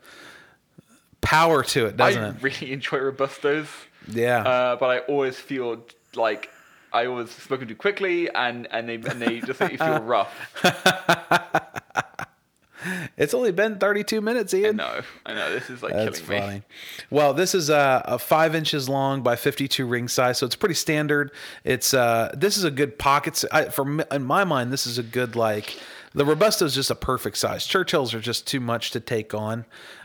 power 1.21 1.63
to 1.63 1.87
it, 1.87 1.97
doesn't 1.97 2.23
I 2.23 2.29
it? 2.29 2.35
I 2.37 2.41
really 2.41 2.73
enjoy 2.73 2.99
robustos. 2.99 3.67
Yeah. 4.09 4.39
Uh, 4.43 4.77
but 4.77 4.91
I 4.91 4.99
always 5.01 5.39
feel 5.39 5.85
like 6.15 6.51
I 6.93 7.07
always 7.07 7.31
spoken 7.31 7.67
too 7.69 7.75
quickly, 7.77 8.31
and 8.31 8.69
and 8.71 8.89
they 8.89 8.95
and 8.95 9.21
they 9.21 9.41
just 9.41 9.59
make 9.59 9.73
you 9.73 9.79
feel 9.79 10.01
rough. 10.03 10.33
It's 13.17 13.35
only 13.35 13.53
been 13.53 13.79
32 13.79 14.21
minutes, 14.21 14.53
Ian. 14.55 14.81
I 14.81 14.85
know, 14.85 15.01
I 15.27 15.35
know. 15.35 15.53
This 15.53 15.71
is 15.71 15.83
like 15.83 15.93
That's 15.93 16.21
killing 16.21 16.43
funny. 16.43 16.55
me. 16.57 16.63
Well, 17.11 17.33
this 17.35 17.55
is 17.55 17.71
a, 17.71 18.03
a 18.07 18.19
five 18.19 18.55
inches 18.55 18.89
long 18.89 19.23
by 19.23 19.37
52 19.37 19.87
ring 19.87 20.09
size, 20.09 20.39
so 20.39 20.47
it's 20.47 20.57
pretty 20.57 20.75
standard. 20.75 21.31
It's 21.63 21.95
uh, 21.95 22.35
this 22.37 22.57
is 22.57 22.65
a 22.65 22.71
good 22.71 22.99
pocket. 22.99 23.45
I, 23.53 23.67
for 23.67 24.03
in 24.11 24.25
my 24.25 24.45
mind, 24.45 24.73
this 24.73 24.87
is 24.87 24.99
a 24.99 25.03
good 25.03 25.37
like. 25.37 25.79
The 26.17 26.25
Robusto 26.25 26.65
is 26.65 26.77
just 26.77 26.93
a 26.93 26.95
perfect 26.95 27.37
size. 27.39 27.67
Churchills 27.67 28.15
are 28.15 28.21
just 28.21 28.47
too 28.47 28.61
much 28.61 28.93
to 28.93 29.01
take 29.01 29.35
on, 29.35 29.65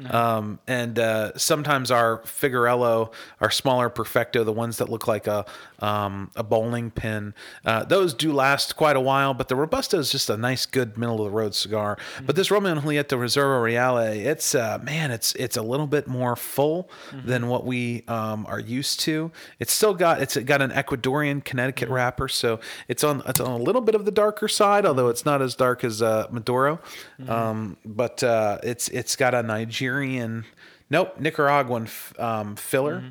um, 0.10 0.58
and 0.66 0.98
uh, 0.98 1.38
sometimes 1.38 1.92
our 1.92 2.24
Figurado, 2.26 3.12
our 3.40 3.52
smaller 3.52 3.90
Perfecto, 3.90 4.44
the 4.44 4.52
ones 4.52 4.80
that 4.80 4.90
look 4.90 5.08
like 5.08 5.28
a 5.28 5.46
um, 5.80 6.32
a 6.36 6.44
bowling 6.44 6.92
pin, 6.92 7.34
uh, 7.66 7.84
those 7.84 8.14
do 8.14 8.32
last 8.34 8.76
quite 8.76 8.96
a 8.96 9.00
while. 9.00 9.34
But 9.34 9.48
the 9.48 9.56
Robusto 9.56 10.00
is 10.00 10.12
just 10.12 10.30
a 10.30 10.38
nice, 10.38 10.66
good 10.66 10.98
middle 10.98 11.20
of 11.20 11.32
the 11.32 11.38
road 11.38 11.56
cigar. 11.56 11.98
But 12.26 12.36
this 12.36 12.52
Romeo 12.52 12.72
and 12.72 12.82
Julieta 12.82 13.18
Reserva 13.18 13.62
Real, 13.62 13.98
it's 13.98 14.56
uh, 14.56 14.80
man, 14.84 15.12
it's 15.12 15.36
it's 15.36 15.58
a 15.58 15.62
little 15.62 15.88
bit 15.88 16.08
more 16.08 16.36
full 16.36 16.90
than 17.26 17.48
what 17.48 17.66
we 17.66 18.04
um, 18.08 18.46
are 18.48 18.60
used 18.60 19.00
to. 19.02 19.32
It's 19.60 19.72
still 19.72 19.94
got 19.94 20.22
it's 20.22 20.38
got 20.38 20.62
an 20.62 20.72
Ecuadorian 20.72 21.44
Connecticut 21.44 21.90
wrapper, 21.90 22.28
so 22.28 22.60
it's 22.88 23.04
on 23.04 23.22
it's 23.26 23.40
on 23.40 23.60
a 23.60 23.64
little 23.64 23.82
bit 23.82 23.96
of 23.96 24.06
the 24.06 24.12
darker 24.12 24.48
side, 24.48 24.86
although 24.86 25.08
it's 25.08 25.26
not 25.26 25.42
as 25.42 25.56
dark 25.56 25.84
as 25.84 26.02
uh, 26.02 26.28
Maduro. 26.32 26.80
Um, 27.28 27.78
but 27.86 28.24
uh, 28.24 28.60
it's 28.64 28.88
it's 28.90 29.16
got 29.16 29.34
a 29.34 29.44
Nigerian, 29.44 30.46
nope, 30.90 31.20
Nicaraguan 31.20 31.84
f- 31.84 32.14
um, 32.20 32.56
filler. 32.56 33.04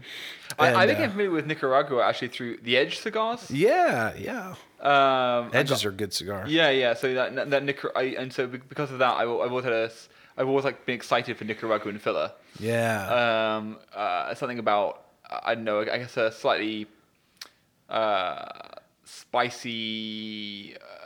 I, 0.58 0.74
I 0.74 0.86
think 0.86 0.98
uh, 0.98 1.02
I'm 1.02 1.10
familiar 1.10 1.30
with 1.30 1.46
Nicaragua 1.46 2.04
actually 2.06 2.28
through 2.28 2.58
the 2.62 2.76
Edge 2.76 2.98
cigars. 2.98 3.50
yeah, 3.50 4.14
yeah. 4.16 4.54
Um, 4.80 5.50
Edges 5.52 5.82
got- 5.82 5.86
are 5.86 5.92
good 5.92 6.12
cigar. 6.12 6.44
Yeah, 6.48 6.70
yeah. 6.70 6.94
So 6.94 7.12
that 7.14 7.34
that 7.50 7.62
Nicar- 7.64 7.92
I, 7.96 8.14
and 8.18 8.32
so 8.32 8.46
because 8.46 8.90
of 8.92 8.98
that, 9.00 9.14
I, 9.14 9.22
I've 9.22 9.28
always 9.50 9.64
had 9.64 9.72
a, 9.74 9.90
I've 10.36 10.48
always 10.48 10.64
like 10.64 10.86
been 10.86 10.94
excited 10.94 11.36
for 11.36 11.44
Nicaraguan 11.44 11.98
filler. 11.98 12.32
Yeah. 12.60 13.56
Um, 13.56 13.78
uh, 13.94 14.34
something 14.34 14.58
about 14.58 15.02
I 15.30 15.54
don't 15.54 15.64
know. 15.64 15.80
I 15.80 15.84
guess 15.98 16.16
a 16.16 16.30
slightly 16.32 16.86
uh, 17.88 18.46
spicy 19.04 20.74
uh, 20.76 20.97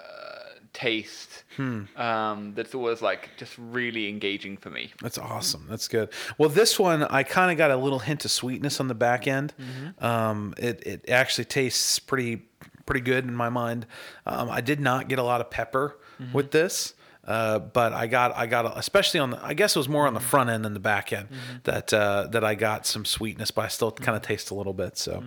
taste. 0.72 1.44
Hmm. 1.56 1.82
Um, 1.96 2.54
that's 2.54 2.74
always 2.74 3.02
like 3.02 3.30
just 3.36 3.54
really 3.58 4.08
engaging 4.08 4.56
for 4.56 4.70
me. 4.70 4.92
That's 5.02 5.18
awesome. 5.18 5.66
That's 5.68 5.88
good. 5.88 6.10
Well, 6.38 6.48
this 6.48 6.78
one 6.78 7.02
I 7.04 7.22
kind 7.22 7.50
of 7.50 7.58
got 7.58 7.70
a 7.70 7.76
little 7.76 7.98
hint 7.98 8.24
of 8.24 8.30
sweetness 8.30 8.80
on 8.80 8.88
the 8.88 8.94
back 8.94 9.26
end. 9.26 9.54
Um, 9.98 10.54
it 10.56 10.82
it 10.86 11.10
actually 11.10 11.44
tastes 11.44 11.98
pretty 11.98 12.42
pretty 12.86 13.02
good 13.02 13.24
in 13.24 13.34
my 13.34 13.48
mind. 13.48 13.86
Um, 14.26 14.50
I 14.50 14.60
did 14.60 14.80
not 14.80 15.08
get 15.08 15.18
a 15.18 15.22
lot 15.22 15.40
of 15.40 15.50
pepper 15.50 15.96
with 16.32 16.52
this. 16.52 16.94
Uh, 17.24 17.60
but 17.60 17.92
I 17.92 18.08
got 18.08 18.36
I 18.36 18.46
got 18.46 18.76
especially 18.76 19.20
on 19.20 19.30
the 19.30 19.44
I 19.44 19.54
guess 19.54 19.76
it 19.76 19.78
was 19.78 19.88
more 19.88 20.08
on 20.08 20.14
the 20.14 20.20
front 20.20 20.50
end 20.50 20.64
than 20.64 20.74
the 20.74 20.80
back 20.80 21.12
end 21.12 21.28
that 21.64 21.92
uh, 21.92 22.26
that 22.32 22.42
I 22.42 22.56
got 22.56 22.84
some 22.84 23.04
sweetness, 23.04 23.52
but 23.52 23.64
I 23.64 23.68
still 23.68 23.92
kind 23.92 24.16
of 24.16 24.22
taste 24.22 24.50
a 24.50 24.54
little 24.54 24.72
bit. 24.72 24.98
So 24.98 25.22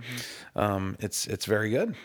um, 0.58 0.98
it's 1.00 1.26
it's 1.28 1.46
very 1.46 1.70
good. 1.70 1.96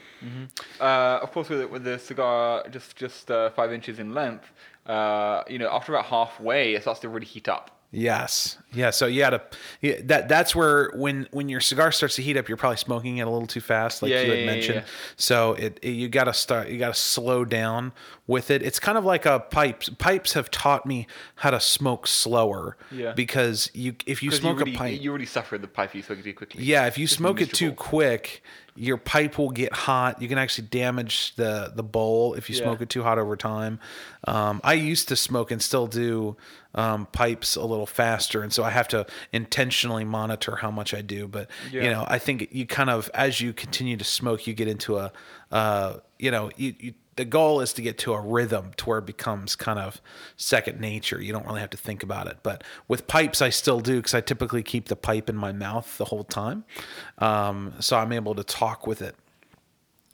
Uh, 0.81 1.19
of 1.23 1.33
course, 1.33 1.49
with, 1.49 1.69
with 1.71 1.83
the 1.83 1.99
cigar 1.99 2.69
just 2.71 2.95
just 2.95 3.31
uh, 3.33 3.51
five 3.51 3.73
inches 3.73 3.99
in 3.99 4.15
length, 4.15 4.53
uh, 4.87 5.43
you 5.49 5.59
know, 5.59 5.69
after 5.71 5.93
about 5.93 6.07
halfway, 6.07 6.75
it 6.75 6.83
starts 6.83 7.01
to 7.01 7.09
really 7.09 7.27
heat 7.27 7.49
up. 7.49 7.80
Yes. 7.93 8.57
Yeah. 8.73 8.91
So 8.91 9.07
you 9.07 9.25
had 9.25 9.31
to 9.31 9.43
yeah, 9.81 9.95
that 10.05 10.29
that's 10.29 10.55
where 10.55 10.91
when 10.95 11.27
when 11.33 11.49
your 11.49 11.61
cigar 11.61 11.91
starts 11.91 12.15
to 12.17 12.23
heat 12.23 12.37
up, 12.37 12.49
you're 12.49 12.57
probably 12.57 12.77
smoking 12.77 13.19
it 13.19 13.23
a 13.23 13.31
little 13.31 13.49
too 13.49 13.61
fast, 13.61 14.01
like 14.01 14.13
Yeah, 14.13 14.23
you 14.23 14.31
had 14.31 14.39
yeah, 14.41 14.47
mentioned. 14.47 14.75
yeah. 14.83 14.85
So 15.17 15.55
it, 15.55 15.79
it- 15.83 15.91
you 15.91 16.09
got 16.09 16.25
to 16.25 16.33
start 16.33 16.69
you 16.69 16.79
got 16.79 16.95
to 16.95 17.01
slow 17.01 17.45
down 17.45 17.93
with 18.29 18.51
it. 18.53 18.63
It's 18.63 18.79
kind 18.79 18.97
of 18.97 19.05
like 19.05 19.27
a 19.27 19.41
pipes. 19.41 19.89
Pipes 19.89 20.35
have 20.35 20.53
taught 20.53 20.87
me 20.87 21.09
how 21.37 21.51
to 21.51 21.59
smoke 21.59 22.07
slower. 22.07 22.77
Yeah. 22.93 23.13
Because 23.13 23.71
you 23.75 23.97
if 24.07 24.23
you 24.23 24.31
smoke 24.31 24.59
you 24.61 24.65
really, 24.67 24.75
a 24.77 24.79
pipe, 24.79 25.01
you 25.03 25.11
already 25.11 25.27
suffer 25.27 25.59
the 25.59 25.67
pipe 25.67 25.93
you 25.95 26.03
smoke 26.03 26.19
it 26.21 26.25
too 26.25 26.33
quickly. 26.35 26.63
yeah, 26.63 26.87
if 26.87 26.97
you 26.97 27.07
Just 27.07 27.17
smoke 27.19 27.41
it 27.41 27.53
too 27.53 27.73
quick, 27.73 28.43
your 28.81 28.97
pipe 28.97 29.37
will 29.39 29.51
get 29.51 29.73
hot. 29.73 30.21
You 30.23 30.29
can 30.29 30.39
actually 30.39 30.69
damage 30.69 31.35
the 31.37 31.73
the 31.75 31.83
bowl 31.83 32.35
if 32.35 32.49
you 32.49 32.57
Yeah. 32.57 32.63
smoke 32.63 32.81
it 32.81 32.89
too 32.89 33.03
hot 33.03 33.19
over 33.19 33.37
time. 33.37 33.79
Um, 34.27 34.61
I 34.65 34.73
used 34.73 35.09
to 35.09 35.17
smoke 35.17 35.51
and 35.51 35.63
still 35.63 35.87
do 35.87 36.37
um, 36.75 37.07
pipes 37.13 37.57
a 37.57 37.65
little 37.65 37.87
faster, 37.87 38.43
and 38.43 38.53
so 38.53 38.63
I 38.65 38.71
have 38.71 38.89
to 38.89 39.07
intentionally 39.33 40.05
monitor 40.05 40.57
how 40.57 40.71
much 40.71 40.95
I 40.95 41.03
do. 41.03 41.29
But 41.29 41.51
you 41.85 41.91
know, 41.91 42.05
I 42.09 42.19
think 42.19 42.49
you 42.53 42.67
kind 42.67 42.91
of 42.91 43.11
as 43.13 43.41
you 43.41 43.53
continue 43.53 43.97
to 43.97 44.05
smoke, 44.05 44.47
you 44.47 44.55
get 44.55 44.69
into 44.69 44.97
a 44.99 45.13
uh, 45.53 45.99
you 46.19 46.31
know 46.31 46.51
you. 46.57 46.75
you 46.79 46.95
the 47.21 47.25
goal 47.27 47.61
is 47.61 47.75
to 47.75 47.83
get 47.83 47.99
to 47.99 48.15
a 48.15 48.21
rhythm 48.21 48.71
to 48.79 48.87
where 48.87 48.99
it 48.99 49.05
becomes 49.05 49.55
kind 49.55 49.79
of 49.79 50.01
second 50.39 50.81
nature. 50.81 51.21
You 51.21 51.35
don't 51.35 51.45
really 51.45 51.61
have 51.61 51.69
to 51.69 51.77
think 51.77 52.03
about 52.03 52.29
it. 52.29 52.39
But 52.43 52.65
with 52.89 53.07
pipes, 53.07 53.43
I 53.43 53.51
still 53.51 53.81
do 53.81 53.97
because 53.97 54.15
I 54.15 54.23
typically 54.23 54.63
keep 54.63 54.89
the 54.89 54.97
pipe 54.97 55.29
in 55.29 55.37
my 55.37 55.53
mouth 55.53 55.99
the 55.99 56.07
whole 56.07 56.25
time. 56.25 56.65
Um, 57.19 57.75
so 57.79 57.99
I'm 57.99 58.13
able 58.13 58.35
to 58.37 58.43
talk 58.43 58.87
with 58.87 59.03
it. 59.03 59.17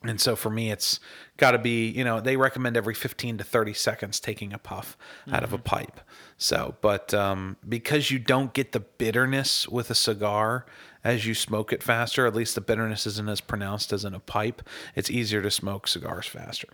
And 0.03 0.21
so 0.21 0.35
for 0.35 0.51
me, 0.51 0.73
it's 0.73 0.99
got 1.37 1.53
to 1.53 1.59
be, 1.59 1.89
you 1.89 2.03
know, 2.03 2.21
they 2.21 2.37
recommend 2.37 2.77
every 2.77 2.95
15 2.95 3.39
to 3.39 3.45
30 3.45 3.73
seconds 3.73 4.19
taking 4.19 4.53
a 4.53 4.59
puff 4.59 4.99
out 5.31 5.45
of 5.45 5.53
a 5.53 5.59
pipe. 5.59 6.01
So, 6.39 6.75
but 6.81 7.15
um, 7.15 7.57
because 7.69 8.11
you 8.11 8.19
don't 8.19 8.53
get 8.53 8.73
the 8.73 8.81
bitterness 8.81 9.69
with 9.69 9.91
a 9.91 9.95
cigar 9.95 10.67
as 11.07 11.25
you 11.25 11.35
smoke 11.35 11.73
it 11.73 11.85
faster, 11.85 12.27
at 12.27 12.35
least 12.35 12.57
the 12.57 12.61
bitterness 12.61 13.07
isn't 13.07 13.29
as 13.29 13.41
pronounced 13.41 13.93
as 13.93 14.05
in 14.05 14.13
a 14.13 14.19
pipe, 14.19 14.61
it's 14.97 15.09
easier 15.09 15.41
to 15.41 15.53
smoke 15.53 15.87
cigars 15.87 16.27
faster. 16.27 16.69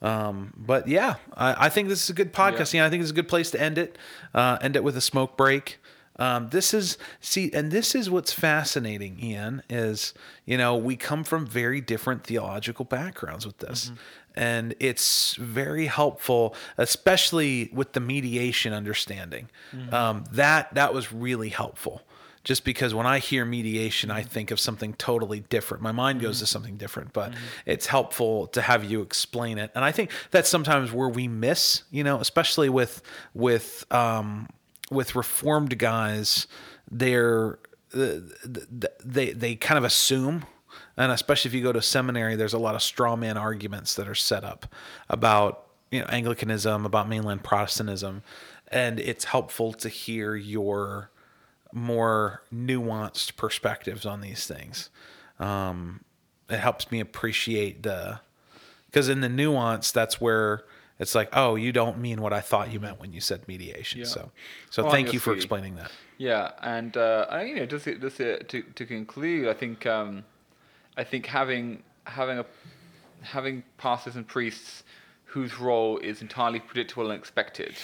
Um, 0.00 0.52
but 0.56 0.86
yeah, 0.86 1.16
I, 1.36 1.66
I 1.66 1.68
think 1.68 1.88
this 1.88 2.04
is 2.04 2.10
a 2.10 2.12
good 2.12 2.32
podcast. 2.32 2.72
Yeah. 2.72 2.86
I 2.86 2.90
think 2.90 3.02
it's 3.02 3.10
a 3.10 3.14
good 3.14 3.26
place 3.26 3.50
to 3.50 3.60
end 3.60 3.76
it. 3.76 3.98
Uh, 4.32 4.58
end 4.62 4.76
it 4.76 4.84
with 4.84 4.96
a 4.96 5.00
smoke 5.00 5.36
break. 5.36 5.80
Um, 6.20 6.50
this 6.50 6.72
is 6.72 6.96
see, 7.20 7.50
and 7.52 7.72
this 7.72 7.96
is 7.96 8.08
what's 8.08 8.32
fascinating, 8.32 9.18
Ian. 9.20 9.62
Is 9.68 10.14
you 10.46 10.56
know 10.56 10.76
we 10.76 10.94
come 10.96 11.24
from 11.24 11.44
very 11.44 11.80
different 11.80 12.24
theological 12.24 12.84
backgrounds 12.84 13.46
with 13.46 13.58
this, 13.58 13.90
and 14.34 14.74
it's 14.80 15.34
very 15.36 15.86
helpful, 15.86 16.54
especially 16.76 17.70
with 17.72 17.92
the 17.92 18.00
mediation 18.00 18.72
understanding. 18.72 19.48
Um, 19.92 20.24
that 20.32 20.74
that 20.74 20.92
was 20.94 21.12
really 21.12 21.50
helpful 21.50 22.02
just 22.48 22.64
because 22.64 22.94
when 22.94 23.04
I 23.04 23.18
hear 23.18 23.44
mediation, 23.44 24.10
I 24.10 24.22
mm-hmm. 24.22 24.30
think 24.30 24.50
of 24.50 24.58
something 24.58 24.94
totally 24.94 25.40
different. 25.40 25.82
My 25.82 25.92
mind 25.92 26.22
goes 26.22 26.38
to 26.38 26.44
mm-hmm. 26.44 26.48
something 26.48 26.76
different, 26.78 27.12
but 27.12 27.32
mm-hmm. 27.32 27.44
it's 27.66 27.86
helpful 27.86 28.46
to 28.48 28.62
have 28.62 28.84
you 28.84 29.02
explain 29.02 29.58
it. 29.58 29.70
And 29.74 29.84
I 29.84 29.92
think 29.92 30.10
that's 30.30 30.48
sometimes 30.48 30.90
where 30.90 31.10
we 31.10 31.28
miss, 31.28 31.82
you 31.90 32.02
know, 32.02 32.20
especially 32.20 32.70
with 32.70 33.02
with 33.34 33.84
um, 33.92 34.48
with 34.90 35.14
reformed 35.14 35.78
guys, 35.78 36.46
they're 36.90 37.58
they 37.92 39.32
they 39.32 39.54
kind 39.54 39.76
of 39.76 39.84
assume. 39.84 40.46
And 40.96 41.12
especially 41.12 41.50
if 41.50 41.54
you 41.54 41.62
go 41.62 41.72
to 41.72 41.82
seminary, 41.82 42.34
there's 42.34 42.54
a 42.54 42.58
lot 42.58 42.74
of 42.74 42.82
straw 42.82 43.14
man 43.14 43.36
arguments 43.36 43.94
that 43.96 44.08
are 44.08 44.14
set 44.14 44.42
up 44.42 44.74
about 45.10 45.66
you 45.90 46.00
know 46.00 46.06
Anglicanism, 46.06 46.86
about 46.86 47.10
mainline 47.10 47.42
Protestantism, 47.42 48.22
and 48.68 48.98
it's 48.98 49.26
helpful 49.26 49.74
to 49.74 49.90
hear 49.90 50.34
your 50.34 51.10
more 51.72 52.42
nuanced 52.52 53.36
perspectives 53.36 54.06
on 54.06 54.20
these 54.20 54.46
things. 54.46 54.90
Um, 55.38 56.04
it 56.48 56.58
helps 56.58 56.90
me 56.90 57.00
appreciate 57.00 57.82
the 57.82 58.20
because 58.86 59.08
in 59.08 59.20
the 59.20 59.28
nuance, 59.28 59.92
that's 59.92 60.20
where 60.20 60.64
it's 60.98 61.14
like, 61.14 61.28
oh, 61.32 61.54
you 61.54 61.72
don't 61.72 61.98
mean 61.98 62.20
what 62.20 62.32
I 62.32 62.40
thought 62.40 62.72
you 62.72 62.80
meant 62.80 62.98
when 62.98 63.12
you 63.12 63.20
said 63.20 63.46
mediation. 63.46 64.00
Yeah. 64.00 64.06
So, 64.06 64.30
so 64.70 64.82
Well, 64.82 64.92
thank 64.92 65.12
you 65.12 65.20
for 65.20 65.34
explaining 65.34 65.76
that. 65.76 65.92
Yeah, 66.16 66.52
and 66.62 66.96
uh, 66.96 67.26
I, 67.30 67.44
you 67.44 67.54
know, 67.54 67.66
just 67.66 67.84
just 67.84 68.20
it- 68.20 68.48
to 68.48 68.62
to 68.62 68.86
conclude, 68.86 69.48
I 69.48 69.54
think 69.54 69.86
um, 69.86 70.24
I 70.96 71.04
think 71.04 71.26
having 71.26 71.82
having 72.04 72.38
a 72.38 72.46
having 73.22 73.62
pastors 73.76 74.16
and 74.16 74.26
priests 74.26 74.84
whose 75.24 75.58
role 75.58 75.98
is 75.98 76.22
entirely 76.22 76.60
predictable 76.60 77.10
and 77.10 77.18
expected 77.18 77.74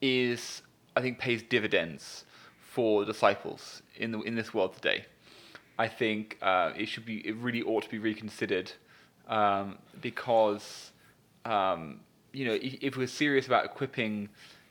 is 0.00 0.62
I 0.96 1.00
think 1.00 1.18
pays 1.18 1.42
dividends 1.42 2.24
for 2.78 3.04
disciples 3.04 3.82
in 3.96 4.12
the 4.12 4.20
in 4.20 4.36
this 4.36 4.54
world 4.54 4.72
today. 4.72 5.04
I 5.80 5.88
think 5.88 6.38
uh, 6.40 6.70
it 6.76 6.86
should 6.86 7.04
be 7.04 7.16
it 7.26 7.34
really 7.34 7.60
ought 7.60 7.82
to 7.82 7.90
be 7.90 7.98
reconsidered 7.98 8.70
um, 9.26 9.78
because 10.00 10.92
um, 11.44 11.98
you 12.32 12.44
know 12.44 12.52
if, 12.52 12.74
if 12.80 12.96
we're 12.96 13.08
serious 13.08 13.48
about 13.48 13.64
equipping 13.64 14.28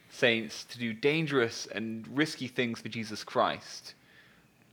saints 0.10 0.64
to 0.72 0.80
do 0.80 0.93
dangerous 0.93 1.68
and 1.76 2.08
risky 2.08 2.47
things 2.47 2.80
for 2.80 2.88
Jesus 2.88 3.26
Christ, 3.26 3.93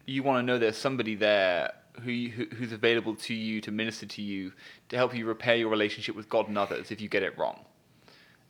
you 0.07 0.23
want 0.23 0.39
to 0.39 0.47
know 0.47 0.57
there's 0.57 0.77
somebody 0.77 1.17
there 1.17 1.73
who, 2.05 2.29
who 2.29 2.45
who's 2.55 2.71
available 2.71 3.17
to 3.17 3.35
you 3.35 3.61
to 3.63 3.73
minister 3.73 4.07
to 4.07 4.23
you 4.23 4.53
to 4.91 4.97
help 4.97 5.13
you 5.13 5.27
repair 5.27 5.57
your 5.57 5.71
relationship 5.71 6.15
with 6.15 6.29
God 6.29 6.47
and 6.47 6.57
others 6.57 6.93
if 6.93 7.01
you 7.01 7.09
get 7.09 7.25
it 7.25 7.37
wrong, 7.37 7.65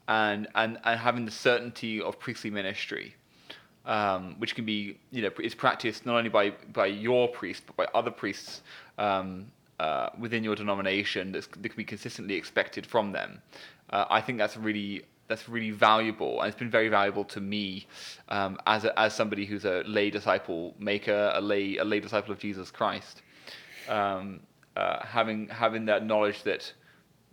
and 0.08 0.46
and 0.54 0.76
and 0.84 1.00
having 1.00 1.24
the 1.24 1.36
certainty 1.48 2.02
of 2.02 2.18
priestly 2.18 2.50
ministry 2.50 3.14
um, 3.86 4.36
which 4.38 4.54
can 4.54 4.64
be, 4.64 4.98
you 5.10 5.22
know, 5.22 5.30
is 5.42 5.54
practiced 5.54 6.06
not 6.06 6.16
only 6.16 6.30
by, 6.30 6.50
by 6.72 6.86
your 6.86 7.28
priest, 7.28 7.64
but 7.66 7.76
by 7.76 7.86
other 7.98 8.10
priests 8.10 8.62
um, 8.98 9.46
uh, 9.80 10.10
within 10.18 10.42
your 10.42 10.54
denomination 10.54 11.32
that 11.32 11.50
can 11.50 11.76
be 11.76 11.84
consistently 11.84 12.34
expected 12.34 12.86
from 12.86 13.12
them. 13.12 13.40
Uh, 13.90 14.04
I 14.10 14.20
think 14.20 14.38
that's 14.38 14.56
really 14.56 15.04
that's 15.26 15.48
really 15.48 15.70
valuable, 15.70 16.40
and 16.40 16.48
it's 16.48 16.58
been 16.58 16.70
very 16.70 16.88
valuable 16.88 17.24
to 17.24 17.40
me 17.40 17.86
um, 18.28 18.58
as 18.66 18.84
a, 18.84 18.98
as 18.98 19.14
somebody 19.14 19.46
who's 19.46 19.64
a 19.64 19.82
lay 19.86 20.10
disciple 20.10 20.74
maker, 20.78 21.32
a 21.34 21.40
lay 21.40 21.78
a 21.78 21.84
lay 21.84 22.00
disciple 22.00 22.32
of 22.32 22.38
Jesus 22.38 22.70
Christ. 22.70 23.22
Um, 23.88 24.40
uh, 24.76 25.04
having 25.04 25.48
having 25.48 25.86
that 25.86 26.04
knowledge 26.04 26.42
that 26.42 26.72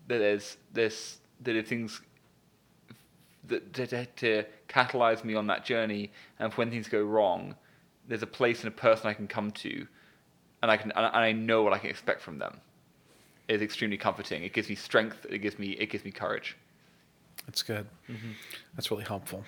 that 0.07 0.19
there's 0.19 0.57
this 0.73 1.19
that 1.41 1.55
if 1.55 1.67
things 1.67 2.01
that 3.47 3.73
to, 3.73 3.87
to, 3.87 4.05
to 4.05 4.45
catalyze 4.69 5.23
me 5.23 5.35
on 5.35 5.47
that 5.47 5.65
journey, 5.65 6.11
and 6.39 6.53
when 6.53 6.69
things 6.69 6.87
go 6.87 7.01
wrong, 7.01 7.55
there's 8.07 8.23
a 8.23 8.27
place 8.27 8.63
and 8.63 8.67
a 8.67 8.75
person 8.75 9.07
I 9.07 9.13
can 9.13 9.27
come 9.27 9.51
to, 9.51 9.87
and 10.61 10.71
I 10.71 10.77
can 10.77 10.91
and 10.91 11.05
I 11.05 11.31
know 11.31 11.63
what 11.63 11.73
I 11.73 11.77
can 11.77 11.89
expect 11.89 12.21
from 12.21 12.39
them. 12.39 12.59
Is 13.47 13.61
extremely 13.61 13.97
comforting. 13.97 14.43
It 14.43 14.53
gives 14.53 14.69
me 14.69 14.75
strength. 14.75 15.25
It 15.29 15.39
gives 15.39 15.59
me 15.59 15.71
it 15.71 15.89
gives 15.89 16.05
me 16.05 16.11
courage. 16.11 16.55
That's 17.45 17.63
good. 17.63 17.87
Mm-hmm. 18.09 18.31
That's 18.75 18.91
really 18.91 19.03
helpful. 19.03 19.43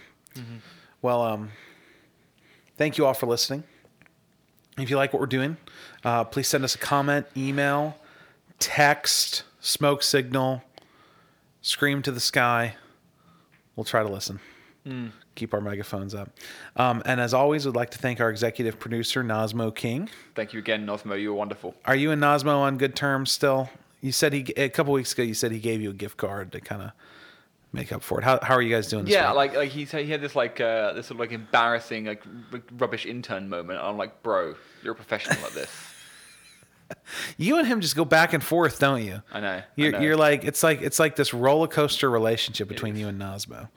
Well, 1.02 1.22
um, 1.22 1.52
thank 2.78 2.98
you 2.98 3.06
all 3.06 3.14
for 3.14 3.28
listening. 3.28 3.64
If 4.78 4.90
you 4.90 4.98
like 4.98 5.14
what 5.14 5.20
we're 5.20 5.28
doing, 5.28 5.58
uh, 6.04 6.24
please 6.24 6.48
send 6.48 6.64
us 6.64 6.74
a 6.76 6.80
comment, 6.80 7.28
email, 7.38 7.98
text, 8.58 9.44
smoke 9.60 10.02
signal, 10.02 10.64
scream 11.62 12.02
to 12.02 12.12
the 12.12 12.20
sky. 12.20 12.76
We'll 13.76 13.84
try 13.86 14.04
to 14.04 14.10
listen. 14.10 14.40
Keep 15.36 15.54
our 15.54 15.62
megaphones 15.62 16.14
up. 16.14 16.30
Um, 16.76 17.02
and 17.06 17.22
as 17.22 17.34
always, 17.34 17.66
we'd 17.66 17.74
like 17.76 17.92
to 17.92 17.98
thank 17.98 18.20
our 18.20 18.30
executive 18.30 18.80
producer, 18.80 19.24
Nosmo 19.24 19.74
King. 19.74 20.10
Thank 20.36 20.52
you 20.52 20.60
again, 20.60 20.86
Nosmo. 20.86 21.20
You 21.20 21.30
were 21.30 21.36
wonderful. 21.38 21.74
Are 21.86 21.96
you 21.96 22.12
and 22.12 22.22
Nosmo 22.22 22.58
on 22.58 22.78
good 22.78 22.94
terms 22.96 23.32
still? 23.32 23.70
You 24.02 24.12
said 24.12 24.34
he 24.34 24.42
a 24.58 24.68
couple 24.68 24.92
weeks 24.92 25.14
ago. 25.14 25.24
You 25.24 25.34
said 25.34 25.54
he 25.54 25.60
gave 25.60 25.82
you 25.82 25.90
a 25.90 25.94
gift 25.94 26.18
card 26.18 26.52
to 26.52 26.60
kind 26.60 26.82
of 26.82 26.92
make 27.72 27.94
up 27.94 28.04
for 28.04 28.20
it. 28.20 28.26
How, 28.26 28.40
how 28.44 28.56
are 28.56 28.62
you 28.62 28.76
guys 28.76 28.90
doing? 28.90 29.06
This 29.06 29.14
Yeah, 29.14 29.30
week? 29.30 29.36
like 29.38 29.56
like 29.56 29.70
he 29.72 29.86
said, 29.86 30.04
he 30.04 30.12
had 30.12 30.20
this 30.20 30.36
like 30.36 30.60
uh, 30.60 30.92
this 30.92 31.08
sort 31.08 31.16
of 31.16 31.20
like 31.22 31.32
embarrassing 31.32 32.04
like 32.06 32.22
rubbish 32.78 33.06
intern 33.06 33.48
moment. 33.48 33.80
I'm 33.82 33.98
like, 33.98 34.22
bro, 34.22 34.56
you're 34.84 34.92
a 34.92 34.96
professional 34.96 35.44
at 35.46 35.54
this. 35.54 35.72
you 37.38 37.58
and 37.58 37.68
him 37.68 37.82
just 37.82 37.96
go 37.96 38.06
back 38.06 38.34
and 38.34 38.44
forth, 38.44 38.80
don't 38.80 39.04
you? 39.04 39.22
I 39.32 39.40
know. 39.40 39.62
You're, 39.76 39.92
know. 39.92 40.00
you're 40.00 40.18
like 40.18 40.44
it's 40.44 40.64
like 40.64 40.82
it's 40.82 41.00
like 41.00 41.16
this 41.16 41.34
roller 41.34 41.68
coaster 41.68 42.10
relationship 42.10 42.68
between 42.68 42.96
you 42.96 43.08
and 43.08 43.20
Nosmo. 43.20 43.70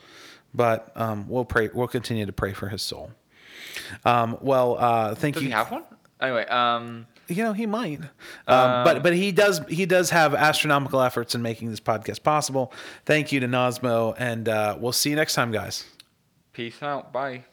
But 0.55 0.91
um, 0.97 1.29
we'll 1.29 1.45
pray. 1.45 1.69
We'll 1.73 1.89
continue 1.89 2.27
to 2.27 2.33
pray 2.33 2.53
for 2.53 2.69
his 2.69 2.83
soul. 2.83 3.11
Um, 4.05 4.39
well, 4.41 4.77
uh, 4.79 5.15
thank 5.15 5.37
you. 5.37 5.41
Does 5.41 5.43
you. 5.43 5.49
he 5.49 5.55
have 5.55 5.71
one? 5.71 5.85
Anyway, 6.21 6.47
um, 6.47 7.07
You 7.29 7.43
know, 7.45 7.53
he 7.53 7.67
might. 7.67 8.01
Um, 8.47 8.85
but 8.85 9.03
but 9.03 9.15
he 9.15 9.33
does 9.33 9.61
he 9.69 9.85
does 9.85 10.11
have 10.11 10.35
astronomical 10.35 11.01
efforts 11.03 11.35
in 11.35 11.43
making 11.43 11.71
this 11.71 11.81
podcast 11.81 12.23
possible. 12.23 12.73
Thank 13.05 13.33
you 13.33 13.41
to 13.41 13.47
Nosmo, 13.47 14.15
and 14.17 14.49
uh, 14.49 14.77
we'll 14.79 14.93
see 14.93 15.11
you 15.11 15.17
next 15.17 15.35
time, 15.35 15.53
guys. 15.53 15.85
Peace 16.53 16.83
out. 16.83 17.13
Bye. 17.13 17.45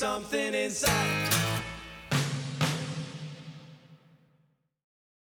Something 0.00 0.54
inside. 0.54 1.29